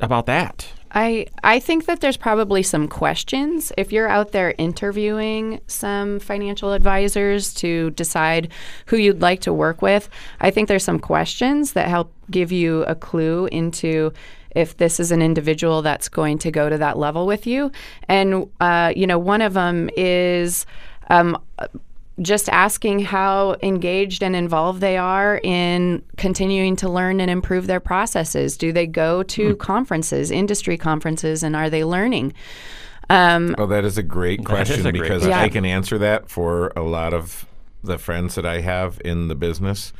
about 0.00 0.26
that? 0.26 0.68
I 0.94 1.26
I 1.42 1.58
think 1.58 1.86
that 1.86 2.00
there's 2.00 2.16
probably 2.16 2.62
some 2.62 2.88
questions 2.88 3.72
if 3.76 3.92
you're 3.92 4.08
out 4.08 4.32
there 4.32 4.54
interviewing 4.58 5.60
some 5.66 6.20
financial 6.20 6.72
advisors 6.72 7.52
to 7.54 7.90
decide 7.90 8.50
who 8.86 8.96
you'd 8.96 9.20
like 9.20 9.40
to 9.40 9.52
work 9.52 9.82
with. 9.82 10.08
I 10.40 10.50
think 10.50 10.68
there's 10.68 10.84
some 10.84 11.00
questions 11.00 11.72
that 11.72 11.88
help 11.88 12.12
give 12.30 12.52
you 12.52 12.84
a 12.84 12.94
clue 12.94 13.46
into 13.50 14.12
if 14.54 14.76
this 14.76 15.00
is 15.00 15.10
an 15.10 15.22
individual 15.22 15.82
that's 15.82 16.08
going 16.08 16.38
to 16.38 16.50
go 16.50 16.68
to 16.68 16.78
that 16.78 16.98
level 16.98 17.26
with 17.26 17.46
you. 17.46 17.70
And 18.08 18.48
uh, 18.60 18.92
you 18.94 19.06
know, 19.06 19.18
one 19.18 19.42
of 19.42 19.54
them 19.54 19.90
is. 19.96 20.66
Um, 21.10 21.36
just 22.20 22.48
asking 22.50 23.00
how 23.00 23.56
engaged 23.62 24.22
and 24.22 24.36
involved 24.36 24.80
they 24.80 24.96
are 24.96 25.40
in 25.42 26.02
continuing 26.16 26.76
to 26.76 26.88
learn 26.88 27.20
and 27.20 27.30
improve 27.30 27.66
their 27.66 27.80
processes. 27.80 28.56
Do 28.56 28.72
they 28.72 28.86
go 28.86 29.22
to 29.24 29.56
conferences, 29.56 30.30
industry 30.30 30.78
conferences, 30.78 31.42
and 31.42 31.56
are 31.56 31.68
they 31.68 31.84
learning? 31.84 32.32
Um, 33.10 33.54
Oh, 33.58 33.66
that 33.66 33.84
is 33.84 33.98
a 33.98 34.02
great 34.02 34.44
question 34.44 34.86
a 34.86 34.92
great 34.92 35.02
because 35.02 35.22
question. 35.24 35.32
I 35.32 35.48
can 35.48 35.64
answer 35.64 35.98
that 35.98 36.28
for 36.28 36.72
a 36.76 36.82
lot 36.82 37.12
of 37.12 37.46
the 37.82 37.98
friends 37.98 38.34
that 38.36 38.46
I 38.46 38.60
have 38.60 39.00
in 39.04 39.28
the 39.28 39.34
business, 39.34 39.92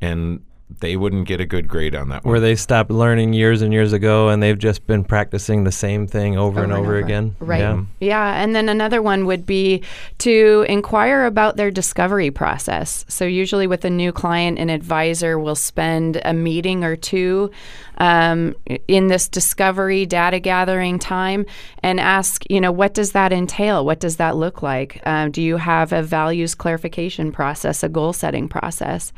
and 0.00 0.42
they 0.80 0.96
wouldn't 0.96 1.26
get 1.26 1.40
a 1.40 1.46
good 1.46 1.66
grade 1.66 1.94
on 1.94 2.08
that 2.10 2.24
one. 2.24 2.30
Where 2.30 2.40
they 2.40 2.54
stopped 2.54 2.90
learning 2.90 3.32
years 3.32 3.62
and 3.62 3.72
years 3.72 3.92
ago 3.92 4.28
and 4.28 4.42
they've 4.42 4.58
just 4.58 4.86
been 4.86 5.02
practicing 5.02 5.64
the 5.64 5.72
same 5.72 6.06
thing 6.06 6.36
over, 6.36 6.62
and 6.62 6.72
over 6.72 6.96
again. 6.96 7.34
Right. 7.40 7.60
Yeah. 7.60 7.82
Yeah. 8.00 8.42
And 8.42 8.54
then 8.54 8.68
another 8.68 9.00
one 9.02 9.26
would 9.26 9.46
be 9.46 9.82
to 10.18 10.66
inquire 10.68 11.24
about 11.24 11.56
their 11.56 11.70
discovery 11.70 12.30
process. 12.30 13.04
So, 13.08 13.24
usually 13.24 13.66
with 13.66 13.84
a 13.84 13.90
new 13.90 14.12
client, 14.12 14.58
an 14.58 14.70
advisor 14.70 15.38
will 15.38 15.56
spend 15.56 16.20
a 16.24 16.32
meeting 16.32 16.84
or 16.84 16.96
two 16.96 17.50
um, 17.98 18.54
in 18.86 19.08
this 19.08 19.28
discovery 19.28 20.06
data 20.06 20.38
gathering 20.38 20.98
time 20.98 21.44
and 21.82 22.00
ask, 22.00 22.44
you 22.50 22.60
know, 22.60 22.72
what 22.72 22.94
does 22.94 23.12
that 23.12 23.32
entail? 23.32 23.84
What 23.84 24.00
does 24.00 24.16
that 24.16 24.36
look 24.36 24.62
like? 24.62 25.00
Um, 25.04 25.30
do 25.30 25.42
you 25.42 25.56
have 25.56 25.92
a 25.92 26.02
values 26.02 26.54
clarification 26.54 27.32
process, 27.32 27.82
a 27.82 27.88
goal 27.88 28.12
setting 28.12 28.48
process? 28.48 29.12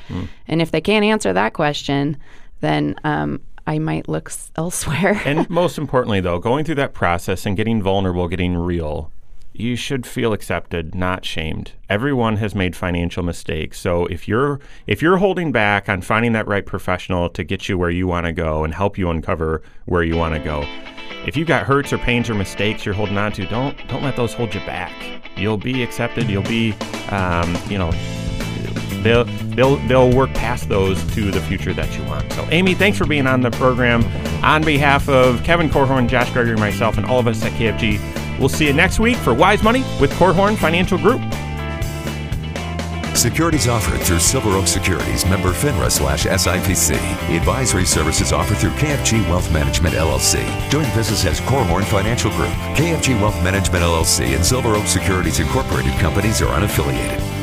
And 0.49 0.61
if 0.63 0.71
they 0.71 0.81
can't 0.81 1.05
answer 1.05 1.33
that 1.33 1.53
question, 1.53 2.17
then 2.61 2.97
um, 3.05 3.41
I 3.67 3.79
might 3.79 4.09
look 4.09 4.31
s- 4.31 4.51
elsewhere. 4.57 5.21
and 5.25 5.49
most 5.51 5.79
importantly, 5.79 6.21
though, 6.21 6.39
going 6.39 6.65
through 6.65 6.75
that 6.77 6.95
process 6.95 7.47
and 7.47 7.57
getting 7.57 7.83
vulnerable, 7.83 8.29
getting 8.29 8.57
real, 8.57 9.13
you 9.61 9.77
should 9.77 10.07
feel 10.07 10.33
accepted, 10.33 10.95
not 10.95 11.25
shamed. 11.25 11.73
Everyone 11.89 12.37
has 12.39 12.55
made 12.55 12.75
financial 12.75 13.23
mistakes. 13.23 13.79
So 13.79 14.07
if 14.07 14.27
you're 14.27 14.61
if 14.87 15.03
you're 15.03 15.19
holding 15.19 15.53
back 15.53 15.89
on 15.89 16.01
finding 16.03 16.33
that 16.33 16.47
right 16.47 16.65
professional 16.65 17.29
to 17.31 17.45
get 17.45 17.69
you 17.69 17.77
where 17.77 17.91
you 17.91 18.07
want 18.07 18.27
to 18.27 18.33
go 18.33 18.65
and 18.65 18.75
help 18.75 18.97
you 18.99 19.11
uncover 19.11 19.63
where 19.85 20.03
you 20.03 20.17
want 20.17 20.35
to 20.35 20.41
go, 20.41 20.65
if 21.27 21.37
you've 21.37 21.49
got 21.49 21.67
hurts 21.67 21.93
or 21.93 21.99
pains 21.99 22.31
or 22.31 22.35
mistakes 22.35 22.85
you're 22.85 22.95
holding 22.95 23.19
on 23.19 23.33
to, 23.33 23.47
don't 23.47 23.77
don't 23.89 24.03
let 24.03 24.17
those 24.17 24.33
hold 24.33 24.55
you 24.55 24.61
back. 24.61 24.93
You'll 25.37 25.59
be 25.59 25.83
accepted. 25.83 26.29
You'll 26.29 26.43
be, 26.43 26.73
um, 27.11 27.57
you 27.69 27.79
know, 27.79 27.91
they'll 29.03 29.25
they'll 29.55 29.77
they'll 29.89 30.11
work 30.11 30.33
past 30.35 30.69
those 30.69 31.03
to 31.15 31.31
the 31.31 31.41
future 31.41 31.73
that 31.75 31.97
you 31.97 32.05
want. 32.05 32.33
So, 32.33 32.47
Amy, 32.51 32.75
thanks 32.75 32.99
for 32.99 33.07
being 33.07 33.27
on 33.27 33.43
the 33.43 33.51
program. 33.51 34.05
On 34.43 34.63
behalf 34.63 35.09
of 35.09 35.43
Kevin 35.45 35.69
Korhorn, 35.69 36.09
Josh 36.09 36.31
Gregory, 36.33 36.57
myself, 36.57 36.97
and 36.97 37.07
all 37.07 37.19
of 37.19 37.27
us 37.27 37.45
at 37.45 37.53
KFG, 37.53 37.99
we'll 38.41 38.49
see 38.49 38.67
you 38.67 38.73
next 38.73 38.99
week 38.99 39.17
for 39.19 39.33
Wise 39.35 39.63
Money 39.63 39.85
with 40.01 40.11
Korhorn 40.13 40.57
Financial 40.57 40.99
Group. 40.99 41.21
Securities 43.15 43.69
offered 43.69 44.01
through 44.01 44.19
Silver 44.19 44.51
Oak 44.51 44.67
Securities, 44.67 45.27
member 45.27 45.51
FINRA 45.51 45.91
slash 45.91 46.25
SIPC. 46.25 46.97
Advisory 47.37 47.85
services 47.85 48.33
offered 48.33 48.57
through 48.57 48.71
KFG 48.71 49.29
Wealth 49.29 49.53
Management 49.53 49.95
LLC. 49.95 50.41
Doing 50.71 50.89
business 50.95 51.27
as 51.27 51.41
Korhorn 51.43 51.85
Financial 51.85 52.31
Group. 52.31 52.49
KFG 52.77 53.21
Wealth 53.21 53.37
Management 53.45 53.85
LLC 53.85 54.35
and 54.35 54.45
Silver 54.45 54.75
Oak 54.75 54.87
Securities 54.87 55.39
Incorporated 55.39 55.93
companies 56.01 56.41
are 56.41 56.59
unaffiliated. 56.59 57.40